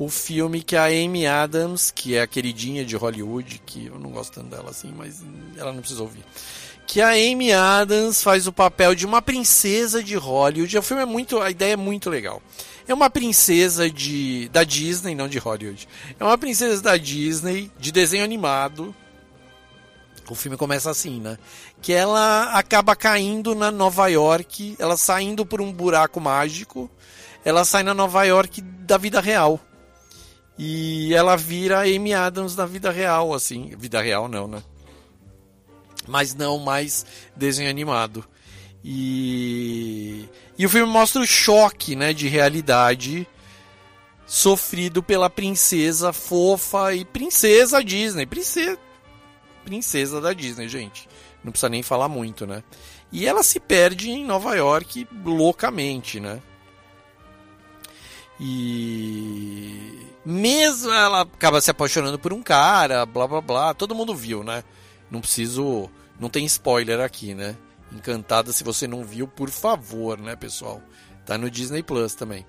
O 0.00 0.08
filme 0.08 0.62
que 0.62 0.76
a 0.76 0.84
Amy 0.84 1.26
Adams, 1.26 1.90
que 1.90 2.14
é 2.14 2.22
a 2.22 2.26
queridinha 2.26 2.86
de 2.86 2.96
Hollywood, 2.96 3.60
que 3.66 3.84
eu 3.84 3.98
não 3.98 4.08
gosto 4.08 4.32
tanto 4.32 4.48
dela 4.48 4.70
assim, 4.70 4.90
mas 4.96 5.22
ela 5.58 5.74
não 5.74 5.80
precisa 5.80 6.00
ouvir. 6.00 6.24
Que 6.86 7.02
a 7.02 7.10
Amy 7.10 7.52
Adams 7.52 8.22
faz 8.22 8.46
o 8.46 8.52
papel 8.52 8.94
de 8.94 9.04
uma 9.04 9.20
princesa 9.20 10.02
de 10.02 10.16
Hollywood. 10.16 10.78
O 10.78 10.82
filme 10.82 11.02
é 11.02 11.06
muito, 11.06 11.38
a 11.38 11.50
ideia 11.50 11.74
é 11.74 11.76
muito 11.76 12.08
legal. 12.08 12.40
É 12.88 12.94
uma 12.94 13.10
princesa 13.10 13.90
de 13.90 14.48
da 14.48 14.64
Disney, 14.64 15.14
não 15.14 15.28
de 15.28 15.36
Hollywood. 15.36 15.86
É 16.18 16.24
uma 16.24 16.38
princesa 16.38 16.80
da 16.80 16.96
Disney 16.96 17.70
de 17.78 17.92
desenho 17.92 18.24
animado. 18.24 18.96
O 20.30 20.34
filme 20.34 20.56
começa 20.56 20.90
assim, 20.90 21.20
né? 21.20 21.36
Que 21.82 21.92
ela 21.92 22.54
acaba 22.54 22.96
caindo 22.96 23.54
na 23.54 23.70
Nova 23.70 24.08
York, 24.08 24.76
ela 24.78 24.96
saindo 24.96 25.44
por 25.44 25.60
um 25.60 25.70
buraco 25.70 26.18
mágico. 26.22 26.90
Ela 27.44 27.66
sai 27.66 27.82
na 27.82 27.92
Nova 27.92 28.24
York 28.24 28.62
da 28.62 28.96
vida 28.96 29.20
real. 29.20 29.60
E 30.62 31.14
ela 31.14 31.36
vira 31.36 31.80
Amy 31.80 32.12
Adams 32.12 32.54
na 32.54 32.66
vida 32.66 32.90
real, 32.90 33.32
assim. 33.32 33.74
Vida 33.78 33.98
real 34.02 34.28
não, 34.28 34.46
né? 34.46 34.62
Mas 36.06 36.34
não 36.34 36.58
mais 36.58 37.06
desenho 37.34 37.70
animado. 37.70 38.22
E, 38.84 40.28
e 40.58 40.66
o 40.66 40.68
filme 40.68 40.92
mostra 40.92 41.22
o 41.22 41.26
choque 41.26 41.96
né, 41.96 42.12
de 42.12 42.28
realidade 42.28 43.26
sofrido 44.26 45.02
pela 45.02 45.30
princesa 45.30 46.12
fofa 46.12 46.94
e 46.94 47.06
princesa 47.06 47.82
Disney. 47.82 48.26
Princesa, 48.26 48.78
princesa 49.64 50.20
da 50.20 50.34
Disney, 50.34 50.68
gente. 50.68 51.08
Não 51.42 51.52
precisa 51.52 51.70
nem 51.70 51.82
falar 51.82 52.10
muito, 52.10 52.46
né? 52.46 52.62
E 53.10 53.26
ela 53.26 53.42
se 53.42 53.58
perde 53.58 54.10
em 54.10 54.26
Nova 54.26 54.54
York 54.54 55.08
loucamente, 55.24 56.20
né? 56.20 56.42
E 58.40 60.06
mesmo 60.24 60.90
ela 60.90 61.20
acaba 61.22 61.60
se 61.60 61.70
apaixonando 61.70 62.18
por 62.18 62.32
um 62.32 62.42
cara, 62.42 63.04
blá 63.04 63.28
blá 63.28 63.40
blá, 63.42 63.74
todo 63.74 63.94
mundo 63.94 64.14
viu, 64.14 64.42
né? 64.42 64.64
Não 65.10 65.20
preciso, 65.20 65.90
não 66.18 66.30
tem 66.30 66.46
spoiler 66.46 67.00
aqui, 67.00 67.34
né? 67.34 67.54
Encantada, 67.92 68.50
se 68.52 68.64
você 68.64 68.86
não 68.86 69.04
viu, 69.04 69.28
por 69.28 69.50
favor, 69.50 70.18
né, 70.18 70.36
pessoal? 70.36 70.80
Tá 71.26 71.36
no 71.36 71.50
Disney 71.50 71.82
Plus 71.82 72.14
também. 72.14 72.46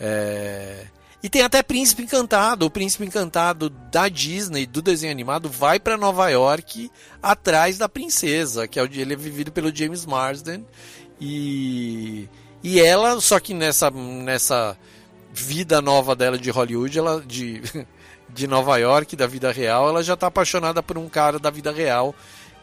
É... 0.00 0.86
E 1.22 1.28
tem 1.28 1.42
até 1.42 1.62
Príncipe 1.62 2.02
Encantado. 2.02 2.66
O 2.66 2.70
Príncipe 2.70 3.04
Encantado 3.04 3.68
da 3.68 4.08
Disney, 4.08 4.66
do 4.66 4.80
desenho 4.80 5.12
animado, 5.12 5.48
vai 5.48 5.78
para 5.78 5.96
Nova 5.96 6.28
York 6.30 6.90
atrás 7.22 7.76
da 7.76 7.88
princesa, 7.88 8.68
que 8.68 8.78
é 8.78 8.82
o 8.82 8.86
ele 8.86 9.14
é 9.14 9.16
vivido 9.16 9.52
pelo 9.52 9.74
James 9.74 10.06
Marsden. 10.06 10.64
E, 11.20 12.28
e 12.62 12.80
ela, 12.80 13.20
só 13.20 13.40
que 13.40 13.52
nessa, 13.52 13.90
nessa 13.90 14.76
vida 15.42 15.80
nova 15.80 16.14
dela 16.14 16.38
de 16.38 16.50
Hollywood, 16.50 16.98
ela 16.98 17.22
de, 17.26 17.62
de 18.28 18.46
Nova 18.46 18.76
York, 18.78 19.16
da 19.16 19.26
vida 19.26 19.50
real, 19.52 19.88
ela 19.88 20.02
já 20.02 20.14
está 20.14 20.26
apaixonada 20.26 20.82
por 20.82 20.98
um 20.98 21.08
cara 21.08 21.38
da 21.38 21.50
vida 21.50 21.72
real 21.72 22.14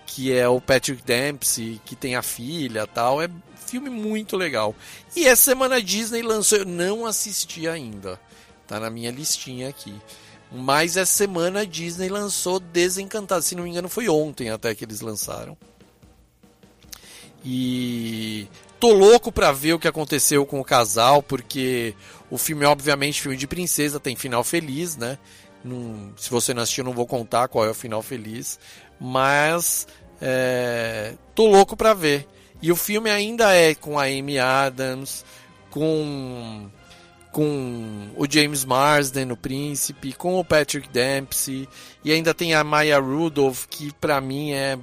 que 0.06 0.32
é 0.32 0.48
o 0.48 0.62
Patrick 0.62 1.02
Dempsey, 1.04 1.82
que 1.84 1.96
tem 1.96 2.16
a 2.16 2.22
filha 2.22 2.86
tal. 2.86 3.22
É 3.22 3.30
filme 3.66 3.90
muito 3.90 4.38
legal. 4.38 4.76
E 5.16 5.28
essa 5.28 5.44
semana 5.44 5.78
a 5.78 5.82
Disney 5.82 6.22
lançou, 6.22 6.60
eu 6.60 6.66
não 6.66 7.06
assisti 7.06 7.68
ainda. 7.68 8.20
Tá 8.68 8.80
na 8.80 8.90
minha 8.90 9.12
listinha 9.12 9.70
aqui. 9.70 9.94
Mas 10.52 10.96
essa 10.96 11.12
semana 11.12 11.62
a 11.62 11.66
Disney 11.66 12.10
lançou 12.10 12.60
Desencantado. 12.60 13.42
Se 13.44 13.56
não 13.56 13.64
me 13.64 13.70
engano, 13.70 13.90
foi 13.90 14.08
ontem 14.08 14.50
até 14.50 14.74
que 14.76 14.86
eles 14.86 15.02
lançaram. 15.02 15.58
E 17.44 18.48
tô 18.80 18.94
louco 18.94 19.32
pra 19.32 19.52
ver 19.52 19.74
o 19.74 19.80
que 19.80 19.88
aconteceu 19.88 20.46
com 20.46 20.60
o 20.60 20.66
casal, 20.66 21.22
porque 21.22 21.96
o 22.30 22.38
filme, 22.38 22.66
obviamente, 22.66 23.22
filme 23.22 23.38
de 23.38 23.48
princesa, 23.48 24.00
tem 24.00 24.16
final 24.16 24.44
feliz, 24.44 24.96
né? 24.96 25.18
Se 26.16 26.30
você 26.30 26.54
não 26.54 26.62
assistiu, 26.62 26.84
não 26.84 26.94
vou 26.94 27.08
contar 27.08 27.48
qual 27.48 27.66
é 27.66 27.70
o 27.70 27.74
final 27.74 28.04
feliz 28.04 28.60
mas 29.00 29.88
é, 30.22 31.14
tô 31.34 31.48
louco 31.48 31.76
para 31.76 31.94
ver. 31.94 32.28
E 32.62 32.72
o 32.72 32.76
filme 32.76 33.10
ainda 33.10 33.54
é 33.54 33.76
com 33.76 34.00
a 34.00 34.04
Amy 34.04 34.40
Adams, 34.40 35.26
com 35.70 36.70
com 37.32 38.12
o 38.16 38.26
James 38.32 38.64
Marsden, 38.64 39.30
o 39.34 39.36
príncipe, 39.36 40.14
com 40.14 40.40
o 40.40 40.46
Patrick 40.46 40.88
Dempsey, 40.88 41.68
e 42.02 42.14
ainda 42.14 42.34
tem 42.34 42.54
a 42.54 42.64
Maya 42.64 42.98
Rudolph, 42.98 43.66
que 43.70 43.92
para 44.00 44.22
mim 44.22 44.54
é 44.54 44.80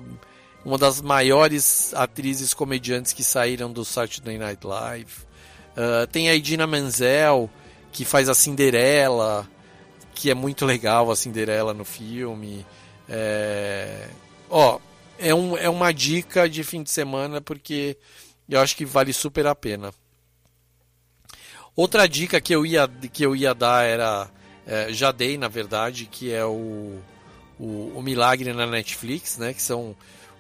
uma 0.65 0.79
das 0.79 1.01
maiores 1.01 1.93
atrizes 1.95 2.55
comediantes 2.55 3.13
que 3.13 3.25
saíram 3.25 3.73
do 3.73 3.85
Saturday 3.85 4.39
Night 4.39 4.67
Live. 4.67 5.13
Uh, 5.77 6.07
tem 6.07 6.29
a 6.29 6.35
Idina 6.35 6.67
Menzel, 6.67 7.51
que 7.91 8.05
faz 8.05 8.29
a 8.29 8.35
Cinderela, 8.35 9.49
que 10.15 10.31
é 10.31 10.35
muito 10.35 10.65
legal 10.65 11.11
a 11.11 11.17
Cinderela 11.17 11.75
no 11.75 11.85
filme. 11.85 12.65
É... 13.09 14.09
Ó, 14.49 14.79
é, 15.19 15.35
um, 15.35 15.57
é 15.57 15.69
uma 15.69 15.93
dica 15.93 16.49
de 16.49 16.63
fim 16.63 16.83
de 16.83 16.91
semana 16.91 17.41
porque 17.41 17.97
eu 18.49 18.61
acho 18.61 18.77
que 18.77 18.85
vale 18.85 19.13
super 19.13 19.47
a 19.47 19.55
pena. 19.55 19.93
Outra 21.75 22.07
dica 22.07 22.41
que 22.41 22.55
eu 22.55 22.67
ia, 22.67 22.87
que 23.13 23.25
eu 23.25 23.35
ia 23.35 23.55
dar 23.55 23.85
era. 23.85 24.31
É, 24.65 24.93
já 24.93 25.11
dei, 25.11 25.37
na 25.37 25.49
verdade, 25.49 26.07
que 26.07 26.33
é 26.33 26.45
o, 26.45 27.01
o, 27.59 27.93
o, 27.97 28.03
Milagre 28.03 28.53
na 28.53 28.65
Netflix, 28.65 29.37
né? 29.37 29.53
Que 29.53 29.63
são 29.63 29.97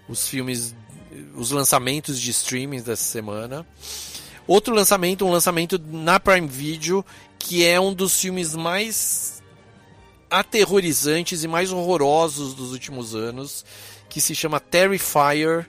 os 0.08 0.28
filmes, 0.28 0.74
os 1.34 1.50
lançamentos 1.50 2.20
de 2.20 2.30
streaming 2.30 2.80
dessa 2.82 3.04
semana. 3.04 3.66
Outro 4.46 4.74
lançamento, 4.74 5.24
um 5.24 5.30
lançamento 5.30 5.78
na 5.78 6.18
Prime 6.18 6.48
Video, 6.48 7.04
que 7.38 7.64
é 7.64 7.80
um 7.80 7.94
dos 7.94 8.20
filmes 8.20 8.54
mais 8.54 9.42
aterrorizantes 10.30 11.44
e 11.44 11.48
mais 11.48 11.70
horrorosos 11.70 12.54
dos 12.54 12.72
últimos 12.72 13.14
anos, 13.14 13.64
que 14.08 14.20
se 14.20 14.34
chama 14.34 14.58
Terrifier, 14.58 15.68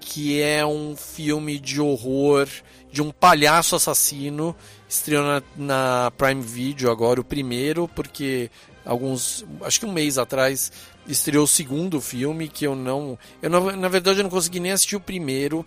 que 0.00 0.40
é 0.40 0.64
um 0.64 0.94
filme 0.96 1.58
de 1.58 1.80
horror 1.80 2.48
de 2.90 3.00
um 3.00 3.10
palhaço 3.10 3.74
assassino. 3.74 4.54
Estreou 4.88 5.24
na, 5.24 5.42
na 5.56 6.10
Prime 6.12 6.42
Video 6.42 6.90
agora, 6.90 7.20
o 7.20 7.24
primeiro, 7.24 7.88
porque 7.88 8.50
alguns. 8.84 9.44
acho 9.62 9.80
que 9.80 9.86
um 9.86 9.92
mês 9.92 10.18
atrás 10.18 10.70
estreou 11.12 11.44
o 11.44 11.48
segundo 11.48 12.00
filme, 12.00 12.48
que 12.48 12.66
eu 12.66 12.74
não. 12.74 13.18
Eu, 13.40 13.50
na, 13.50 13.60
na 13.76 13.88
verdade, 13.88 14.20
eu 14.20 14.24
não 14.24 14.30
consegui 14.30 14.60
nem 14.60 14.72
assistir 14.72 14.96
o 14.96 15.00
primeiro, 15.00 15.64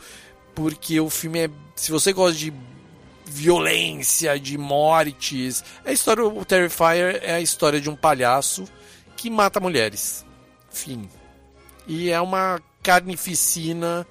porque 0.54 1.00
o 1.00 1.10
filme 1.10 1.46
é. 1.46 1.50
Se 1.76 1.92
você 1.92 2.14
gosta 2.14 2.38
de 2.38 2.54
violência, 3.26 4.40
de 4.40 4.58
mortes. 4.58 5.64
A 5.84 5.92
história, 5.92 6.24
o 6.24 6.46
Terrifier 6.46 7.20
é 7.24 7.34
a 7.36 7.42
história 7.42 7.82
de 7.82 7.90
um 7.90 7.96
palhaço 7.96 8.66
que 9.18 9.30
mata 9.30 9.60
mulheres. 9.60 10.26
Fim. 10.70 11.10
E 11.88 12.10
é 12.10 12.22
uma 12.22 12.62
carnificina 12.84 14.06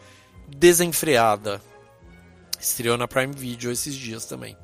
desenfreada. 0.48 1.62
Estreou 2.60 2.96
na 2.96 3.06
Prime 3.06 3.34
Video 3.34 3.70
esses 3.70 3.94
dias 3.94 4.24
também. 4.24 4.56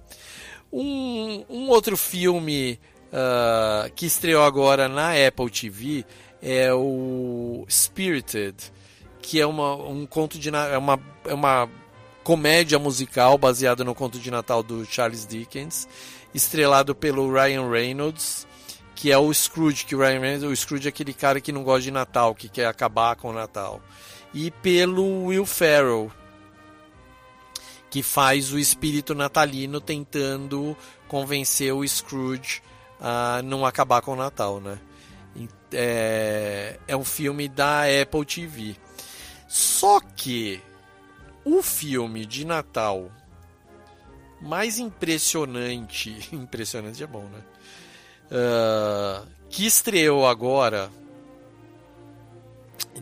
Um, 0.72 1.44
um 1.48 1.68
outro 1.68 1.96
filme 1.96 2.78
uh, 3.12 3.90
que 3.94 4.06
estreou 4.06 4.44
agora 4.44 4.88
na 4.88 5.12
Apple 5.26 5.50
TV 5.50 6.04
é 6.42 6.72
o 6.72 7.64
Spirited, 7.68 8.56
que 9.20 9.40
é 9.40 9.46
uma, 9.46 9.74
um 9.74 10.06
conto 10.06 10.38
de 10.38 10.48
é 10.48 10.78
uma, 10.78 10.98
é 11.24 11.34
uma 11.34 11.68
comédia 12.22 12.78
musical 12.78 13.36
baseada 13.36 13.84
no 13.84 13.94
conto 13.94 14.18
de 14.18 14.30
Natal 14.30 14.62
do 14.62 14.84
Charles 14.84 15.26
Dickens, 15.26 15.88
estrelado 16.34 16.94
pelo 16.94 17.32
Ryan 17.32 17.68
Reynolds, 17.68 18.46
que 18.94 19.10
é 19.10 19.18
o 19.18 19.32
Scrooge, 19.32 19.84
que 19.84 19.94
o 19.94 19.98
Ryan 19.98 20.20
Reynolds, 20.20 20.44
o 20.44 20.56
Scrooge 20.56 20.86
é 20.86 20.90
aquele 20.90 21.14
cara 21.14 21.40
que 21.40 21.52
não 21.52 21.62
gosta 21.62 21.82
de 21.82 21.90
Natal, 21.90 22.34
que 22.34 22.48
quer 22.48 22.66
acabar 22.66 23.16
com 23.16 23.30
o 23.30 23.32
Natal. 23.32 23.80
E 24.32 24.50
pelo 24.50 25.24
Will 25.26 25.46
Ferrell, 25.46 26.10
que 27.90 28.02
faz 28.02 28.52
o 28.52 28.58
espírito 28.58 29.14
natalino 29.14 29.80
tentando 29.80 30.76
convencer 31.08 31.74
o 31.74 31.86
Scrooge 31.86 32.62
a 33.00 33.40
não 33.42 33.66
acabar 33.66 34.00
com 34.02 34.12
o 34.12 34.16
Natal, 34.16 34.60
né? 34.60 34.78
É, 35.72 36.78
é 36.88 36.96
um 36.96 37.04
filme 37.04 37.48
da 37.48 37.82
Apple 37.84 38.24
TV. 38.24 38.76
Só 39.48 40.00
que 40.00 40.60
o 41.44 41.62
filme 41.62 42.26
de 42.26 42.44
Natal 42.44 43.10
mais 44.40 44.78
impressionante, 44.78 46.28
impressionante 46.34 47.02
é 47.02 47.06
bom, 47.06 47.24
né? 47.24 47.42
Uh, 48.32 49.26
que 49.48 49.66
estreou 49.66 50.26
agora 50.26 50.90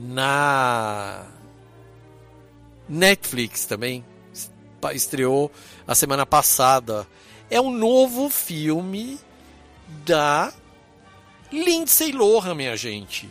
na 0.01 1.27
Netflix 2.89 3.67
também 3.67 4.05
estreou 4.95 5.51
a 5.87 5.95
semana 5.95 6.25
passada. 6.25 7.07
É 7.51 7.61
um 7.61 7.71
novo 7.71 8.31
filme 8.31 9.19
da 10.05 10.53
Lindsay 11.51 12.13
Lohan, 12.13 12.55
minha 12.55 12.77
gente. 12.77 13.29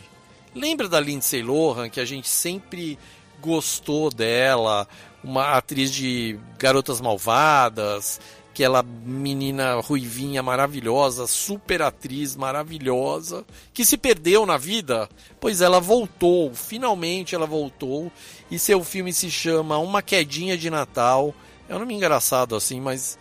Lembra 0.54 0.88
da 0.88 0.98
Lindsay 0.98 1.42
Lohan 1.42 1.88
que 1.88 2.00
a 2.00 2.04
gente 2.04 2.28
sempre 2.28 2.98
gostou 3.40 4.10
dela, 4.10 4.88
uma 5.22 5.56
atriz 5.56 5.92
de 5.92 6.38
Garotas 6.58 7.00
Malvadas, 7.00 8.20
aquela 8.50 8.82
menina 8.82 9.80
ruivinha 9.80 10.42
maravilhosa, 10.42 11.28
super 11.28 11.80
atriz 11.80 12.34
maravilhosa, 12.34 13.44
que 13.72 13.84
se 13.84 13.96
perdeu 13.96 14.44
na 14.44 14.56
vida, 14.56 15.08
pois 15.38 15.60
ela 15.60 15.78
voltou, 15.78 16.52
finalmente 16.52 17.36
ela 17.36 17.46
voltou, 17.46 18.10
e 18.50 18.58
seu 18.58 18.82
filme 18.82 19.12
se 19.12 19.30
chama 19.30 19.78
Uma 19.78 20.02
Quedinha 20.02 20.58
de 20.58 20.70
Natal. 20.70 21.32
É 21.68 21.76
um 21.76 21.78
nome 21.78 21.94
engraçado 21.94 22.56
assim, 22.56 22.80
mas 22.80 23.16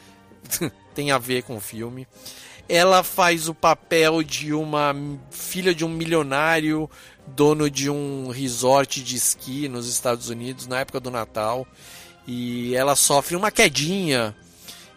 tem 0.96 1.12
a 1.12 1.20
ver 1.20 1.44
com 1.44 1.58
o 1.58 1.62
filme. 1.62 2.08
Ela 2.70 3.02
faz 3.04 3.48
o 3.48 3.54
papel 3.54 4.22
de 4.24 4.54
uma 4.54 4.96
filha 5.32 5.74
de 5.74 5.86
um 5.86 5.90
milionário, 5.90 6.90
dono 7.28 7.70
de 7.70 7.90
um 7.90 8.30
resort 8.30 9.02
de 9.02 9.16
esqui 9.16 9.68
nos 9.68 9.88
Estados 9.88 10.30
Unidos 10.30 10.68
na 10.68 10.80
época 10.80 11.00
do 11.00 11.10
Natal. 11.10 11.66
E 12.28 12.76
ela 12.76 12.96
sofre 12.96 13.36
uma 13.36 13.52
quedinha 13.52 14.36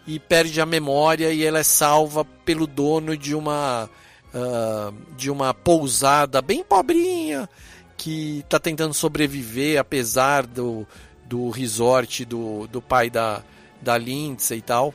e 0.05 0.19
perde 0.19 0.59
a 0.59 0.65
memória 0.65 1.31
e 1.31 1.43
ela 1.43 1.59
é 1.59 1.63
salva 1.63 2.25
pelo 2.25 2.67
dono 2.67 3.15
de 3.15 3.35
uma 3.35 3.89
uh, 4.33 4.93
de 5.15 5.29
uma 5.29 5.53
pousada 5.53 6.41
bem 6.41 6.63
pobrinha 6.63 7.47
que 7.95 8.39
está 8.39 8.59
tentando 8.59 8.93
sobreviver 8.93 9.79
apesar 9.79 10.45
do, 10.45 10.87
do 11.25 11.49
resort 11.49 12.25
do, 12.25 12.67
do 12.67 12.81
pai 12.81 13.09
da, 13.09 13.43
da 13.81 13.97
Lindsay 13.97 14.57
e 14.57 14.61
tal. 14.61 14.93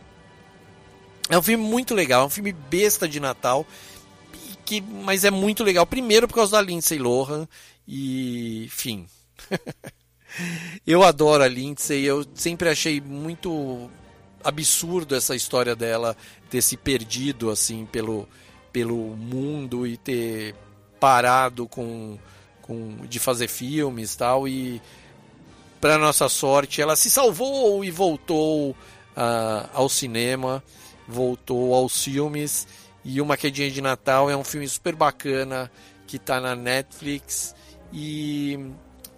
É 1.28 1.36
um 1.36 1.42
filme 1.42 1.64
muito 1.64 1.94
legal, 1.94 2.22
é 2.22 2.26
um 2.26 2.30
filme 2.30 2.52
besta 2.52 3.08
de 3.08 3.18
Natal, 3.18 3.66
que, 4.64 4.80
mas 4.80 5.24
é 5.24 5.30
muito 5.30 5.64
legal. 5.64 5.86
Primeiro 5.86 6.28
por 6.28 6.34
causa 6.34 6.52
da 6.52 6.62
Lindsay 6.62 6.98
Lohan 6.98 7.48
e, 7.86 8.64
enfim. 8.64 9.06
eu 10.86 11.02
adoro 11.02 11.42
a 11.42 11.48
Lindsay, 11.48 12.04
eu 12.04 12.24
sempre 12.34 12.68
achei 12.68 13.00
muito 13.00 13.90
absurdo 14.44 15.14
essa 15.16 15.34
história 15.34 15.74
dela 15.74 16.16
ter 16.48 16.62
se 16.62 16.76
perdido 16.76 17.50
assim 17.50 17.86
pelo, 17.86 18.28
pelo 18.72 18.96
mundo 19.16 19.86
e 19.86 19.96
ter 19.96 20.54
parado 21.00 21.66
com, 21.66 22.16
com 22.62 22.96
de 23.08 23.18
fazer 23.18 23.48
filmes 23.48 24.14
tal 24.14 24.46
e 24.46 24.80
para 25.80 25.98
nossa 25.98 26.28
sorte 26.28 26.80
ela 26.80 26.94
se 26.94 27.10
salvou 27.10 27.84
e 27.84 27.90
voltou 27.90 28.70
uh, 28.70 29.68
ao 29.74 29.88
cinema 29.88 30.62
voltou 31.08 31.74
aos 31.74 32.02
filmes. 32.02 32.66
E 33.04 33.20
uma 33.20 33.36
quedinha 33.36 33.70
de 33.70 33.80
Natal 33.80 34.28
é 34.28 34.36
um 34.36 34.44
filme 34.44 34.68
super 34.68 34.94
bacana 34.94 35.70
que 36.06 36.16
está 36.16 36.40
na 36.40 36.56
Netflix. 36.56 37.54
E 37.92 38.58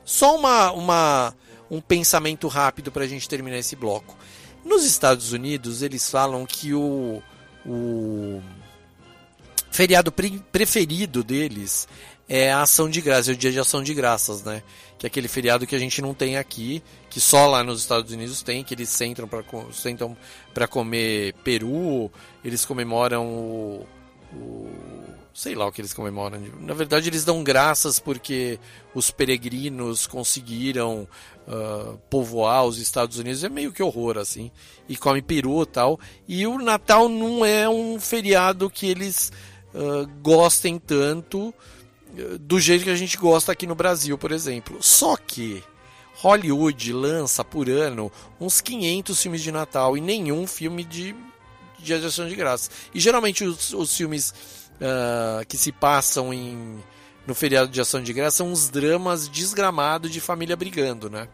só 0.04 0.36
uma, 0.36 0.72
uma 0.72 1.34
um 1.70 1.80
pensamento 1.80 2.48
rápido 2.48 2.90
para 2.90 3.04
a 3.04 3.08
gente 3.08 3.28
terminar 3.28 3.58
esse 3.58 3.76
bloco. 3.76 4.16
Nos 4.64 4.84
Estados 4.84 5.32
Unidos, 5.32 5.82
eles 5.82 6.10
falam 6.10 6.44
que 6.44 6.74
o, 6.74 7.22
o 7.64 8.42
feriado 9.70 10.10
pre 10.10 10.42
preferido 10.52 11.22
deles 11.22 11.86
é 12.28 12.52
a 12.52 12.62
ação 12.62 12.90
de 12.90 13.00
graças, 13.00 13.28
é 13.28 13.32
o 13.32 13.36
dia 13.36 13.52
de 13.52 13.58
ação 13.58 13.82
de 13.82 13.94
graças, 13.94 14.42
né? 14.42 14.62
Que 14.98 15.06
é 15.06 15.08
aquele 15.08 15.28
feriado 15.28 15.66
que 15.66 15.74
a 15.74 15.78
gente 15.78 16.02
não 16.02 16.12
tem 16.12 16.36
aqui, 16.36 16.82
que 17.18 17.20
só 17.20 17.48
lá 17.48 17.64
nos 17.64 17.80
Estados 17.80 18.12
Unidos 18.12 18.42
tem, 18.42 18.62
que 18.62 18.72
eles 18.72 18.88
sentam 18.88 19.26
para 19.26 19.42
sentam 19.72 20.16
para 20.54 20.68
comer 20.68 21.34
peru, 21.42 22.12
eles 22.44 22.64
comemoram 22.64 23.26
o, 23.26 23.86
o 24.32 24.70
sei 25.34 25.56
lá 25.56 25.66
o 25.66 25.72
que 25.72 25.80
eles 25.80 25.92
comemoram. 25.92 26.40
Na 26.60 26.74
verdade, 26.74 27.08
eles 27.08 27.24
dão 27.24 27.42
graças 27.42 27.98
porque 27.98 28.60
os 28.94 29.10
peregrinos 29.10 30.06
conseguiram 30.06 31.08
uh, 31.48 31.98
povoar 32.08 32.64
os 32.64 32.78
Estados 32.78 33.18
Unidos. 33.18 33.42
É 33.42 33.48
meio 33.48 33.72
que 33.72 33.82
horror, 33.82 34.16
assim. 34.16 34.48
E 34.88 34.96
come 34.96 35.20
peru 35.20 35.62
e 35.62 35.66
tal. 35.66 35.98
E 36.28 36.46
o 36.46 36.56
Natal 36.56 37.08
não 37.08 37.44
é 37.44 37.68
um 37.68 37.98
feriado 37.98 38.70
que 38.70 38.86
eles 38.86 39.32
uh, 39.74 40.06
gostem 40.22 40.78
tanto 40.78 41.48
uh, 41.48 42.38
do 42.38 42.60
jeito 42.60 42.84
que 42.84 42.90
a 42.90 42.96
gente 42.96 43.16
gosta 43.16 43.50
aqui 43.50 43.66
no 43.66 43.74
Brasil, 43.74 44.16
por 44.16 44.30
exemplo. 44.30 44.78
Só 44.80 45.16
que 45.16 45.64
Hollywood 46.20 46.92
lança 46.92 47.44
por 47.44 47.68
ano 47.68 48.10
uns 48.40 48.60
500 48.60 49.20
filmes 49.22 49.42
de 49.42 49.52
Natal 49.52 49.96
e 49.96 50.00
nenhum 50.00 50.46
filme 50.46 50.84
de 50.84 51.14
de 51.78 51.94
ação 51.94 52.28
de 52.28 52.34
graça. 52.34 52.70
E 52.92 52.98
geralmente 52.98 53.44
os, 53.44 53.72
os 53.72 53.96
filmes 53.96 54.34
uh, 54.80 55.46
que 55.46 55.56
se 55.56 55.70
passam 55.70 56.34
em, 56.34 56.82
no 57.24 57.34
feriado 57.34 57.70
de 57.70 57.80
ação 57.80 58.02
de 58.02 58.12
graça 58.12 58.38
são 58.38 58.50
uns 58.50 58.68
dramas 58.68 59.28
desgramados 59.28 60.10
de 60.10 60.20
família 60.20 60.56
brigando, 60.56 61.08
né? 61.08 61.28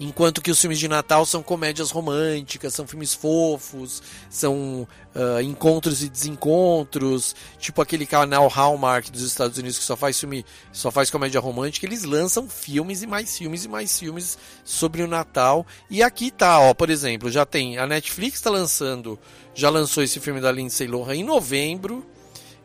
Enquanto 0.00 0.40
que 0.40 0.50
os 0.50 0.60
filmes 0.60 0.78
de 0.78 0.86
Natal 0.86 1.26
são 1.26 1.42
comédias 1.42 1.90
românticas, 1.90 2.72
são 2.72 2.86
filmes 2.86 3.14
fofos, 3.14 4.00
são 4.30 4.86
uh, 5.14 5.40
encontros 5.42 6.02
e 6.04 6.08
desencontros, 6.08 7.34
tipo 7.58 7.82
aquele 7.82 8.06
canal 8.06 8.46
Hallmark 8.46 9.10
dos 9.10 9.22
Estados 9.22 9.58
Unidos 9.58 9.76
que 9.76 9.84
só 9.84 9.96
faz 9.96 10.20
filme, 10.20 10.44
só 10.72 10.92
faz 10.92 11.10
comédia 11.10 11.40
romântica, 11.40 11.84
eles 11.84 12.04
lançam 12.04 12.48
filmes 12.48 13.02
e 13.02 13.08
mais 13.08 13.36
filmes 13.36 13.64
e 13.64 13.68
mais 13.68 13.98
filmes 13.98 14.38
sobre 14.64 15.02
o 15.02 15.08
Natal. 15.08 15.66
E 15.90 16.00
aqui 16.00 16.30
tá, 16.30 16.60
ó, 16.60 16.72
por 16.74 16.90
exemplo, 16.90 17.28
já 17.28 17.44
tem 17.44 17.76
a 17.78 17.86
Netflix 17.86 18.38
está 18.38 18.50
lançando, 18.50 19.18
já 19.52 19.68
lançou 19.68 20.02
esse 20.04 20.20
filme 20.20 20.40
da 20.40 20.52
Lindsay 20.52 20.86
Lohan 20.86 21.16
em 21.16 21.24
novembro 21.24 22.06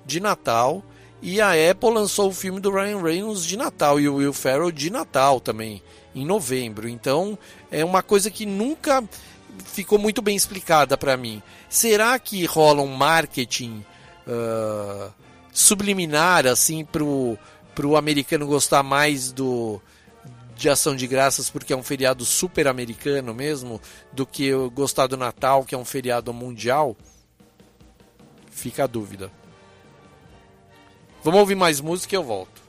de 0.06 0.20
Natal. 0.20 0.84
E 1.26 1.40
a 1.40 1.52
Apple 1.72 1.90
lançou 1.90 2.28
o 2.28 2.34
filme 2.34 2.60
do 2.60 2.70
Ryan 2.70 3.02
Reynolds 3.02 3.46
de 3.46 3.56
Natal 3.56 3.98
e 3.98 4.10
o 4.10 4.16
Will 4.16 4.34
Ferrell 4.34 4.74
de 4.74 4.90
Natal 4.90 5.40
também 5.40 5.82
em 6.14 6.26
novembro. 6.26 6.86
Então 6.86 7.40
é 7.72 7.84
uma 7.86 8.04
coisa 8.04 8.30
que 8.30 8.46
nunca 8.46 9.02
ficou 9.64 9.98
muito 9.98 10.22
bem 10.22 10.36
explicada 10.36 10.98
para 10.98 11.16
mim. 11.16 11.42
Será 11.70 12.20
que 12.20 12.46
rola 12.46 12.82
um 12.82 12.94
marketing 12.94 13.86
uh, 14.28 15.14
subliminar 15.54 16.46
assim 16.46 16.84
pro 16.84 17.38
pro 17.74 17.96
americano 17.96 18.46
gostar 18.46 18.84
mais 18.84 19.32
do 19.32 19.82
de 20.58 20.70
ação 20.70 20.94
de 20.94 21.08
graças 21.08 21.50
porque 21.50 21.72
é 21.72 21.78
um 21.78 21.84
feriado 21.84 22.26
super 22.26 22.68
americano 22.68 23.34
mesmo 23.34 23.80
do 24.12 24.26
que 24.26 24.52
gostar 24.74 25.08
do 25.08 25.16
Natal 25.16 25.64
que 25.64 25.74
é 25.74 25.78
um 25.78 25.86
feriado 25.86 26.34
mundial? 26.34 26.98
Fica 28.52 28.84
a 28.84 28.88
dúvida. 28.88 29.32
Vamos 31.24 31.40
ouvir 31.40 31.56
mais 31.56 31.80
música 31.80 32.14
e 32.14 32.18
eu 32.18 32.24
volto. 32.24 32.63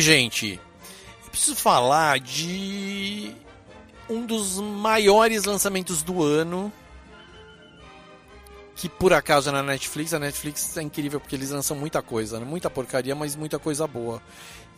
Gente. 0.00 0.60
Eu 1.24 1.30
preciso 1.30 1.56
falar 1.56 2.18
de 2.20 3.34
um 4.08 4.24
dos 4.24 4.58
maiores 4.60 5.44
lançamentos 5.44 6.02
do 6.02 6.22
ano. 6.22 6.72
Que 8.74 8.88
por 8.88 9.12
acaso 9.12 9.48
é 9.48 9.52
na 9.52 9.62
Netflix. 9.62 10.14
A 10.14 10.18
Netflix 10.18 10.76
é 10.76 10.82
incrível 10.82 11.18
porque 11.18 11.34
eles 11.34 11.50
lançam 11.50 11.76
muita 11.76 12.00
coisa, 12.00 12.38
né? 12.38 12.46
muita 12.46 12.70
porcaria, 12.70 13.14
mas 13.14 13.34
muita 13.34 13.58
coisa 13.58 13.86
boa. 13.86 14.22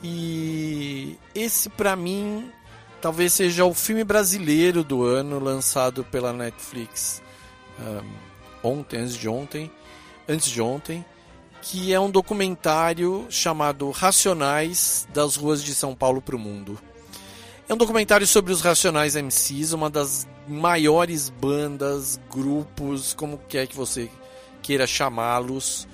E 0.03 1.19
esse 1.35 1.69
pra 1.69 1.95
mim 1.95 2.51
talvez 3.01 3.33
seja 3.33 3.65
o 3.65 3.75
filme 3.75 4.05
brasileiro 4.05 4.85
do 4.85 5.05
ano 5.05 5.39
lançado 5.39 6.05
pela 6.05 6.33
Netflix 6.33 7.23
um, 7.81 8.69
ontem, 8.69 8.99
antes 8.99 9.17
de 9.17 9.29
ontem, 9.29 9.71
antes 10.29 10.51
de 10.51 10.61
ontem, 10.61 11.05
que 11.63 11.93
é 11.93 12.01
um 12.01 12.11
documentário 12.11 13.27
chamado 13.31 13.91
Racionais 13.91 15.07
das 15.13 15.37
ruas 15.37 15.63
de 15.63 15.75
São 15.75 15.95
Paulo 15.95 16.21
para 16.21 16.37
o 16.37 16.39
mundo. 16.39 16.79
É 17.69 17.75
um 17.75 17.77
documentário 17.77 18.27
sobre 18.27 18.53
os 18.53 18.61
Racionais 18.61 19.15
MCs, 19.15 19.73
uma 19.73 19.89
das 19.89 20.27
maiores 20.49 21.29
bandas, 21.29 22.19
grupos, 22.29 23.15
como 23.15 23.39
quer 23.49 23.67
que 23.67 23.77
você 23.77 24.11
queira 24.61 24.87
chamá-los, 24.87 25.87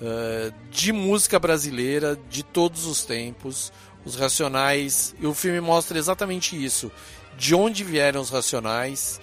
uh, 0.00 0.54
de 0.70 0.92
música 0.92 1.38
brasileira 1.38 2.18
de 2.30 2.42
todos 2.42 2.86
os 2.86 3.04
tempos. 3.04 3.72
Os 4.04 4.14
Racionais, 4.14 5.14
e 5.20 5.26
o 5.26 5.34
filme 5.34 5.60
mostra 5.60 5.98
exatamente 5.98 6.56
isso: 6.56 6.90
de 7.36 7.54
onde 7.54 7.84
vieram 7.84 8.22
os 8.22 8.30
Racionais, 8.30 9.20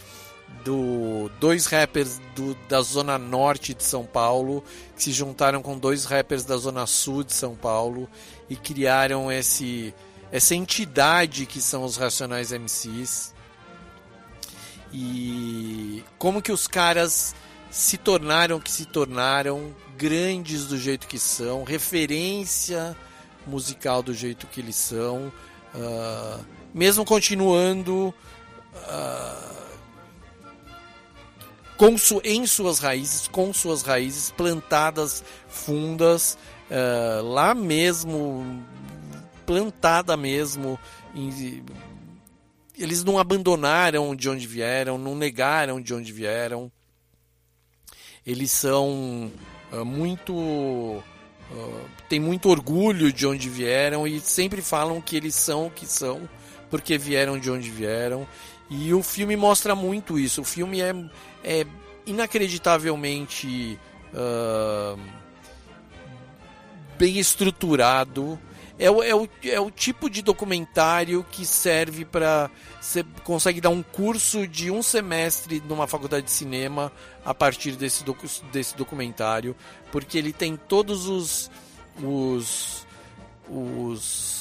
do 0.63 1.29
dois 1.39 1.67
rappers 1.67 2.19
do, 2.35 2.55
da 2.67 2.81
zona 2.81 3.17
norte 3.17 3.73
de 3.73 3.83
São 3.83 4.05
Paulo 4.05 4.63
que 4.95 5.03
se 5.03 5.11
juntaram 5.11 5.61
com 5.61 5.77
dois 5.77 6.05
rappers 6.05 6.43
da 6.43 6.57
zona 6.57 6.85
sul 6.87 7.23
de 7.23 7.33
São 7.33 7.55
Paulo 7.55 8.09
e 8.49 8.55
criaram 8.55 9.31
esse 9.31 9.93
essa 10.31 10.55
entidade 10.55 11.45
que 11.45 11.61
são 11.61 11.83
os 11.83 11.97
Racionais 11.97 12.51
MCs. 12.51 13.33
E 14.91 16.03
como 16.17 16.41
que 16.41 16.51
os 16.51 16.67
caras 16.67 17.35
se 17.75 17.97
tornaram 17.97 18.59
que 18.59 18.71
se 18.71 18.85
tornaram, 18.85 19.75
grandes 19.97 20.65
do 20.65 20.77
jeito 20.77 21.07
que 21.07 21.19
são, 21.19 21.63
referência 21.63 22.95
musical 23.45 24.01
do 24.01 24.13
jeito 24.13 24.47
que 24.47 24.61
eles 24.61 24.77
são, 24.77 25.31
uh, 25.73 26.45
mesmo 26.73 27.03
continuando 27.03 28.13
uh, 28.73 29.44
com 31.77 31.97
su, 31.97 32.21
em 32.23 32.45
suas 32.45 32.79
raízes, 32.79 33.27
com 33.27 33.53
suas 33.53 33.81
raízes 33.81 34.31
plantadas 34.31 35.23
fundas, 35.47 36.37
uh, 36.69 37.23
lá 37.23 37.53
mesmo 37.53 38.63
plantada 39.45 40.17
mesmo. 40.17 40.79
Em, 41.13 41.63
eles 42.77 43.03
não 43.03 43.17
abandonaram 43.17 44.15
de 44.15 44.29
onde 44.29 44.47
vieram, 44.47 44.97
não 44.97 45.15
negaram 45.15 45.81
de 45.81 45.93
onde 45.93 46.11
vieram. 46.11 46.71
Eles 48.25 48.51
são 48.51 49.31
uh, 49.71 49.85
muito. 49.85 50.33
Uh, 50.33 51.85
têm 52.09 52.19
muito 52.19 52.49
orgulho 52.49 53.13
de 53.13 53.27
onde 53.27 53.49
vieram 53.49 54.07
e 54.07 54.19
sempre 54.19 54.63
falam 54.63 54.99
que 54.99 55.15
eles 55.15 55.35
são 55.35 55.67
o 55.67 55.71
que 55.71 55.85
são 55.85 56.27
porque 56.69 56.97
vieram 56.97 57.39
de 57.39 57.49
onde 57.51 57.69
vieram. 57.69 58.27
E 58.69 58.93
o 58.93 59.03
filme 59.03 59.35
mostra 59.35 59.75
muito 59.75 60.17
isso. 60.17 60.41
O 60.41 60.45
filme 60.45 60.81
é, 60.81 60.93
é 61.43 61.67
inacreditavelmente 62.05 63.79
uh, 64.13 64.99
bem 66.97 67.19
estruturado 67.19 68.39
é 68.77 68.91
o, 68.91 69.01
é, 69.01 69.15
o, 69.15 69.27
é 69.43 69.59
o 69.59 69.71
tipo 69.71 70.09
de 70.09 70.21
documentário 70.21 71.25
que 71.31 71.45
serve 71.45 72.03
para. 72.03 72.49
Você 72.81 73.05
consegue 73.23 73.61
dar 73.61 73.69
um 73.69 73.81
curso 73.81 74.45
de 74.45 74.69
um 74.69 74.83
semestre 74.83 75.63
numa 75.65 75.87
faculdade 75.87 76.25
de 76.25 76.31
cinema 76.31 76.91
a 77.23 77.33
partir 77.33 77.71
desse, 77.71 78.03
docu, 78.03 78.27
desse 78.51 78.75
documentário, 78.75 79.55
porque 79.91 80.17
ele 80.17 80.33
tem 80.33 80.57
todos 80.57 81.07
os. 81.07 81.49
os. 82.03 82.85
os 83.49 84.34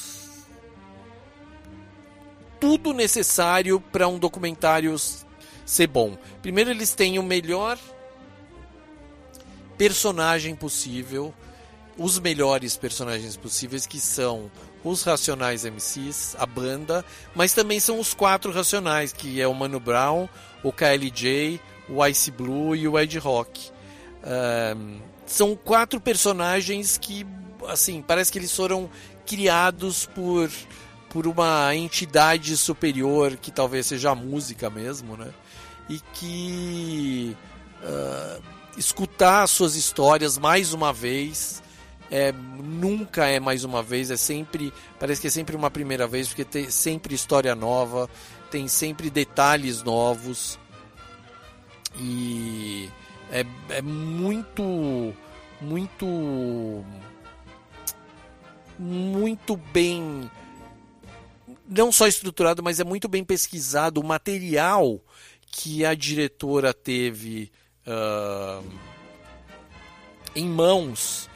tudo 2.64 2.94
necessário 2.94 3.78
para 3.78 4.08
um 4.08 4.18
documentário 4.18 4.96
ser 5.66 5.86
bom. 5.86 6.16
Primeiro, 6.40 6.70
eles 6.70 6.94
têm 6.94 7.18
o 7.18 7.22
melhor 7.22 7.78
personagem 9.76 10.54
possível 10.54 11.34
os 11.96 12.18
melhores 12.18 12.76
personagens 12.76 13.36
possíveis, 13.36 13.86
que 13.86 14.00
são 14.00 14.50
os 14.82 15.02
Racionais 15.02 15.64
MCs, 15.64 16.36
a 16.38 16.46
banda, 16.46 17.04
mas 17.34 17.52
também 17.52 17.78
são 17.80 18.00
os 18.00 18.12
quatro 18.12 18.50
Racionais, 18.50 19.12
que 19.12 19.40
é 19.40 19.46
o 19.46 19.54
Mano 19.54 19.78
Brown, 19.78 20.28
o 20.62 20.72
KLJ, 20.72 21.60
o 21.88 22.04
Ice 22.06 22.30
Blue 22.30 22.74
e 22.74 22.88
o 22.88 22.98
Ed 22.98 23.18
Rock. 23.18 23.70
Um, 24.76 24.98
são 25.26 25.54
quatro 25.54 26.00
personagens 26.00 26.98
que, 26.98 27.26
assim, 27.68 28.02
parece 28.02 28.32
que 28.32 28.38
eles 28.38 28.54
foram 28.54 28.90
criados 29.24 30.06
por, 30.06 30.50
por 31.14 31.28
uma 31.28 31.72
entidade 31.76 32.56
superior, 32.56 33.36
que 33.36 33.52
talvez 33.52 33.86
seja 33.86 34.10
a 34.10 34.14
música 34.16 34.68
mesmo, 34.68 35.16
né? 35.16 35.32
E 35.88 36.00
que 36.12 37.36
uh, 37.84 38.42
escutar 38.76 39.46
suas 39.46 39.76
histórias 39.76 40.36
mais 40.36 40.72
uma 40.72 40.92
vez 40.92 41.62
é, 42.10 42.32
nunca 42.32 43.26
é 43.26 43.38
mais 43.38 43.62
uma 43.62 43.80
vez, 43.80 44.10
é 44.10 44.16
sempre, 44.16 44.72
parece 44.98 45.20
que 45.20 45.28
é 45.28 45.30
sempre 45.30 45.54
uma 45.54 45.70
primeira 45.70 46.08
vez, 46.08 46.26
porque 46.26 46.44
tem 46.44 46.68
sempre 46.68 47.14
história 47.14 47.54
nova, 47.54 48.10
tem 48.50 48.66
sempre 48.66 49.08
detalhes 49.08 49.84
novos 49.84 50.58
e 51.96 52.90
é, 53.30 53.46
é 53.68 53.80
muito, 53.82 55.14
muito, 55.60 56.84
muito 58.76 59.56
bem, 59.72 60.28
não 61.68 61.90
só 61.90 62.06
estruturado, 62.06 62.62
mas 62.62 62.80
é 62.80 62.84
muito 62.84 63.08
bem 63.08 63.24
pesquisado 63.24 64.00
o 64.00 64.04
material 64.04 65.00
que 65.46 65.84
a 65.84 65.94
diretora 65.94 66.74
teve 66.74 67.50
uh, 67.86 68.64
em 70.34 70.48
mãos 70.48 71.30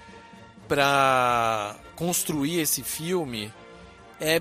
para 0.67 1.77
construir 1.95 2.61
esse 2.61 2.83
filme 2.83 3.53
é, 4.21 4.41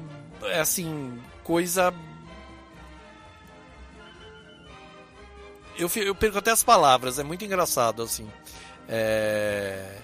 assim 0.60 1.20
coisa 1.44 1.94
eu, 5.78 5.90
eu 5.96 6.16
perco 6.16 6.40
até 6.40 6.52
as 6.52 6.64
palavras 6.64 7.20
é 7.20 7.24
muito 7.24 7.46
engraçado 7.46 8.02
assim. 8.02 8.28
É... 8.90 10.00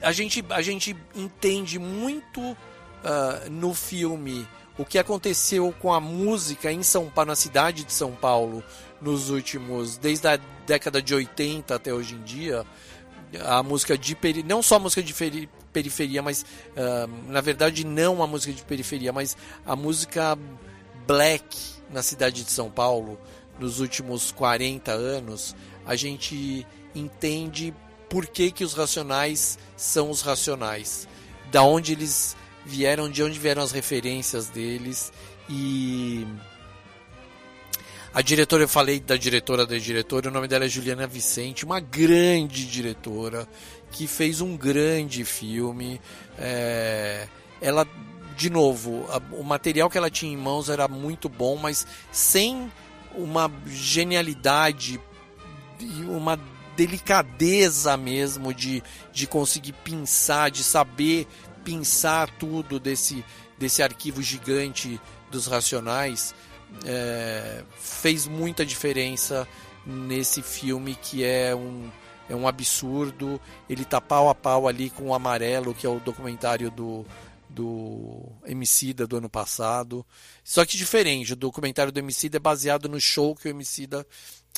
a 0.00 0.12
gente 0.12 0.44
a 0.50 0.62
gente 0.62 0.96
entende 1.14 1.78
muito 1.78 2.56
uh, 3.04 3.50
no 3.50 3.74
filme. 3.74 4.46
O 4.78 4.84
que 4.84 4.98
aconteceu 4.98 5.74
com 5.80 5.92
a 5.92 6.00
música 6.00 6.72
em 6.72 6.82
São 6.82 7.08
Paulo 7.08 7.28
na 7.28 7.36
cidade 7.36 7.84
de 7.84 7.92
São 7.92 8.12
Paulo 8.12 8.64
nos 9.00 9.30
últimos 9.30 9.98
desde 9.98 10.28
a 10.28 10.38
década 10.66 11.02
de 11.02 11.14
80 11.14 11.74
até 11.74 11.92
hoje 11.92 12.14
em 12.14 12.22
dia 12.22 12.64
a 13.44 13.62
música 13.62 13.96
de 13.96 14.14
peri... 14.14 14.42
não 14.42 14.62
só 14.62 14.76
a 14.76 14.78
música 14.78 15.02
de 15.02 15.12
feri... 15.12 15.48
periferia, 15.72 16.22
mas 16.22 16.42
uh, 16.42 17.30
na 17.30 17.40
verdade 17.40 17.84
não 17.84 18.22
a 18.22 18.26
música 18.26 18.52
de 18.52 18.62
periferia, 18.62 19.12
mas 19.12 19.36
a 19.64 19.76
música 19.76 20.38
black 21.06 21.58
na 21.90 22.02
cidade 22.02 22.44
de 22.44 22.50
São 22.50 22.70
Paulo 22.70 23.18
nos 23.58 23.80
últimos 23.80 24.32
40 24.32 24.92
anos, 24.92 25.54
a 25.86 25.94
gente 25.94 26.66
entende 26.94 27.74
por 28.08 28.26
que, 28.26 28.50
que 28.50 28.64
os 28.64 28.74
racionais 28.74 29.58
são 29.76 30.10
os 30.10 30.20
racionais, 30.20 31.08
da 31.50 31.62
onde 31.62 31.92
eles 31.92 32.36
vieram, 32.64 33.10
de 33.10 33.22
onde 33.22 33.38
vieram 33.38 33.62
as 33.62 33.72
referências 33.72 34.48
deles 34.48 35.12
e 35.48 36.26
a 38.14 38.20
diretora, 38.20 38.64
eu 38.64 38.68
falei 38.68 39.00
da 39.00 39.16
diretora 39.16 39.66
da 39.66 39.78
diretora, 39.78 40.28
o 40.28 40.32
nome 40.32 40.46
dela 40.46 40.66
é 40.66 40.68
Juliana 40.68 41.06
Vicente, 41.06 41.64
uma 41.64 41.80
grande 41.80 42.66
diretora 42.66 43.48
que 43.90 44.06
fez 44.06 44.42
um 44.42 44.54
grande 44.54 45.24
filme. 45.24 45.98
É, 46.38 47.26
ela, 47.58 47.86
de 48.36 48.50
novo, 48.50 49.06
a, 49.08 49.20
o 49.34 49.42
material 49.42 49.88
que 49.88 49.96
ela 49.96 50.10
tinha 50.10 50.30
em 50.30 50.36
mãos 50.36 50.68
era 50.68 50.86
muito 50.86 51.26
bom, 51.26 51.56
mas 51.56 51.86
sem 52.10 52.70
uma 53.14 53.50
genialidade 53.66 55.00
e 55.80 56.02
uma 56.02 56.38
delicadeza 56.76 57.96
mesmo 57.96 58.52
de, 58.52 58.82
de 59.10 59.26
conseguir 59.26 59.72
pensar, 59.72 60.50
de 60.50 60.62
saber 60.62 61.26
pensar 61.64 62.30
tudo 62.38 62.78
desse, 62.78 63.24
desse 63.58 63.82
arquivo 63.82 64.22
gigante 64.22 65.00
dos 65.30 65.46
racionais 65.46 66.34
é, 66.84 67.64
fez 67.76 68.26
muita 68.26 68.64
diferença 68.64 69.46
nesse 69.84 70.42
filme 70.42 70.94
que 70.94 71.24
é 71.24 71.54
um 71.54 71.90
é 72.28 72.36
um 72.36 72.48
absurdo. 72.48 73.40
Ele 73.68 73.84
tá 73.84 74.00
pau 74.00 74.28
a 74.28 74.34
pau 74.34 74.66
ali 74.66 74.88
com 74.90 75.08
o 75.08 75.14
Amarelo, 75.14 75.74
que 75.74 75.86
é 75.86 75.90
o 75.90 76.00
documentário 76.00 76.70
do, 76.70 77.04
do 77.48 78.22
Emicida 78.46 79.06
do 79.06 79.16
ano 79.18 79.28
passado. 79.28 80.06
Só 80.42 80.64
que 80.64 80.76
diferente, 80.76 81.34
o 81.34 81.36
documentário 81.36 81.92
do 81.92 81.98
Emicida 81.98 82.38
é 82.38 82.40
baseado 82.40 82.88
no 82.88 83.00
show 83.00 83.34
que 83.34 83.48
o 83.48 83.50
Emicida 83.50 84.06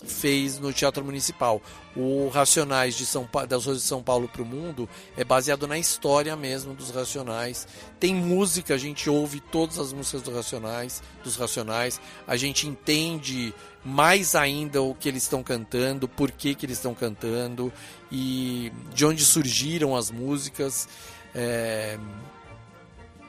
fez 0.03 0.59
no 0.59 0.73
Teatro 0.73 1.05
Municipal. 1.05 1.63
O 1.95 2.29
Racionais 2.29 2.97
de 2.97 3.07
São 3.07 3.25
pa... 3.25 3.45
das 3.45 3.67
Ruas 3.67 3.79
de 3.79 3.85
São 3.85 4.03
Paulo 4.03 4.29
para 4.29 4.43
o 4.43 4.45
Mundo 4.45 4.89
é 5.17 5.25
baseado 5.25 5.67
na 5.67 5.79
história 5.79 6.35
mesmo 6.37 6.75
dos 6.75 6.91
Racionais. 6.91 7.69
Tem 8.01 8.15
música, 8.15 8.75
a 8.75 8.79
gente 8.79 9.09
ouve 9.09 9.41
todas 9.41 9.79
as 9.79 9.93
músicas 9.93 10.23
dos 10.23 10.35
Racionais, 10.35 11.03
dos 11.23 11.37
Racionais. 11.37 12.01
A 12.27 12.37
gente 12.37 12.67
entende 12.67 13.55
mais 13.85 14.35
ainda 14.35 14.83
o 14.83 14.95
que 14.95 15.09
eles 15.09 15.23
estão 15.23 15.43
cantando, 15.43 16.09
por 16.09 16.31
que, 16.33 16.55
que 16.55 16.67
eles 16.67 16.79
estão 16.79 16.95
cantando 16.95 17.73
e 18.11 18.73
de 18.93 19.07
onde 19.07 19.25
surgiram 19.25 19.95
as 19.95 20.11
músicas. 20.11 20.89
É... 21.35 21.99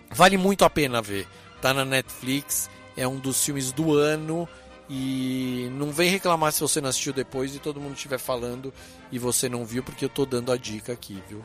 Vale 0.10 0.38
muito 0.38 0.66
a 0.66 0.70
pena 0.70 1.02
ver. 1.02 1.28
Tá 1.62 1.74
na 1.74 1.86
Netflix, 1.86 2.70
é 2.98 3.08
um 3.08 3.18
dos 3.18 3.44
filmes 3.44 3.72
do 3.72 3.94
ano 3.94 4.48
e 4.90 5.70
não 5.74 5.92
vem 5.92 6.10
reclamar 6.10 6.52
se 6.52 6.62
você 6.62 6.80
não 6.80 6.90
assistiu 6.90 7.14
depois 7.14 7.56
e 7.56 7.60
todo 7.60 7.82
mundo 7.82 7.96
estiver 7.96 8.20
falando 8.20 8.74
e 9.12 9.18
você 9.18 9.50
não 9.50 9.66
viu, 9.66 9.84
porque 9.84 10.06
eu 10.06 10.10
tô 10.10 10.26
dando 10.26 10.52
a 10.52 10.58
dica 10.58 10.94
aqui, 10.94 11.22
viu? 11.28 11.44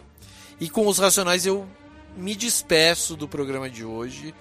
E 0.61 0.69
com 0.69 0.87
os 0.87 0.99
Racionais 0.99 1.47
eu 1.47 1.67
me 2.17 2.35
despeço 2.35 3.17
do 3.17 3.27
programa 3.27 3.71
de 3.71 3.85
hoje. 3.85 4.35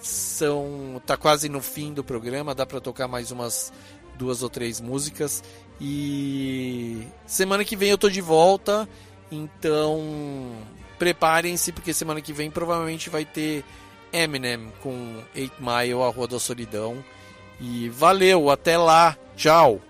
São 0.00 1.02
tá 1.04 1.16
quase 1.16 1.48
no 1.48 1.60
fim 1.60 1.92
do 1.92 2.04
programa, 2.04 2.54
dá 2.54 2.64
para 2.64 2.80
tocar 2.80 3.08
mais 3.08 3.30
umas 3.30 3.72
duas 4.16 4.42
ou 4.42 4.48
três 4.48 4.80
músicas 4.80 5.42
e 5.80 7.06
semana 7.26 7.64
que 7.64 7.76
vem 7.76 7.90
eu 7.90 7.98
tô 7.98 8.08
de 8.08 8.20
volta, 8.20 8.88
então 9.30 10.52
preparem-se 10.98 11.70
porque 11.72 11.94
semana 11.94 12.20
que 12.20 12.32
vem 12.32 12.50
provavelmente 12.50 13.10
vai 13.10 13.24
ter 13.24 13.64
Eminem 14.12 14.72
com 14.82 15.22
8 15.36 15.54
Mile, 15.60 16.02
a 16.02 16.08
Rua 16.08 16.26
da 16.26 16.40
Solidão. 16.40 17.04
E 17.60 17.88
valeu, 17.88 18.50
até 18.50 18.76
lá. 18.76 19.16
Tchau. 19.36 19.80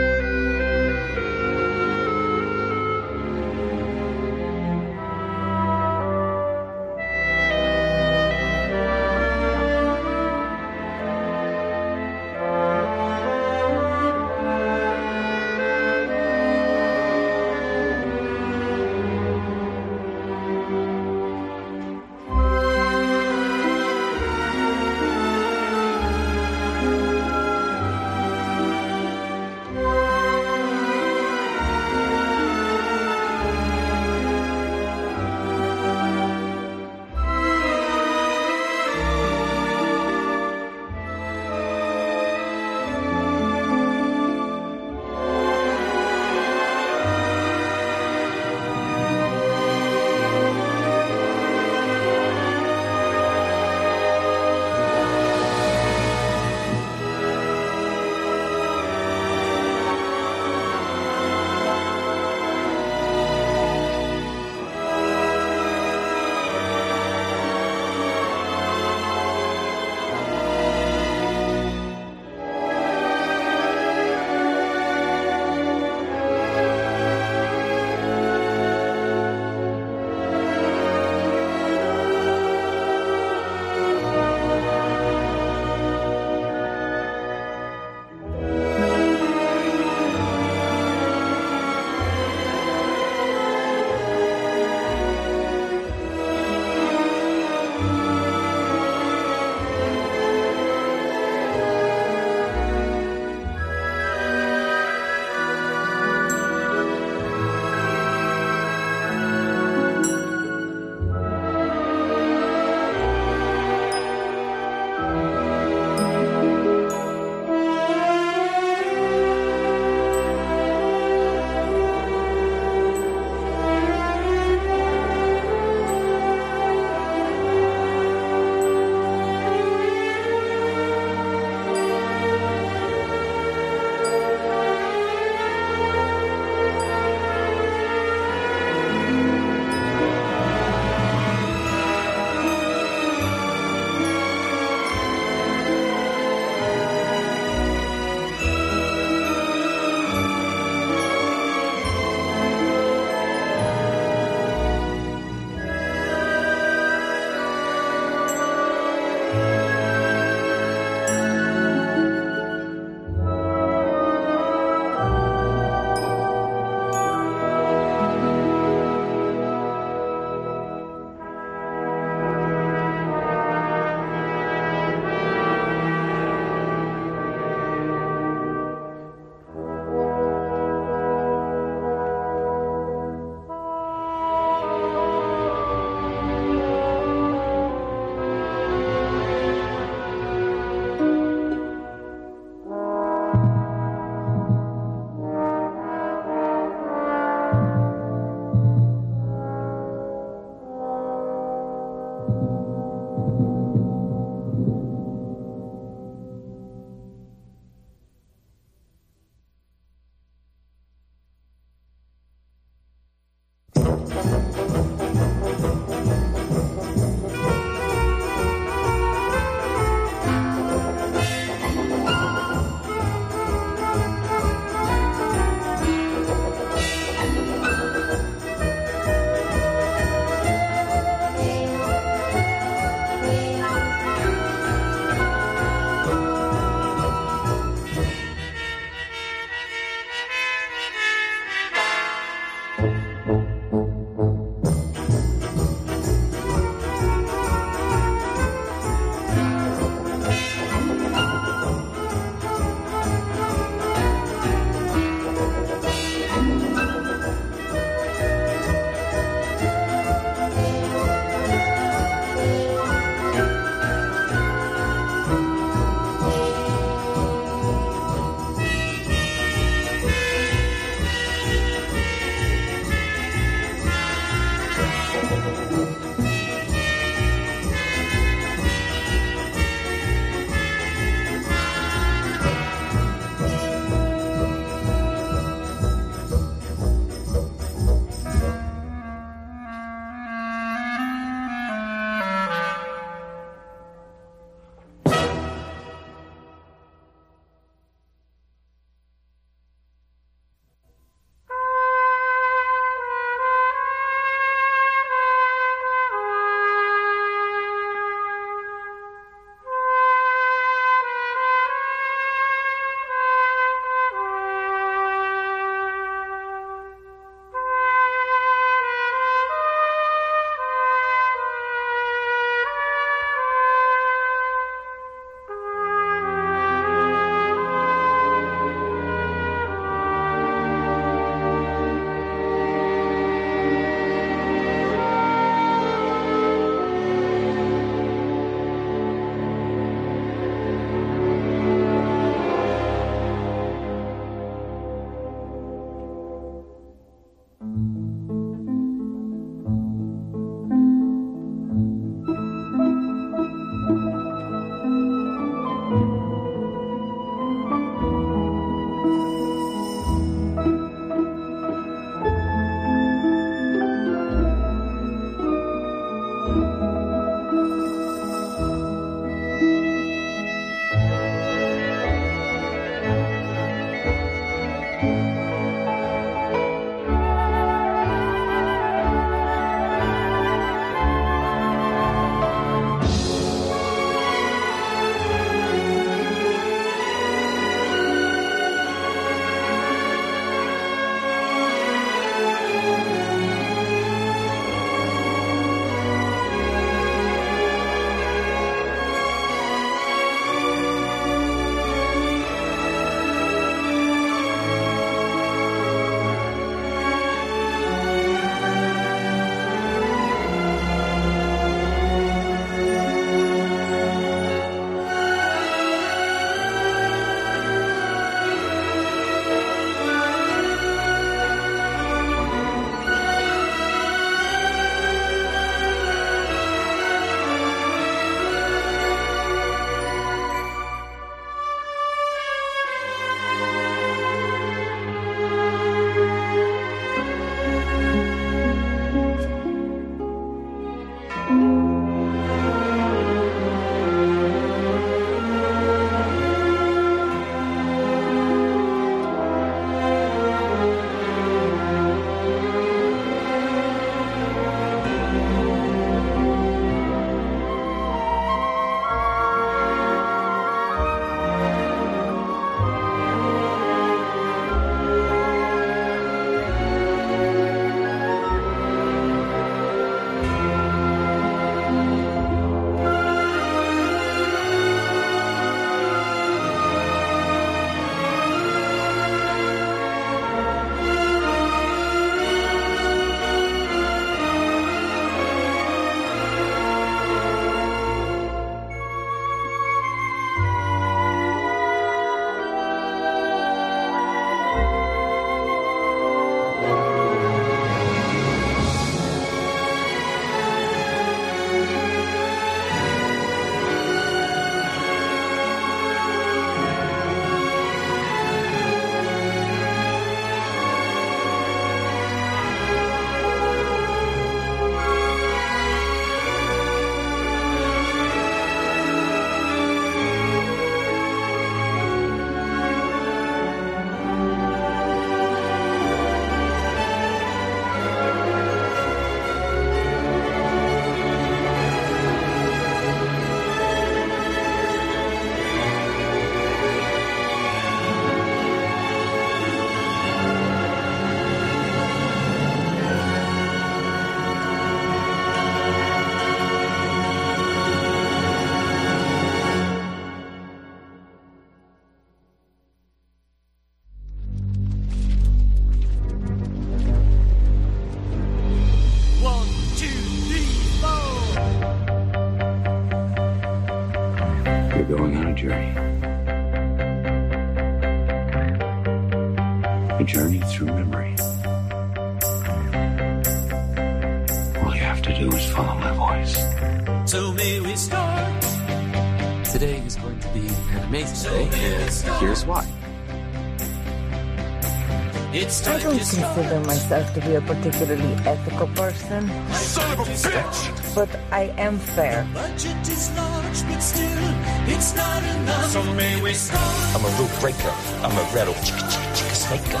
Consider 586.34 586.80
myself 586.80 587.32
to 587.34 587.40
be 587.40 587.54
a 587.54 587.60
particularly 587.60 588.34
ethical 588.44 588.88
person, 588.88 589.48
Son 589.72 590.18
of 590.18 590.26
a 590.26 590.30
bitch! 590.32 591.14
but 591.14 591.28
I 591.52 591.72
am 591.78 591.98
fair. 591.98 592.44
Budget 592.52 593.08
is 593.08 593.30
large, 593.36 593.82
but 593.86 594.00
still, 594.00 594.54
it's 594.88 595.14
not 595.14 595.42
enough. 595.44 595.90
So 595.90 596.02
may 596.14 596.40
we 596.42 596.52
start? 596.52 596.82
I'm 597.14 597.24
a 597.24 597.28
rule 597.38 597.48
breaker. 597.60 597.94
I'm 598.26 598.36
a 598.36 598.42
rattle 598.54 598.74
chicka 598.82 599.06
chicka 599.06 599.34
chicka 599.36 599.54
snaker. 599.54 600.00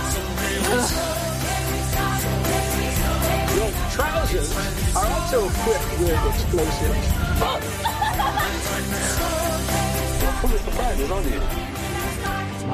Your 3.56 3.70
trousers 3.94 4.50
are 4.96 5.06
also 5.06 5.46
equipped 5.48 5.98
with 6.00 6.26
explosives. 6.34 7.06
Full 10.40 10.52
of 10.52 10.60
surprises, 10.60 11.10
aren't 11.10 11.26
you? 11.32 11.40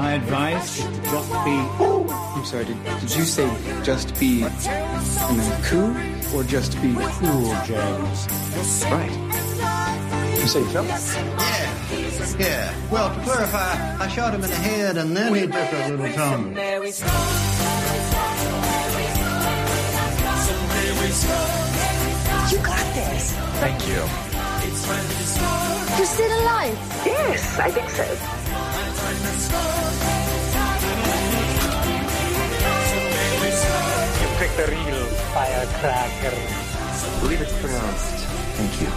My 0.03 0.15
advice 0.15 0.81
is 0.81 0.85
to 0.85 1.03
just 1.13 1.31
be. 1.45 1.57
I'm 2.35 2.45
sorry, 2.45 2.65
did, 2.65 2.83
did 2.83 3.15
you 3.15 3.23
say 3.23 3.49
just 3.85 4.19
be 4.19 4.43
and 4.43 5.39
then 5.39 5.63
cool 5.63 5.95
or 6.35 6.43
just 6.43 6.75
be 6.83 6.93
cool, 6.93 7.55
James? 7.65 8.27
Right. 8.91 9.13
You 10.41 10.49
say 10.49 10.73
jump? 10.73 10.89
Yeah. 10.89 12.37
Yeah. 12.37 12.75
Well, 12.91 13.15
to 13.15 13.21
clarify, 13.23 13.97
I 14.05 14.09
shot 14.09 14.35
him 14.35 14.43
in 14.43 14.51
the 14.51 14.57
head 14.57 14.97
and 14.97 15.17
then 15.17 15.33
he 15.37 15.43
took 15.43 15.55
a 15.55 15.89
little 15.91 16.13
tumble. 16.15 16.51
You 22.51 22.59
got 22.59 22.95
this. 22.97 23.33
Thank 23.63 23.87
you. 23.87 24.03
You're 25.97 26.07
still 26.07 26.43
alive? 26.43 26.77
Yes, 27.07 27.59
I 27.61 27.71
think 27.71 27.89
so. 27.91 28.42
Real 34.59 35.07
firecracker. 35.33 36.37
I 36.37 37.21
believe 37.21 37.41
it's 37.41 37.59
pronounced 37.59 38.23
thank 38.57 38.81
you. 38.81 38.89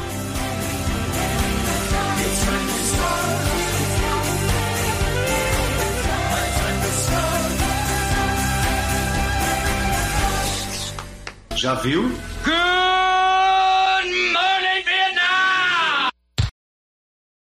Já 11.55 11.73
viu? 11.75 12.11